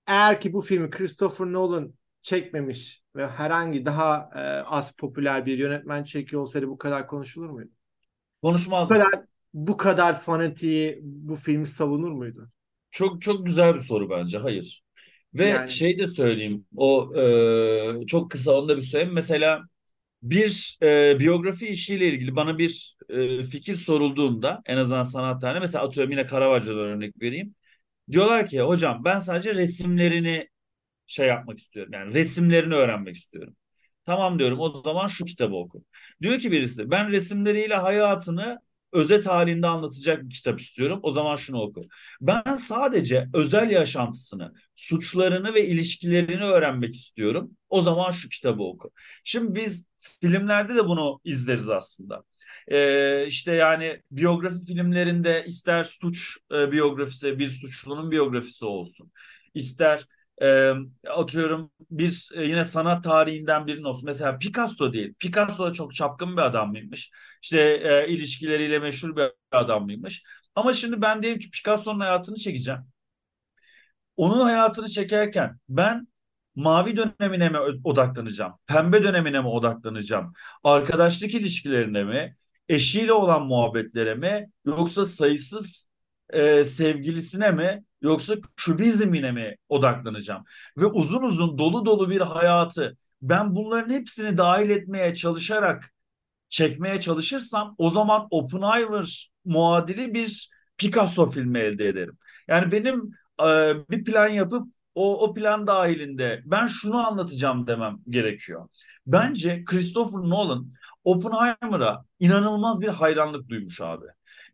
Eğer 0.07 0.41
ki 0.41 0.53
bu 0.53 0.61
filmi 0.61 0.91
Christopher 0.91 1.47
Nolan 1.47 1.95
çekmemiş 2.23 3.03
ve 3.17 3.27
herhangi 3.27 3.87
daha 3.87 4.31
e, 4.35 4.39
az 4.63 4.93
popüler 4.93 5.47
bir 5.47 5.59
yönetmen 5.59 6.05
çekiyor 6.05 6.43
olsaydı 6.43 6.69
bu 6.69 6.79
kadar 6.79 7.07
konuşulur 7.07 7.51
muydu? 7.51 7.71
Konuşmaz. 8.43 8.91
Bu 8.91 8.95
kadar, 8.95 9.25
bu 9.55 9.77
kadar 9.77 10.21
fanatiği 10.21 10.99
bu 11.03 11.37
filmi 11.37 11.67
savunur 11.67 12.13
muydu? 12.13 12.51
Çok 12.91 13.23
çok 13.23 13.47
güzel 13.47 13.75
bir 13.75 13.81
soru 13.81 14.11
bence. 14.11 14.39
Hayır. 14.39 14.83
Ve 15.35 15.47
yani... 15.47 15.71
şey 15.71 15.99
de 15.99 16.07
söyleyeyim. 16.07 16.67
O 16.77 17.17
e, 17.21 18.07
çok 18.07 18.31
kısa 18.31 18.53
onu 18.53 18.69
da 18.69 18.77
bir 18.77 18.83
söyleyeyim. 18.83 19.15
Mesela 19.15 19.63
bir 20.23 20.79
e, 20.83 21.19
biyografi 21.19 21.67
işiyle 21.67 22.09
ilgili 22.09 22.37
bana 22.37 22.59
bir 22.59 22.97
e, 23.09 23.43
fikir 23.43 23.75
sorulduğunda 23.75 24.63
en 24.67 24.77
azından 24.77 25.03
sanat 25.03 25.41
tane 25.41 25.59
mesela 25.61 25.85
atıyorum 25.85 26.11
yine 26.11 26.27
Caravaggio'dan 26.27 26.87
örnek 26.87 27.23
vereyim. 27.23 27.55
Diyorlar 28.11 28.49
ki 28.49 28.61
hocam 28.61 29.05
ben 29.05 29.19
sadece 29.19 29.55
resimlerini 29.55 30.49
şey 31.09 31.29
yapmak 31.29 31.61
istiyorum. 31.61 31.93
Yani 31.95 32.15
resimlerini 32.15 32.75
öğrenmek 32.75 33.17
istiyorum. 33.17 33.57
Tamam 34.07 34.39
diyorum 34.39 34.61
o 34.61 34.69
zaman 34.69 35.07
şu 35.07 35.25
kitabı 35.25 35.57
oku. 35.57 35.85
Diyor 36.23 36.39
ki 36.39 36.53
birisi 36.53 36.91
ben 36.91 37.13
resimleriyle 37.13 37.75
hayatını 37.75 38.61
özet 38.93 39.27
halinde 39.27 39.67
anlatacak 39.67 40.25
bir 40.25 40.31
kitap 40.31 40.61
istiyorum. 40.61 41.01
O 41.03 41.11
zaman 41.13 41.37
şunu 41.37 41.61
oku. 41.63 41.83
Ben 42.21 42.57
sadece 42.57 43.29
özel 43.35 43.71
yaşantısını, 43.71 44.55
suçlarını 44.75 45.55
ve 45.55 45.67
ilişkilerini 45.67 46.45
öğrenmek 46.45 46.95
istiyorum. 46.97 47.51
O 47.69 47.83
zaman 47.83 48.11
şu 48.11 48.29
kitabı 48.29 48.63
oku. 48.63 48.91
Şimdi 49.25 49.55
biz 49.55 49.89
filmlerde 50.21 50.75
de 50.77 50.87
bunu 50.89 51.21
izleriz 51.25 51.71
aslında. 51.71 52.23
Ee, 52.69 53.25
işte 53.27 53.53
yani 53.55 54.03
biyografi 54.11 54.65
filmlerinde 54.65 55.45
ister 55.47 55.85
suç 55.85 56.37
e, 56.55 56.73
biyografisi, 56.73 57.39
bir 57.39 57.49
suçlunun 57.49 58.11
biyografisi 58.11 58.65
olsun. 58.65 59.13
ister 59.55 60.07
e, 60.43 60.73
atıyorum 61.11 61.71
bir 61.91 62.29
e, 62.35 62.45
yine 62.45 62.65
sanat 62.65 63.05
tarihinden 63.05 63.67
birinin 63.67 63.85
olsun. 63.85 64.05
Mesela 64.05 64.39
Picasso 64.39 64.93
değil. 64.93 65.15
Picasso 65.19 65.67
da 65.67 65.73
çok 65.73 65.95
çapkın 65.95 66.37
bir 66.37 66.43
adam 66.43 66.71
mıymış? 66.71 67.11
İşte 67.43 67.61
e, 67.61 68.09
ilişkileriyle 68.09 68.79
meşhur 68.79 69.17
bir 69.17 69.31
adam 69.53 69.85
mıymış? 69.85 70.23
Ama 70.55 70.75
şimdi 70.75 71.03
ben 71.03 71.23
diyelim 71.23 71.41
ki 71.41 71.51
Picasso'nun 71.51 72.01
hayatını 72.01 72.37
çekeceğim. 72.37 72.81
Onun 74.17 74.41
hayatını 74.41 74.89
çekerken 74.89 75.59
ben 75.69 76.09
mavi 76.55 76.97
dönemine 76.97 77.49
mi 77.49 77.59
odaklanacağım? 77.85 78.53
Pembe 78.67 79.03
dönemine 79.03 79.41
mi 79.41 79.49
odaklanacağım? 79.49 80.33
Arkadaşlık 80.65 81.35
ilişkilerine 81.35 82.05
mi? 82.05 82.37
Eşiyle 82.69 83.13
olan 83.13 83.47
muhabbetlere 83.47 84.15
mi? 84.15 84.51
Yoksa 84.67 85.05
sayısız 85.05 85.88
e, 86.31 86.65
sevgilisine 86.65 87.51
mi? 87.51 87.85
yoksa 88.03 88.35
kübizmine 88.57 89.33
mi 89.33 89.57
odaklanacağım? 89.69 90.45
Ve 90.79 90.87
uzun 90.87 91.23
uzun 91.23 91.59
dolu 91.59 91.85
dolu 91.87 92.11
bir 92.11 92.21
hayatı 92.21 92.97
ben 93.23 93.57
bunların 93.57 93.95
hepsini 93.95 94.39
dahil 94.39 94.71
etmeye 94.71 95.15
çalışarak 95.15 95.95
çekmeye 96.49 97.01
çalışırsam 97.01 97.75
o 97.79 97.91
zaman 97.91 98.27
Oppenheimer 98.31 99.31
muadili 99.45 100.15
bir 100.15 100.51
Picasso 100.79 101.31
filmi 101.31 101.59
elde 101.59 101.89
ederim. 101.89 102.19
Yani 102.49 102.73
benim 102.73 103.11
e, 103.43 103.75
bir 103.91 104.05
plan 104.05 104.29
yapıp 104.29 104.69
o, 104.95 105.25
o 105.29 105.35
plan 105.35 105.67
dahilinde 105.67 106.43
ben 106.45 106.67
şunu 106.67 107.07
anlatacağım 107.07 107.67
demem 107.67 107.99
gerekiyor. 108.09 108.69
Bence 109.07 109.65
Christopher 109.65 110.21
Nolan 110.21 110.73
Oppenheimer'a 111.05 112.05
inanılmaz 112.21 112.81
bir 112.81 112.89
hayranlık 112.89 113.49
duymuş 113.49 113.81
abi. 113.81 114.05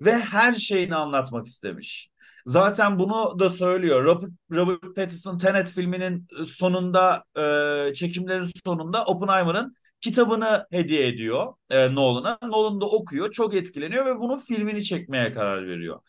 Ve 0.01 0.19
her 0.19 0.53
şeyini 0.55 0.95
anlatmak 0.97 1.47
istemiş. 1.47 2.11
Zaten 2.47 2.99
bunu 2.99 3.39
da 3.39 3.51
söylüyor. 3.51 4.05
Robert, 4.05 4.31
Robert 4.53 4.97
Pattinson 4.97 5.39
Tenet 5.39 5.71
filminin 5.71 6.27
sonunda 6.47 7.25
e, 7.91 7.95
çekimlerin 7.95 8.49
sonunda 8.65 9.05
Oppenheimer'ın 9.05 9.77
kitabını 10.01 10.67
hediye 10.71 11.07
ediyor 11.09 11.55
e, 11.71 11.95
Nolan'a. 11.95 12.39
Nolan 12.43 12.81
da 12.81 12.87
okuyor, 12.87 13.33
çok 13.33 13.55
etkileniyor 13.55 14.07
ve 14.07 14.19
bunun 14.19 14.37
filmini 14.37 14.85
çekmeye 14.85 15.33
karar 15.33 15.69
veriyor. 15.69 16.01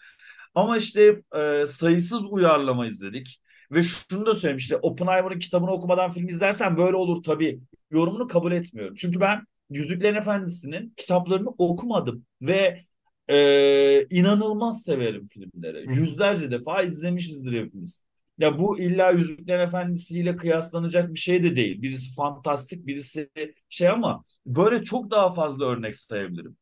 Ama 0.55 0.77
işte 0.77 1.21
e, 1.35 1.65
sayısız 1.67 2.21
uyarlama 2.31 2.87
izledik. 2.87 3.41
Ve 3.71 3.83
şunu 3.83 4.25
da 4.25 4.35
söyleyeyim 4.35 4.57
işte 4.57 4.77
Oppenheimer'ın 4.77 5.39
kitabını 5.39 5.71
okumadan 5.71 6.11
film 6.11 6.27
izlersen 6.27 6.77
böyle 6.77 6.95
olur 6.95 7.23
tabii 7.23 7.59
yorumunu 7.91 8.27
kabul 8.27 8.51
etmiyorum. 8.51 8.95
Çünkü 8.95 9.19
ben 9.19 9.45
Yüzüklerin 9.69 10.15
Efendisi'nin 10.15 10.93
kitaplarını 10.97 11.49
okumadım 11.49 12.25
ve 12.41 12.81
ee, 13.29 14.07
inanılmaz 14.09 14.83
severim 14.83 15.27
filmleri. 15.27 15.85
Yüzlerce 15.93 16.51
defa 16.51 16.81
izlemişizdir 16.83 17.63
hepimiz. 17.65 18.03
Ya 18.37 18.59
bu 18.59 18.79
illa 18.79 19.11
Yüzüklerin 19.11 19.59
Efendisi 19.61 20.19
ile 20.19 20.35
kıyaslanacak 20.35 21.13
bir 21.13 21.19
şey 21.19 21.43
de 21.43 21.55
değil. 21.55 21.81
Birisi 21.81 22.15
fantastik, 22.15 22.87
birisi 22.87 23.29
şey 23.69 23.89
ama 23.89 24.23
böyle 24.45 24.83
çok 24.83 25.11
daha 25.11 25.31
fazla 25.33 25.65
örnek 25.65 25.95
sayabilirim. 25.95 26.57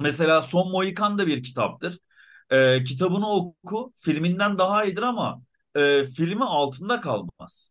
Mesela 0.00 0.42
Son 0.42 0.70
Mohikan 0.70 1.18
da 1.18 1.26
bir 1.26 1.42
kitaptır. 1.42 1.98
Ee, 2.50 2.84
kitabını 2.84 3.28
oku, 3.30 3.92
filminden 3.96 4.58
daha 4.58 4.84
iyidir 4.84 5.02
ama 5.02 5.42
e, 5.76 6.04
filmi 6.04 6.44
altında 6.44 7.00
kalmaz. 7.00 7.70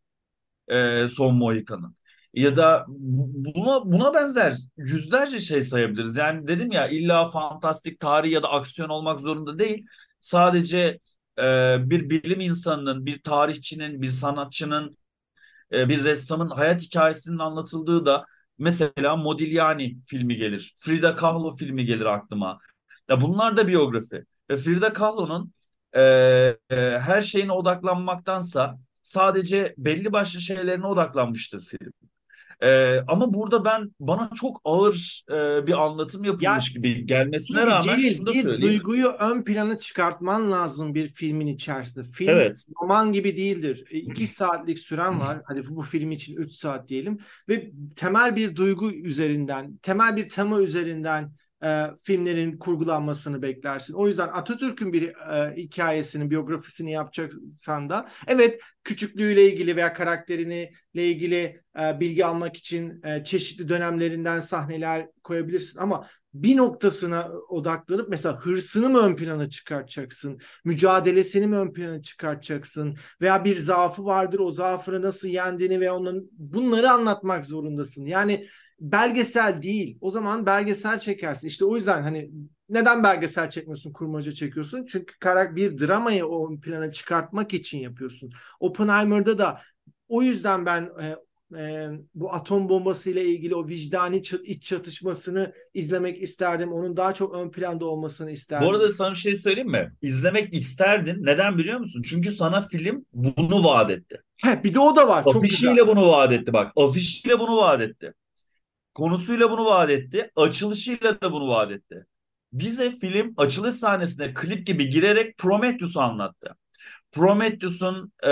E, 0.68 1.08
Son 1.08 1.36
Mohikan'ın 1.36 1.98
ya 2.34 2.56
da 2.56 2.86
buna 2.88 3.92
buna 3.92 4.14
benzer 4.14 4.54
yüzlerce 4.78 5.40
şey 5.40 5.62
sayabiliriz. 5.62 6.18
Yani 6.18 6.48
dedim 6.48 6.72
ya 6.72 6.88
illa 6.88 7.30
fantastik 7.30 8.00
tarih 8.00 8.32
ya 8.32 8.44
da 8.44 8.52
aksiyon 8.52 8.90
olmak 8.90 9.20
zorunda 9.20 9.60
değil. 9.60 9.86
Sadece 10.20 11.00
e, 11.40 11.78
bir 11.90 12.10
bilim 12.10 12.40
insanının, 12.40 13.06
bir 13.06 13.22
tarihçinin, 13.24 14.02
bir 14.02 14.10
sanatçının, 14.10 14.98
e, 15.72 15.90
bir 15.90 16.04
ressamın 16.04 16.50
hayat 16.50 16.82
hikayesinin 16.82 17.40
anlatıldığı 17.40 18.06
da 18.06 18.26
mesela 18.60 19.16
Modigliani 19.16 19.98
filmi 20.06 20.36
gelir. 20.38 20.74
Frida 20.78 21.16
Kahlo 21.16 21.56
filmi 21.56 21.86
gelir 21.86 22.06
aklıma. 22.06 22.60
Ya 23.10 23.22
bunlar 23.22 23.58
da 23.58 23.68
biyografi. 23.68 24.26
Ve 24.50 24.58
Frida 24.58 24.94
Kahlo'nun 24.94 25.54
e, 25.94 26.02
e, 26.70 26.76
her 27.00 27.22
şeyine 27.22 27.52
odaklanmaktansa 27.52 28.78
sadece 29.02 29.76
belli 29.78 30.14
başlı 30.14 30.42
şeylerine 30.42 30.88
odaklanmıştır 30.88 31.62
film. 31.62 31.94
Ee, 32.64 33.00
ama 33.08 33.34
burada 33.34 33.66
ben 33.66 33.92
bana 34.00 34.30
çok 34.36 34.62
ağır 34.66 35.24
e, 35.32 35.68
bir 35.68 35.84
anlatım 35.86 36.24
yapılmış 36.24 36.74
gibi 36.74 37.06
gelmesine 37.06 37.58
Bir, 37.62 37.68
rağmen 37.68 37.98
Celil, 37.98 38.16
şunu 38.18 38.26
da 38.26 38.34
bir 38.34 38.44
söyleyeyim. 38.44 38.62
duyguyu 38.62 39.08
ön 39.08 39.44
plana 39.44 39.80
çıkartman 39.80 40.52
lazım 40.52 40.96
bir 40.96 41.08
filmin 41.08 41.48
içerisinde. 41.48 42.04
Film 42.04 42.30
Evet. 42.30 42.66
roman 42.82 43.14
gibi 43.14 43.38
değildir. 43.38 43.86
E, 43.92 43.98
İki 44.00 44.28
saatlik 44.28 44.80
süren 44.80 45.20
var. 45.20 45.42
Hadi 45.46 45.68
bu, 45.70 45.76
bu 45.76 45.82
film 45.82 46.12
için 46.12 46.36
üç 46.38 46.52
saat 46.52 46.90
diyelim. 46.90 47.18
Ve 47.50 47.72
temel 47.96 48.36
bir 48.36 48.56
duygu 48.56 48.92
üzerinden, 48.92 49.78
temel 49.78 50.16
bir 50.16 50.30
tema 50.30 50.62
üzerinden 50.62 51.32
e, 51.64 51.88
filmlerin 52.04 52.58
kurgulanmasını 52.58 53.42
beklersin. 53.42 53.94
O 53.94 54.08
yüzden 54.08 54.28
Atatürk'ün 54.28 54.94
bir 54.94 55.04
e, 55.04 55.56
hikayesini, 55.58 56.30
biyografisini 56.30 56.92
yapacaksan 56.92 57.90
da 57.90 58.10
evet 58.28 58.62
küçüklüğüyle 58.84 59.52
ilgili 59.52 59.76
veya 59.76 59.94
karakterini 59.94 60.72
ile 60.94 61.08
ilgili 61.08 61.62
e, 61.80 62.00
bilgi 62.00 62.26
almak 62.26 62.58
için 62.58 63.04
e, 63.04 63.24
çeşitli 63.24 63.70
dönemlerinden 63.70 64.40
sahneler 64.40 65.08
koyabilirsin 65.24 65.80
ama 65.80 66.08
bir 66.34 66.58
noktasına 66.58 67.32
odaklanıp 67.50 68.10
mesela 68.10 68.38
hırsını 68.40 68.90
mı 68.90 69.00
ön 69.00 69.16
plana 69.16 69.50
çıkartacaksın? 69.50 70.40
Mücadelesini 70.66 71.48
mi 71.48 71.56
ön 71.56 71.74
plana 71.74 72.02
çıkartacaksın? 72.02 72.98
Veya 73.22 73.46
bir 73.46 73.56
zaafı 73.56 74.06
vardır 74.06 74.40
o 74.40 74.52
zaafını 74.52 75.02
nasıl 75.02 75.28
yendiğini 75.28 75.80
ve 75.80 75.92
onun 75.92 76.30
bunları 76.32 76.92
anlatmak 76.92 77.46
zorundasın. 77.46 78.06
Yani 78.06 78.48
belgesel 78.80 79.62
değil. 79.62 79.98
O 80.02 80.12
zaman 80.12 80.46
belgesel 80.46 81.00
çekersin. 81.00 81.48
İşte 81.48 81.66
o 81.66 81.76
yüzden 81.76 82.02
hani 82.02 82.32
neden 82.70 83.04
belgesel 83.04 83.50
çekmiyorsun, 83.50 83.94
kurmaca 83.94 84.32
çekiyorsun? 84.32 84.86
Çünkü 84.86 85.20
karak 85.20 85.56
bir 85.56 85.80
dramayı 85.80 86.26
o 86.26 86.60
plana 86.60 86.92
çıkartmak 86.92 87.54
için 87.54 87.78
yapıyorsun. 87.78 88.32
Oppenheimer'da 88.60 89.38
da 89.38 89.62
o 90.08 90.22
yüzden 90.22 90.66
ben 90.66 90.90
e, 91.02 91.16
e, 91.60 91.90
bu 92.16 92.34
atom 92.34 92.70
bombası 92.70 93.10
ile 93.10 93.26
ilgili 93.26 93.56
o 93.56 93.68
vicdani 93.68 94.22
iç 94.44 94.64
çatışmasını 94.64 95.54
izlemek 95.74 96.24
isterdim. 96.24 96.74
Onun 96.74 96.98
daha 96.98 97.14
çok 97.14 97.36
ön 97.36 97.52
planda 97.52 97.86
olmasını 97.86 98.32
isterdim. 98.32 98.68
Bu 98.68 98.72
arada 98.72 98.92
sana 98.92 99.12
bir 99.12 99.16
şey 99.16 99.36
söyleyeyim 99.36 99.72
mi? 99.72 99.92
İzlemek 100.02 100.54
isterdin. 100.54 101.26
Neden 101.26 101.58
biliyor 101.58 101.80
musun? 101.80 102.02
Çünkü 102.06 102.32
sana 102.32 102.62
film 102.62 103.06
bunu 103.14 103.64
vaat 103.64 103.92
etti. 103.92 104.22
He, 104.44 104.64
bir 104.64 104.74
de 104.74 104.80
o 104.80 104.96
da 104.96 105.08
var. 105.08 105.24
Afişiyle 105.26 105.76
çok 105.76 105.88
bunu 105.88 106.08
vaat 106.08 106.32
etti 106.32 106.54
bak. 106.54 106.72
Afişiyle 106.76 107.40
bunu 107.40 107.58
vaat 107.58 107.82
etti. 107.82 108.14
Konusuyla 108.94 109.52
bunu 109.52 109.66
vaat 109.66 109.90
etti. 109.90 110.32
Açılışıyla 110.36 111.22
da 111.22 111.32
bunu 111.32 111.48
vaat 111.48 111.72
etti. 111.72 112.06
Bize 112.54 112.92
film 112.92 113.34
açılış 113.38 113.76
sahnesinde 113.76 114.34
klip 114.34 114.68
gibi 114.68 114.90
girerek 114.90 115.38
Prometheus'u 115.38 116.02
anlattı. 116.02 116.56
Prometheus'un 117.12 118.12
e, 118.28 118.32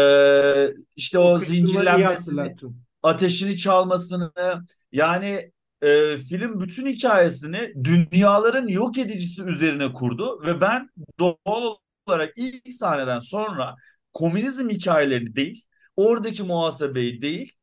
işte 0.96 1.20
o, 1.20 1.24
o 1.24 1.40
zincirlenmesini, 1.40 2.56
ateşini 3.04 3.58
çalmasını 3.58 4.32
yani 4.92 5.52
e, 5.82 6.18
film 6.18 6.60
bütün 6.60 6.86
hikayesini 6.88 7.74
dünyaların 7.84 8.68
yok 8.68 8.98
edicisi 8.98 9.44
üzerine 9.44 9.94
kurdu 9.94 10.42
ve 10.46 10.62
ben 10.62 10.90
doğal 11.20 11.76
olarak 12.06 12.34
ilk 12.38 12.74
sahneden 12.74 13.20
sonra 13.20 13.76
komünizm 14.14 14.70
hikayelerini 14.70 15.36
değil, 15.36 15.66
oradaki 15.96 16.44
muhasebeyi 16.44 17.22
değil, 17.22 17.54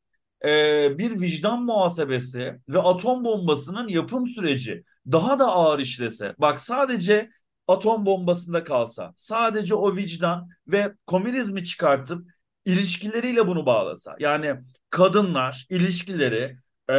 e, 0.44 0.98
bir 0.98 1.20
vicdan 1.20 1.62
muhasebesi 1.62 2.60
ve 2.68 2.78
atom 2.78 3.24
bombasının 3.24 3.88
yapım 3.88 4.26
süreci 4.26 4.84
daha 5.12 5.38
da 5.38 5.46
ağır 5.46 5.78
işlese, 5.78 6.34
bak 6.38 6.60
sadece 6.60 7.30
atom 7.68 8.06
bombasında 8.06 8.64
kalsa, 8.64 9.12
sadece 9.16 9.74
o 9.74 9.96
vicdan 9.96 10.48
ve 10.68 10.92
komünizmi 11.06 11.64
çıkartıp 11.64 12.28
ilişkileriyle 12.64 13.46
bunu 13.46 13.66
bağlasa. 13.66 14.16
Yani 14.18 14.54
kadınlar 14.90 15.66
ilişkileri 15.70 16.56
e, 16.90 16.94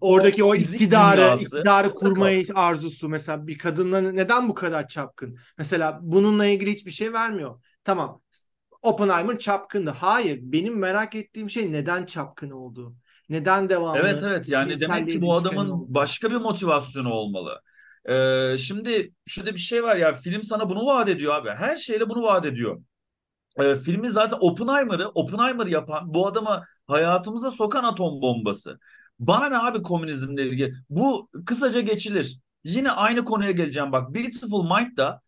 oradaki 0.00 0.44
o, 0.44 0.48
o 0.48 0.54
iktidarı 0.54 1.42
iktidarı 1.42 1.94
kurmayı 1.94 2.46
arzusu 2.54 3.08
mesela 3.08 3.46
bir 3.46 3.58
kadınla 3.58 4.00
neden 4.00 4.48
bu 4.48 4.54
kadar 4.54 4.88
çapkın? 4.88 5.38
Mesela 5.58 5.98
bununla 6.02 6.46
ilgili 6.46 6.72
hiçbir 6.72 6.90
şey 6.90 7.12
vermiyor. 7.12 7.60
Tamam. 7.84 8.20
Oppenheimer 8.86 9.38
çapkındı. 9.38 9.90
Hayır, 9.90 10.38
benim 10.42 10.78
merak 10.78 11.14
ettiğim 11.14 11.50
şey 11.50 11.72
neden 11.72 12.06
çapkın 12.06 12.50
oldu? 12.50 12.96
Neden 13.28 13.68
devamlı? 13.68 13.98
Evet 13.98 14.22
evet 14.22 14.48
yani 14.48 14.80
demek 14.80 15.10
ki 15.10 15.22
bu 15.22 15.34
adamın 15.34 15.70
oldu? 15.70 15.86
başka 15.88 16.30
bir 16.30 16.36
motivasyonu 16.36 17.10
olmalı. 17.10 17.60
Ee, 18.08 18.58
şimdi 18.58 19.12
şurada 19.26 19.54
bir 19.54 19.58
şey 19.58 19.82
var 19.82 19.96
ya 19.96 20.12
film 20.12 20.42
sana 20.42 20.70
bunu 20.70 20.86
vaat 20.86 21.08
ediyor 21.08 21.34
abi. 21.34 21.50
Her 21.50 21.76
şeyle 21.76 22.08
bunu 22.08 22.22
vaat 22.22 22.46
ediyor. 22.46 22.80
Ee, 23.60 23.74
filmi 23.74 24.10
zaten 24.10 24.38
Oppenheimer'ı 24.40 25.08
Oppenheimer 25.08 25.66
yapan 25.66 26.14
bu 26.14 26.26
adamı 26.26 26.64
hayatımıza 26.86 27.50
sokan 27.50 27.84
atom 27.84 28.22
bombası. 28.22 28.78
Bana 29.18 29.48
ne 29.48 29.58
abi 29.58 29.82
komünizmle 29.82 30.46
ilgili? 30.46 30.72
Bu 30.90 31.28
kısaca 31.46 31.80
geçilir. 31.80 32.40
Yine 32.64 32.90
aynı 32.90 33.24
konuya 33.24 33.50
geleceğim 33.50 33.92
bak. 33.92 34.14
Beautiful 34.14 34.76
Mind'da 34.76 35.20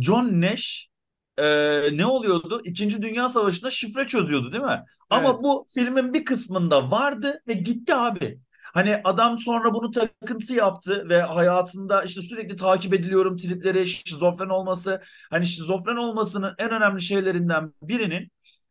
John 0.00 0.40
Nash 0.40 0.88
e, 1.38 1.44
ne 1.96 2.06
oluyordu? 2.06 2.60
İkinci 2.64 3.02
Dünya 3.02 3.28
Savaşı'nda 3.28 3.70
şifre 3.70 4.06
çözüyordu 4.06 4.52
değil 4.52 4.64
mi? 4.64 4.84
Ama 5.10 5.28
evet. 5.28 5.42
bu 5.42 5.66
filmin 5.74 6.14
bir 6.14 6.24
kısmında 6.24 6.90
vardı 6.90 7.42
ve 7.48 7.52
gitti 7.52 7.94
abi. 7.94 8.38
Hani 8.74 9.00
adam 9.04 9.38
sonra 9.38 9.74
bunu 9.74 9.90
takıntı 9.90 10.54
yaptı 10.54 11.08
ve 11.08 11.22
hayatında 11.22 12.02
işte 12.02 12.22
sürekli 12.22 12.56
takip 12.56 12.94
ediliyorum 12.94 13.36
tripleri, 13.36 13.86
şizofren 13.86 14.48
olması. 14.48 15.02
Hani 15.30 15.46
şizofren 15.46 15.96
olmasının 15.96 16.54
en 16.58 16.70
önemli 16.70 17.02
şeylerinden 17.02 17.72
birinin 17.82 18.30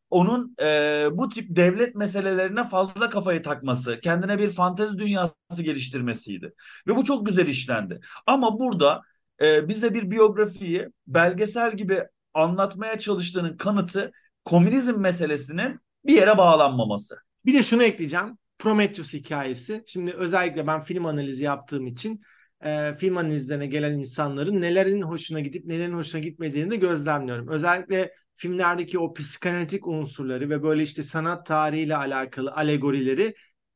onun 0.10 0.56
e, 0.62 1.08
bu 1.12 1.30
tip 1.30 1.56
devlet 1.56 1.96
meselelerine 1.96 2.64
fazla 2.64 3.10
kafayı 3.10 3.44
takması, 3.44 4.00
kendine 4.00 4.40
bir 4.40 4.50
fantezi 4.50 4.98
dünyası 4.98 5.64
geliştirmesiydi. 5.64 6.54
Ve 6.88 6.96
bu 6.96 7.04
çok 7.04 7.26
güzel 7.26 7.48
işlendi. 7.48 8.00
Ama 8.28 8.60
burada 8.60 9.02
e, 9.42 9.68
bize 9.68 9.94
bir 9.94 10.12
biyografiyi 10.12 10.90
belgesel 11.08 11.78
gibi 11.78 12.04
anlatmaya 12.34 13.00
çalıştığının 13.00 13.58
kanıtı 13.58 14.12
komünizm 14.46 15.00
meselesinin 15.00 15.80
bir 16.06 16.14
yere 16.14 16.38
bağlanmaması. 16.38 17.18
Bir 17.46 17.54
de 17.54 17.64
şunu 17.64 17.84
ekleyeceğim. 17.84 18.38
Prometheus 18.60 19.14
hikayesi. 19.14 19.84
Şimdi 19.88 20.12
özellikle 20.12 20.68
ben 20.68 20.82
film 20.82 21.06
analizi 21.06 21.44
yaptığım 21.44 21.88
için 21.88 22.22
e, 22.64 22.94
film 22.94 23.18
analizlerine 23.18 23.68
gelen 23.68 23.94
insanların 23.94 24.62
nelerin 24.62 25.02
hoşuna 25.02 25.40
gidip 25.40 25.66
nelerin 25.66 25.94
hoşuna 25.94 26.22
gitmediğini 26.22 26.72
de 26.72 26.76
gözlemliyorum. 26.76 27.48
Özellikle 27.48 28.14
filmlerdeki 28.36 29.00
o 29.00 29.14
psikanalitik 29.14 29.88
unsurları 29.88 30.50
ve 30.50 30.64
böyle 30.64 30.84
işte 30.84 31.04
sanat 31.04 31.46
tarihiyle 31.46 31.96
alakalı 31.96 32.52
alegorileri 32.52 33.36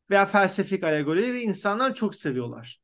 veya 0.10 0.26
felsefik 0.26 0.84
alegorileri 0.84 1.42
insanlar 1.42 1.94
çok 1.96 2.16
seviyorlar. 2.16 2.80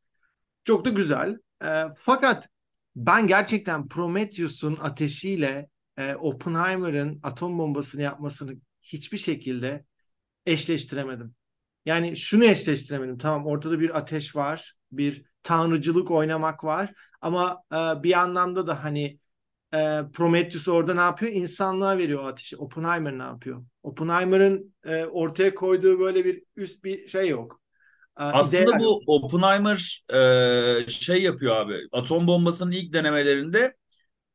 Çok 0.65 0.86
da 0.86 0.89
güzel. 0.89 1.38
E, 1.65 1.84
fakat 1.97 2.49
ben 2.96 3.28
gerçekten 3.28 3.88
Prometheus'un 3.88 4.78
ateşiyle 4.82 5.70
e, 5.98 6.16
Oppenheimer'ın 6.16 7.20
atom 7.24 7.58
bombasını 7.58 8.02
yapmasını 8.02 8.56
hiçbir 8.82 9.18
şekilde 9.18 9.86
eşleştiremedim. 10.46 11.36
Yani 11.86 12.18
şunu 12.18 12.46
eşleştiremedim. 12.46 13.18
Tamam 13.18 13.46
ortada 13.46 13.80
bir 13.80 13.98
ateş 13.98 14.36
var, 14.36 14.74
bir 14.91 15.26
tanrıcılık 15.44 16.12
oynamak 16.12 16.64
var 16.64 16.94
ama 17.22 17.64
e, 17.72 18.04
bir 18.04 18.20
anlamda 18.22 18.68
da 18.68 18.84
hani 18.84 19.20
e, 19.74 20.02
Prometheus 20.14 20.68
orada 20.68 20.94
ne 20.94 21.02
yapıyor? 21.02 21.32
İnsanlığa 21.32 21.98
veriyor 21.98 22.24
o 22.24 22.28
ateşi. 22.28 22.58
Oppenheimer 22.58 23.18
ne 23.18 23.24
yapıyor? 23.24 23.66
Oppenheimer'ın 23.84 24.76
e, 24.84 25.06
ortaya 25.06 25.56
koyduğu 25.56 26.00
böyle 26.00 26.26
bir 26.26 26.44
üst 26.56 26.84
bir 26.84 27.08
şey 27.08 27.30
yok. 27.30 27.62
E, 28.20 28.24
Aslında 28.24 28.80
bu 28.80 28.84
yok. 28.84 29.03
Oppenheimer 29.07 30.03
e, 30.86 30.88
şey 30.91 31.22
yapıyor 31.24 31.55
abi. 31.55 31.80
Atom 31.91 32.28
bombasının 32.28 32.72
ilk 32.72 32.93
denemelerinde 32.93 33.76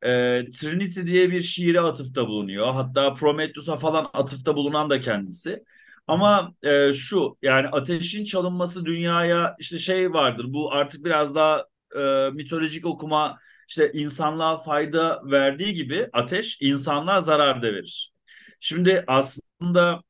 e, 0.03 0.09
Trinity 0.51 1.01
diye 1.01 1.31
bir 1.31 1.41
şiire 1.41 1.81
atıfta 1.81 2.27
bulunuyor. 2.27 2.73
Hatta 2.73 3.13
Prometheus'a 3.13 3.77
falan 3.77 4.09
atıfta 4.13 4.55
bulunan 4.55 4.89
da 4.89 5.01
kendisi. 5.01 5.63
Ama 6.07 6.53
e, 6.63 6.93
şu 6.93 7.37
yani 7.41 7.67
ateşin 7.67 8.23
çalınması 8.23 8.85
dünyaya 8.85 9.55
işte 9.59 9.79
şey 9.79 10.13
vardır. 10.13 10.45
Bu 10.49 10.73
artık 10.73 11.05
biraz 11.05 11.35
daha 11.35 11.65
e, 11.97 12.29
mitolojik 12.33 12.85
okuma 12.85 13.39
işte 13.69 13.91
insanlığa 13.93 14.57
fayda 14.57 15.21
verdiği 15.31 15.73
gibi 15.73 16.09
ateş 16.13 16.57
insanlığa 16.61 17.21
zarar 17.21 17.61
da 17.63 17.67
verir. 17.73 18.13
Şimdi 18.59 19.03
aslında 19.07 20.01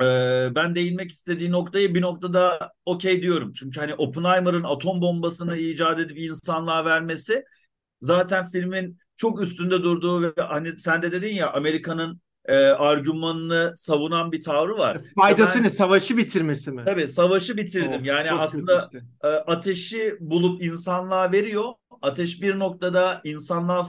e, 0.00 0.04
ben 0.54 0.74
değinmek 0.74 1.10
istediği 1.10 1.50
noktayı 1.50 1.94
bir 1.94 2.02
noktada 2.02 2.72
okey 2.84 3.22
diyorum. 3.22 3.52
Çünkü 3.52 3.80
hani 3.80 3.94
Oppenheimer'ın 3.94 4.64
atom 4.64 5.00
bombasını 5.00 5.56
icat 5.56 5.98
edip 5.98 6.18
insanlığa 6.18 6.84
vermesi 6.84 7.44
zaten 8.00 8.46
filmin 8.46 8.98
çok 9.16 9.42
üstünde 9.42 9.82
durduğu 9.82 10.22
ve 10.22 10.32
hani 10.36 10.78
sen 10.78 11.02
de 11.02 11.12
dedin 11.12 11.34
ya 11.34 11.52
Amerika'nın 11.52 12.20
e, 12.44 12.56
argümanını 12.56 13.72
savunan 13.74 14.32
bir 14.32 14.42
tavrı 14.42 14.78
var. 14.78 15.00
Faydasını, 15.16 15.64
ben, 15.64 15.68
savaşı 15.68 16.16
bitirmesi 16.16 16.72
mi? 16.72 16.82
Tabii 16.84 17.08
savaşı 17.08 17.56
bitirdim. 17.56 18.00
Oh, 18.00 18.04
yani 18.04 18.32
aslında 18.32 18.90
e, 19.24 19.28
ateşi 19.28 20.16
bulup 20.20 20.62
insanlığa 20.62 21.32
veriyor. 21.32 21.64
Ateş 22.02 22.42
bir 22.42 22.58
noktada 22.58 23.20
insanlığa 23.24 23.84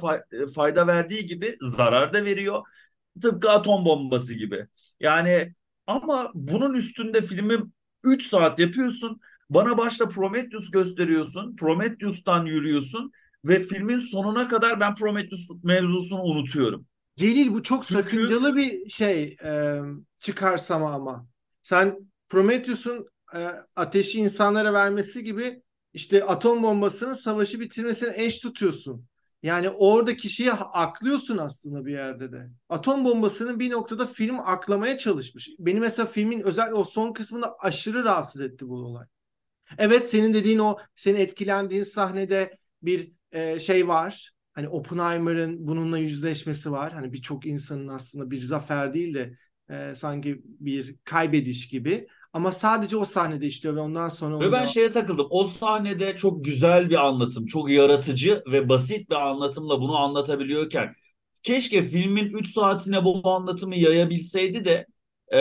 fayda 0.56 0.88
verdiği 0.88 1.26
gibi 1.26 1.56
zarar 1.62 2.14
da 2.14 2.26
veriyor. 2.26 2.62
Tıpkı 3.22 3.52
atom 3.52 3.86
bombası 3.86 4.34
gibi. 4.34 4.68
Yani 5.00 5.54
ama 5.88 6.32
bunun 6.34 6.74
üstünde 6.74 7.22
filmi 7.22 7.58
3 8.04 8.26
saat 8.28 8.60
yapıyorsun. 8.60 9.20
Bana 9.50 9.78
başta 9.78 10.08
Prometheus 10.08 10.72
gösteriyorsun. 10.72 11.56
Prometheus'tan 11.56 12.46
yürüyorsun 12.46 13.12
ve 13.46 13.60
filmin 13.60 14.00
sonuna 14.00 14.48
kadar 14.48 14.80
ben 14.80 14.96
Prometheus 14.96 15.50
mevzusunu 15.64 16.22
unutuyorum. 16.22 16.86
Celil 17.16 17.54
bu 17.54 17.64
çok 17.64 17.86
Çünkü- 17.86 18.02
sakıncalı 18.04 18.56
bir 18.56 18.90
şey 18.90 19.38
e, 19.44 19.80
çıkarsama 20.18 20.94
ama. 20.94 21.28
Sen 21.64 21.98
Prometheus'un 22.30 23.06
e, 23.36 23.48
ateşi 23.76 24.20
insanlara 24.20 24.74
vermesi 24.74 25.24
gibi 25.24 25.62
işte 25.94 26.24
atom 26.24 26.64
bombasının 26.64 27.14
savaşı 27.14 27.60
bitirmesine 27.60 28.14
eş 28.16 28.40
tutuyorsun. 28.40 29.06
Yani 29.44 29.70
orada 29.70 30.16
kişiyi 30.16 30.52
aklıyorsun 30.54 31.38
aslında 31.38 31.86
bir 31.86 31.92
yerde 31.92 32.32
de. 32.32 32.50
Atom 32.70 33.06
bombasının 33.06 33.60
bir 33.60 33.72
noktada 33.72 34.06
film 34.06 34.40
aklamaya 34.40 34.98
çalışmış. 34.98 35.50
Beni 35.60 35.80
mesela 35.80 36.06
filmin 36.06 36.42
özellikle 36.42 36.76
o 36.76 36.84
son 36.84 37.14
kısmında 37.14 37.56
aşırı 37.60 38.04
rahatsız 38.04 38.42
etti 38.42 38.68
bu 38.68 38.76
olay. 38.76 39.06
Evet 39.78 40.10
senin 40.10 40.34
dediğin 40.34 40.60
o 40.60 40.78
senin 40.96 41.20
etkilendiğin 41.20 41.84
sahnede 41.84 42.58
bir 42.82 43.12
e, 43.32 43.60
şey 43.60 43.88
var. 43.88 44.32
Hani 44.54 44.70
Oppenheimer'ın 44.70 45.68
bununla 45.68 45.98
yüzleşmesi 45.98 46.72
var. 46.72 46.94
Hani 46.94 47.14
birçok 47.14 47.46
insanın 47.46 47.88
aslında 47.88 48.32
bir 48.32 48.42
zafer 48.42 48.94
değil 48.94 49.14
de 49.14 49.38
e, 49.70 49.96
sanki 49.96 50.42
bir 50.46 50.96
kaybediş 51.04 51.68
gibi. 51.68 52.08
Ama 52.38 52.52
sadece 52.52 52.98
o 52.98 53.06
sahnede 53.06 53.46
işliyor 53.46 53.76
ve 53.76 53.80
ondan 53.80 54.10
sonra 54.10 54.40
Ve 54.40 54.52
ben 54.52 54.52
devam- 54.52 54.68
şeye 54.68 54.92
takıldım. 54.92 55.28
O 55.30 55.44
sahnede 55.44 56.16
çok 56.16 56.46
güzel 56.46 56.90
bir 56.90 56.96
anlatım, 57.06 57.46
çok 57.46 57.70
yaratıcı 57.72 58.44
ve 58.52 58.70
basit 58.70 59.10
bir 59.10 59.16
anlatımla 59.16 59.82
bunu 59.82 59.98
anlatabiliyorken 59.98 60.96
keşke 61.44 61.84
filmin 61.84 62.30
3 62.30 62.54
saatine 62.54 63.04
bu 63.04 63.30
anlatımı 63.30 63.76
yayabilseydi 63.76 64.66
de 64.66 64.86
e, 65.34 65.40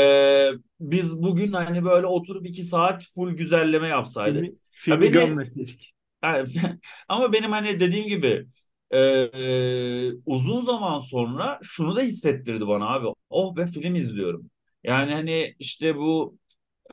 biz 0.80 1.22
bugün 1.22 1.52
hani 1.52 1.84
böyle 1.84 2.06
oturup 2.06 2.46
2 2.46 2.64
saat 2.64 3.04
full 3.14 3.30
güzelleme 3.32 3.88
yapsaydık. 3.88 4.44
filmi, 4.44 4.56
filmi 4.70 5.00
beni- 5.02 5.12
gömmeseydik. 5.12 5.92
Yani, 6.24 6.48
ama 7.08 7.32
benim 7.32 7.50
hani 7.52 7.80
dediğim 7.80 8.06
gibi 8.08 8.46
e, 8.90 8.98
e, 9.00 10.12
uzun 10.26 10.60
zaman 10.60 10.98
sonra 10.98 11.58
şunu 11.62 11.96
da 11.96 12.00
hissettirdi 12.00 12.66
bana 12.68 12.88
abi. 12.94 13.06
Oh 13.30 13.56
be 13.56 13.66
film 13.66 13.94
izliyorum. 13.94 14.50
Yani 14.84 15.12
hani 15.12 15.54
işte 15.58 15.96
bu 15.96 16.38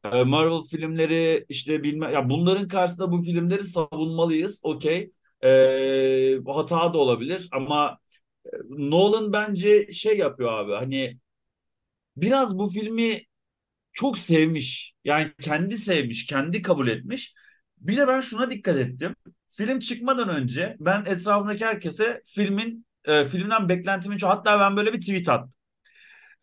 Marvel 0.03 0.61
filmleri 0.71 1.45
işte 1.49 1.83
bilmem 1.83 2.13
ya 2.13 2.29
bunların 2.29 2.67
karşısında 2.67 3.11
bu 3.11 3.21
filmleri 3.21 3.63
savunmalıyız. 3.63 4.59
Okey. 4.63 5.11
E, 5.43 6.39
hata 6.47 6.93
da 6.93 6.97
olabilir 6.97 7.49
ama 7.51 7.97
e, 8.45 8.49
Nolan 8.69 9.33
bence 9.33 9.91
şey 9.91 10.17
yapıyor 10.17 10.53
abi. 10.53 10.73
Hani 10.73 11.17
biraz 12.17 12.57
bu 12.59 12.69
filmi 12.69 13.21
çok 13.93 14.17
sevmiş. 14.17 14.93
Yani 15.05 15.33
kendi 15.41 15.79
sevmiş, 15.79 16.27
kendi 16.27 16.63
kabul 16.63 16.89
etmiş. 16.89 17.35
Bir 17.79 17.97
de 17.97 18.07
ben 18.09 18.21
şuna 18.21 18.51
dikkat 18.51 18.77
ettim. 18.77 19.15
Film 19.49 19.79
çıkmadan 19.79 20.29
önce 20.29 20.77
ben 20.81 21.05
etrafımdaki 21.05 21.65
herkese 21.65 22.21
filmin 22.25 22.87
e, 23.05 23.25
filmden 23.25 23.69
beklentimin 23.69 24.17
çok 24.17 24.31
hatta 24.31 24.61
ben 24.61 24.77
böyle 24.77 24.93
bir 24.93 25.01
tweet 25.01 25.29
attım. 25.29 25.51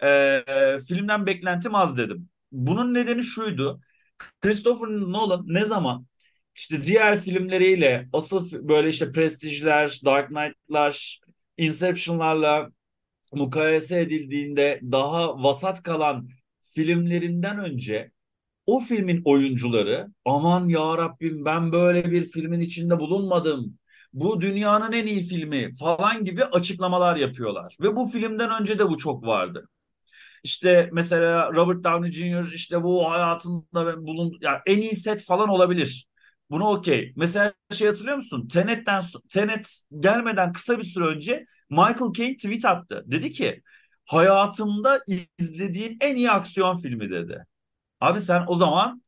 E, 0.00 0.08
e, 0.48 0.80
filmden 0.88 1.26
beklentim 1.26 1.76
az 1.76 1.98
dedim. 1.98 2.29
Bunun 2.52 2.94
nedeni 2.94 3.22
şuydu. 3.24 3.80
Christopher 4.40 4.88
Nolan 4.88 5.44
ne 5.48 5.64
zaman 5.64 6.06
işte 6.56 6.84
diğer 6.84 7.20
filmleriyle 7.20 8.08
asıl 8.12 8.68
böyle 8.68 8.88
işte 8.88 9.12
Prestige'ler, 9.12 10.00
Dark 10.04 10.28
Knight'lar, 10.28 11.20
Inception'larla 11.58 12.70
mukayese 13.32 14.00
edildiğinde 14.00 14.80
daha 14.92 15.42
vasat 15.42 15.82
kalan 15.82 16.28
filmlerinden 16.62 17.58
önce 17.58 18.12
o 18.66 18.80
filmin 18.80 19.22
oyuncuları 19.24 20.08
aman 20.24 20.68
ya 20.68 20.98
Rabbim 20.98 21.44
ben 21.44 21.72
böyle 21.72 22.10
bir 22.10 22.24
filmin 22.26 22.60
içinde 22.60 22.98
bulunmadım. 23.00 23.78
Bu 24.12 24.40
dünyanın 24.40 24.92
en 24.92 25.06
iyi 25.06 25.22
filmi 25.22 25.74
falan 25.74 26.24
gibi 26.24 26.44
açıklamalar 26.44 27.16
yapıyorlar. 27.16 27.76
Ve 27.80 27.96
bu 27.96 28.08
filmden 28.08 28.60
önce 28.62 28.78
de 28.78 28.88
bu 28.90 28.98
çok 28.98 29.26
vardı. 29.26 29.68
İşte 30.44 30.88
mesela 30.92 31.52
Robert 31.54 31.84
Downey 31.84 32.12
Jr. 32.12 32.52
işte 32.52 32.82
bu 32.82 33.10
hayatında 33.10 34.06
bulun 34.06 34.38
yani 34.40 34.58
en 34.66 34.78
iyi 34.78 34.96
set 34.96 35.22
falan 35.24 35.48
olabilir. 35.48 36.06
Bunu 36.50 36.68
okey. 36.68 37.12
Mesela 37.16 37.52
şey 37.72 37.88
hatırlıyor 37.88 38.16
musun? 38.16 38.48
Tenet'ten 38.48 39.02
Tenet 39.30 39.80
gelmeden 40.00 40.52
kısa 40.52 40.78
bir 40.78 40.84
süre 40.84 41.04
önce 41.04 41.46
Michael 41.70 42.12
Caine 42.16 42.36
tweet 42.36 42.64
attı. 42.64 43.04
Dedi 43.06 43.32
ki 43.32 43.62
hayatımda 44.06 45.00
izlediğim 45.38 45.96
en 46.00 46.16
iyi 46.16 46.30
aksiyon 46.30 46.76
filmi 46.76 47.10
dedi. 47.10 47.46
Abi 48.00 48.20
sen 48.20 48.44
o 48.48 48.54
zaman 48.54 49.02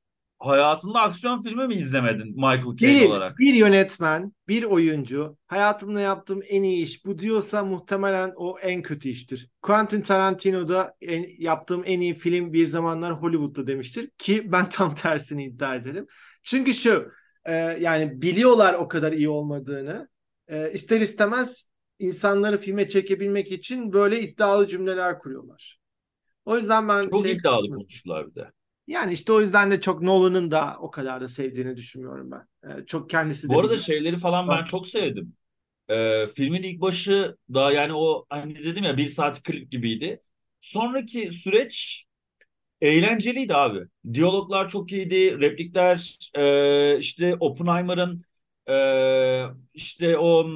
hayatında 0.47 1.01
aksiyon 1.01 1.43
filmi 1.43 1.67
mi 1.67 1.75
izlemedin 1.75 2.35
Michael 2.35 2.77
Caine 2.77 3.07
olarak? 3.09 3.39
bir 3.39 3.55
yönetmen, 3.55 4.33
bir 4.49 4.65
oyuncu 4.65 5.37
hayatımda 5.47 6.01
yaptığım 6.01 6.41
en 6.49 6.63
iyi 6.63 6.85
iş 6.85 7.05
bu 7.05 7.19
diyorsa 7.19 7.65
muhtemelen 7.65 8.33
o 8.37 8.59
en 8.59 8.83
kötü 8.83 9.09
iştir. 9.09 9.51
Quentin 9.63 10.01
Tarantino 10.03 10.69
da 10.69 10.95
en, 11.01 11.27
yaptığım 11.39 11.83
en 11.85 12.01
iyi 12.01 12.15
film 12.15 12.53
bir 12.53 12.67
zamanlar 12.67 13.13
Hollywood'da 13.13 13.67
demiştir 13.67 14.11
ki 14.19 14.53
ben 14.53 14.69
tam 14.69 14.95
tersini 14.95 15.45
iddia 15.45 15.75
ederim. 15.75 16.07
Çünkü 16.43 16.75
şu 16.75 17.09
e, 17.45 17.53
yani 17.55 18.23
biliyorlar 18.23 18.75
o 18.75 18.89
kadar 18.89 19.13
iyi 19.13 19.29
olmadığını 19.29 20.09
e, 20.49 20.73
ister 20.73 21.01
istemez 21.01 21.69
insanları 21.99 22.59
filme 22.59 22.89
çekebilmek 22.89 23.53
için 23.53 23.93
böyle 23.93 24.21
iddialı 24.21 24.67
cümleler 24.67 25.19
kuruyorlar. 25.19 25.79
O 26.45 26.57
yüzden 26.57 26.89
ben 26.89 27.03
Çok 27.03 27.23
şey 27.23 27.33
iddialı 27.33 27.71
konuştular 27.71 28.31
bir 28.31 28.35
de. 28.35 28.51
Yani 28.93 29.13
işte 29.13 29.33
o 29.33 29.41
yüzden 29.41 29.71
de 29.71 29.81
çok 29.81 30.03
Nolan'ın 30.03 30.51
da 30.51 30.77
o 30.81 30.91
kadar 30.91 31.21
da 31.21 31.29
sevdiğini 31.29 31.77
düşünmüyorum 31.77 32.31
ben. 32.31 32.49
E, 32.83 32.87
çok 32.87 33.11
kendisi 33.11 33.53
de 33.53 33.53
Bu 33.53 33.61
arada 33.61 33.73
biliyor. 33.73 33.87
şeyleri 33.87 34.17
falan 34.19 34.49
ben 34.51 34.65
çok 34.65 34.87
sevdim. 34.87 35.33
Ee, 35.89 36.27
filmin 36.27 36.63
ilk 36.63 36.81
başı 36.81 37.37
daha 37.55 37.73
yani 37.73 37.93
o 37.95 38.27
hani 38.31 38.55
dedim 38.65 38.85
ya 38.85 38.97
bir 38.97 39.09
saat 39.09 39.43
klip 39.43 39.71
gibiydi. 39.73 40.23
Sonraki 40.61 41.33
süreç 41.33 42.05
eğlenceliydi 42.81 43.55
abi. 43.55 43.81
Diyaloglar 44.15 44.69
çok 44.69 44.93
iyiydi. 44.93 45.41
Replikler 45.41 46.19
e, 46.35 46.99
işte 46.99 47.37
Oppenheimer'ın 47.41 48.25
e, 48.69 48.75
işte 49.75 50.19
o 50.19 50.47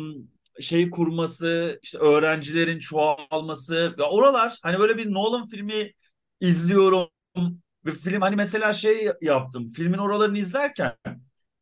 şeyi 0.60 0.90
kurması, 0.90 1.80
işte 1.82 1.98
öğrencilerin 1.98 2.78
çoğalması. 2.78 3.94
Ya 3.98 4.04
oralar 4.10 4.58
hani 4.62 4.78
böyle 4.78 4.98
bir 4.98 5.12
Nolan 5.14 5.46
filmi 5.48 5.92
izliyorum. 6.40 7.08
Bir 7.86 7.92
film 7.92 8.20
hani 8.20 8.36
mesela 8.36 8.72
şey 8.72 9.10
yaptım. 9.22 9.66
Filmin 9.68 9.98
oralarını 9.98 10.38
izlerken 10.38 10.92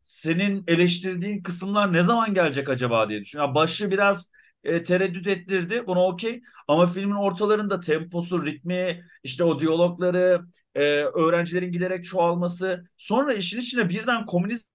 senin 0.03 0.65
eleştirdiğin 0.69 1.43
kısımlar 1.43 1.93
ne 1.93 2.03
zaman 2.03 2.35
gelecek 2.35 2.69
acaba 2.69 3.09
diye 3.09 3.21
düşünüyorum. 3.21 3.51
Ya 3.51 3.55
başı 3.55 3.91
biraz 3.91 4.31
e, 4.65 4.83
tereddüt 4.83 5.27
ettirdi. 5.27 5.87
Buna 5.87 6.05
okey. 6.07 6.43
Ama 6.69 6.87
filmin 6.87 7.15
ortalarında 7.15 7.81
temposu, 7.81 8.47
ritmi, 8.47 9.05
işte 9.25 9.45
o 9.45 9.61
diyalogları, 9.61 10.41
e, 10.75 10.83
öğrencilerin 11.05 11.73
giderek 11.73 12.05
çoğalması. 12.05 12.85
Sonra 12.97 13.35
işin 13.35 13.61
içine 13.61 13.89
birden 13.89 14.27
komünizm 14.27 14.67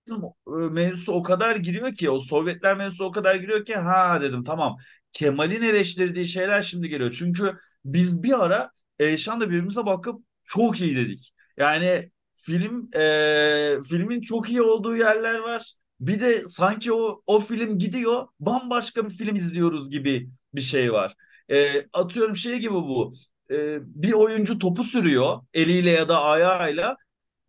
e, 0.47 0.51
mevzusu 0.71 1.13
o 1.13 1.23
kadar 1.23 1.55
giriyor 1.55 1.93
ki, 1.95 2.09
o 2.09 2.19
Sovyetler 2.19 2.77
mevzusu 2.77 3.05
o 3.05 3.11
kadar 3.11 3.35
giriyor 3.35 3.65
ki 3.65 3.75
ha 3.75 4.21
dedim 4.21 4.43
tamam. 4.43 4.77
Kemal'in 5.13 5.61
eleştirdiği 5.61 6.27
şeyler 6.27 6.61
şimdi 6.61 6.89
geliyor. 6.89 7.15
Çünkü 7.19 7.57
biz 7.85 8.23
bir 8.23 8.43
ara 8.45 8.71
Eyşan'la 8.99 9.45
birbirimize 9.49 9.85
bakıp 9.85 10.21
çok 10.43 10.81
iyi 10.81 10.95
dedik. 10.95 11.33
Yani 11.59 12.11
film 12.35 12.89
e, 12.95 13.79
filmin 13.89 14.21
çok 14.21 14.49
iyi 14.49 14.61
olduğu 14.61 14.95
yerler 14.97 15.39
var. 15.39 15.73
Bir 15.99 16.19
de 16.21 16.47
sanki 16.47 16.93
o 16.93 17.21
o 17.27 17.39
film 17.39 17.77
gidiyor, 17.79 18.27
bambaşka 18.39 19.05
bir 19.05 19.09
film 19.11 19.35
izliyoruz 19.35 19.89
gibi 19.89 20.29
bir 20.55 20.61
şey 20.61 20.93
var. 20.93 21.15
E, 21.51 21.85
atıyorum 21.93 22.35
şey 22.35 22.59
gibi 22.59 22.73
bu. 22.73 23.13
E, 23.51 23.77
bir 23.81 24.13
oyuncu 24.13 24.59
topu 24.59 24.83
sürüyor 24.83 25.41
eliyle 25.53 25.89
ya 25.91 26.09
da 26.09 26.21
ayağıyla. 26.21 26.97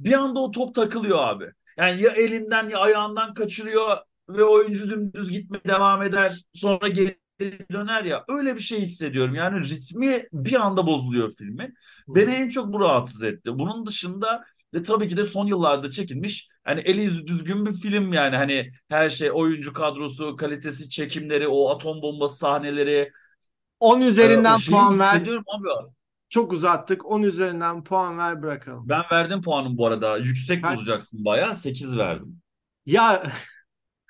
Bir 0.01 0.13
anda 0.13 0.41
o 0.41 0.51
top 0.51 0.75
takılıyor 0.75 1.19
abi. 1.19 1.45
Yani 1.79 2.03
ya 2.03 2.11
elinden 2.13 2.69
ya 2.69 2.79
ayağından 2.79 3.35
kaçırıyor 3.35 3.97
ve 4.29 4.45
oyuncu 4.45 4.91
dümdüz 4.91 5.31
gitmeye 5.31 5.61
devam 5.69 6.03
eder. 6.03 6.43
Sonra 6.55 6.89
geri 6.89 7.19
döner 7.73 8.05
ya. 8.05 8.25
Öyle 8.29 8.55
bir 8.55 8.61
şey 8.61 8.81
hissediyorum. 8.81 9.35
Yani 9.35 9.69
ritmi 9.69 10.27
bir 10.33 10.61
anda 10.61 10.87
bozuluyor 10.87 11.33
filmin. 11.39 11.75
Beni 12.09 12.31
en 12.31 12.51
çok 12.51 12.73
bu 12.73 12.81
rahatsız 12.81 13.23
etti. 13.23 13.59
Bunun 13.59 13.87
dışında 13.87 14.45
ve 14.75 14.83
tabii 14.83 15.09
ki 15.09 15.17
de 15.17 15.25
son 15.25 15.47
yıllarda 15.47 15.91
çekilmiş 15.91 16.49
hani 16.65 16.81
eli 16.81 17.01
yüzü 17.01 17.27
düzgün 17.27 17.67
bir 17.67 17.73
film 17.73 18.13
yani 18.13 18.37
hani 18.37 18.73
her 18.89 19.11
şey 19.11 19.31
oyuncu 19.33 19.73
kadrosu, 19.73 20.37
kalitesi, 20.37 20.91
çekimleri, 20.91 21.49
o 21.49 21.71
atom 21.71 22.03
bombası 22.03 22.37
sahneleri 22.37 23.13
10 23.81 24.01
e, 24.01 24.07
üzerinden 24.07 24.57
şeyi 24.57 24.73
puan 24.73 24.99
ver. 24.99 25.17
abi. 25.17 25.31
Çok 26.29 26.53
uzattık. 26.53 27.07
10 27.07 27.23
üzerinden 27.23 27.85
puan 27.85 28.19
ver 28.19 28.43
bırakalım. 28.43 28.89
Ben 28.89 29.03
verdim 29.13 29.43
puanım 29.43 29.79
bu 29.79 29.87
arada. 29.87 30.19
Yüksek 30.19 30.65
Kaç? 30.65 30.79
bulacaksın 30.79 31.25
bayağı. 31.25 31.57
8 31.57 31.99
verdim. 31.99 32.41
Ya 32.87 33.33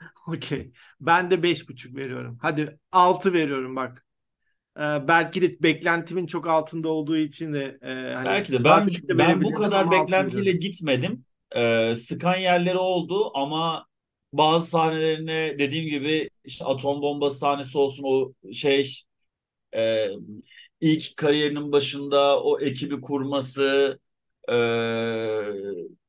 okey. 0.28 0.72
Ben 1.00 1.30
de 1.30 1.42
5,5 1.42 1.96
veriyorum. 1.96 2.38
Hadi 2.42 2.78
6 2.92 3.32
veriyorum 3.32 3.76
bak. 3.76 4.06
Ee, 4.78 5.08
belki 5.08 5.42
de 5.42 5.62
beklentimin 5.62 6.26
çok 6.26 6.46
altında 6.48 6.88
olduğu 6.88 7.16
için 7.16 7.52
de 7.52 7.78
e, 7.82 8.14
hani 8.14 8.26
Belki 8.26 8.52
de 8.52 8.64
ben 8.64 8.86
de 8.88 9.18
ben 9.18 9.44
bu 9.44 9.54
kadar 9.54 9.90
beklentiyle 9.90 10.52
gitmedim. 10.52 11.24
e, 11.56 11.94
sıkan 11.94 12.36
yerleri 12.36 12.78
oldu 12.78 13.30
ama 13.38 13.86
bazı 14.32 14.66
sahnelerine 14.70 15.58
dediğim 15.58 15.88
gibi 15.90 16.30
işte 16.44 16.64
atom 16.64 17.02
bombası 17.02 17.38
sahnesi 17.38 17.78
olsun 17.78 18.04
o 18.06 18.32
şey 18.52 18.92
e, 19.76 20.08
ilk 20.80 21.16
kariyerinin 21.16 21.72
başında 21.72 22.42
o 22.42 22.60
ekibi 22.60 23.00
kurması 23.00 23.98
e, 24.48 24.52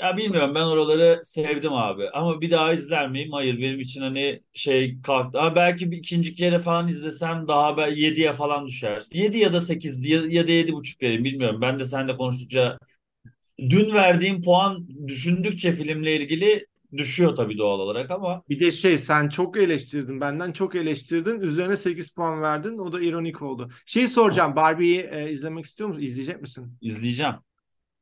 Ya 0.00 0.16
bilmiyorum 0.16 0.54
ben 0.54 0.62
oraları 0.62 1.20
sevdim 1.24 1.72
abi. 1.72 2.10
Ama 2.10 2.40
bir 2.40 2.50
daha 2.50 2.72
izler 2.72 3.10
miyim? 3.10 3.32
Hayır 3.32 3.58
benim 3.58 3.80
için 3.80 4.00
hani 4.02 4.42
şey 4.52 5.00
kalktı. 5.02 5.38
Ama 5.40 5.56
belki 5.56 5.90
bir 5.90 5.96
ikinci 5.96 6.34
kere 6.34 6.58
falan 6.58 6.88
izlesem 6.88 7.48
daha 7.48 7.76
ben 7.76 7.86
7'ye 7.90 8.32
falan 8.32 8.66
düşer. 8.66 9.02
7 9.12 9.38
ya 9.38 9.52
da 9.52 9.60
8 9.60 10.06
ya, 10.06 10.22
ya 10.28 10.48
da 10.48 10.50
7,5 10.52 11.02
vereyim 11.02 11.24
bilmiyorum. 11.24 11.60
Ben 11.60 11.78
de 11.78 11.84
seninle 11.84 12.16
konuştukça 12.16 12.78
dün 13.58 13.94
verdiğim 13.94 14.42
puan 14.42 14.88
düşündükçe 15.08 15.72
filmle 15.76 16.16
ilgili 16.16 16.66
düşüyor 16.96 17.36
tabii 17.36 17.58
doğal 17.58 17.80
olarak 17.80 18.10
ama 18.10 18.42
Bir 18.48 18.60
de 18.60 18.70
şey 18.70 18.98
sen 18.98 19.28
çok 19.28 19.56
eleştirdin 19.56 20.20
benden 20.20 20.52
çok 20.52 20.74
eleştirdin 20.74 21.40
üzerine 21.40 21.76
8 21.76 22.10
puan 22.10 22.42
verdin 22.42 22.78
o 22.78 22.92
da 22.92 23.00
ironik 23.00 23.42
oldu. 23.42 23.70
Şey 23.86 24.08
soracağım 24.08 24.56
Barbie'yi 24.56 25.00
e, 25.00 25.30
izlemek 25.30 25.64
istiyor 25.64 25.88
musun? 25.88 26.02
İzleyecek 26.02 26.40
misin? 26.42 26.78
izleyeceğim. 26.80 27.34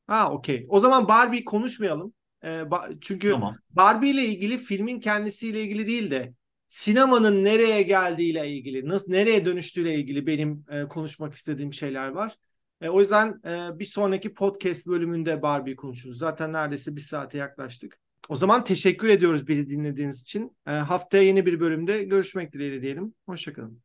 Ha 0.07 0.33
okey. 0.33 0.67
O 0.69 0.81
zaman 0.81 1.09
Barbie 1.09 1.45
konuşmayalım. 1.45 2.15
E, 2.43 2.49
ba- 2.49 2.99
çünkü 3.01 3.31
Tamam. 3.31 3.57
Barbie 3.71 4.11
ile 4.11 4.25
ilgili 4.25 4.59
filmin 4.59 5.01
kendisiyle 5.01 5.63
ilgili 5.63 5.87
değil 5.87 6.11
de 6.11 6.35
sinemanın 6.69 7.45
nereye 7.45 7.83
geldiğiyle 7.83 8.49
ilgili, 8.57 8.89
nasıl 8.89 9.13
nereye 9.13 9.45
dönüştüğüyle 9.45 9.95
ilgili 9.95 10.27
benim 10.27 10.65
e, 10.71 10.83
konuşmak 10.89 11.35
istediğim 11.35 11.73
şeyler 11.73 12.09
var. 12.09 12.37
E, 12.81 12.89
o 12.89 13.01
yüzden 13.01 13.41
e, 13.45 13.79
bir 13.79 13.85
sonraki 13.85 14.35
podcast 14.35 14.87
bölümünde 14.87 15.43
Barbie 15.43 15.77
konuşuruz. 15.77 16.19
Zaten 16.19 16.53
neredeyse 16.53 16.97
bir 16.97 17.01
saate 17.01 17.39
yaklaştık. 17.39 17.99
O 18.31 18.37
zaman 18.37 18.65
teşekkür 18.65 19.09
ediyoruz 19.09 19.49
bizi 19.49 19.71
dinlediğiniz 19.71 20.23
için. 20.23 20.57
E, 20.67 20.71
haftaya 20.71 21.23
yeni 21.23 21.47
bir 21.47 21.61
bölümde 21.61 22.05
görüşmek 22.05 22.53
dileğiyle 22.53 22.83
diyelim. 22.83 23.15
Hoşçakalın. 23.27 23.83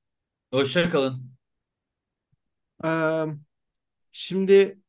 Hoşça 0.54 0.89
kalın. 0.89 1.32
E, 2.86 2.89
şimdi 4.12 4.80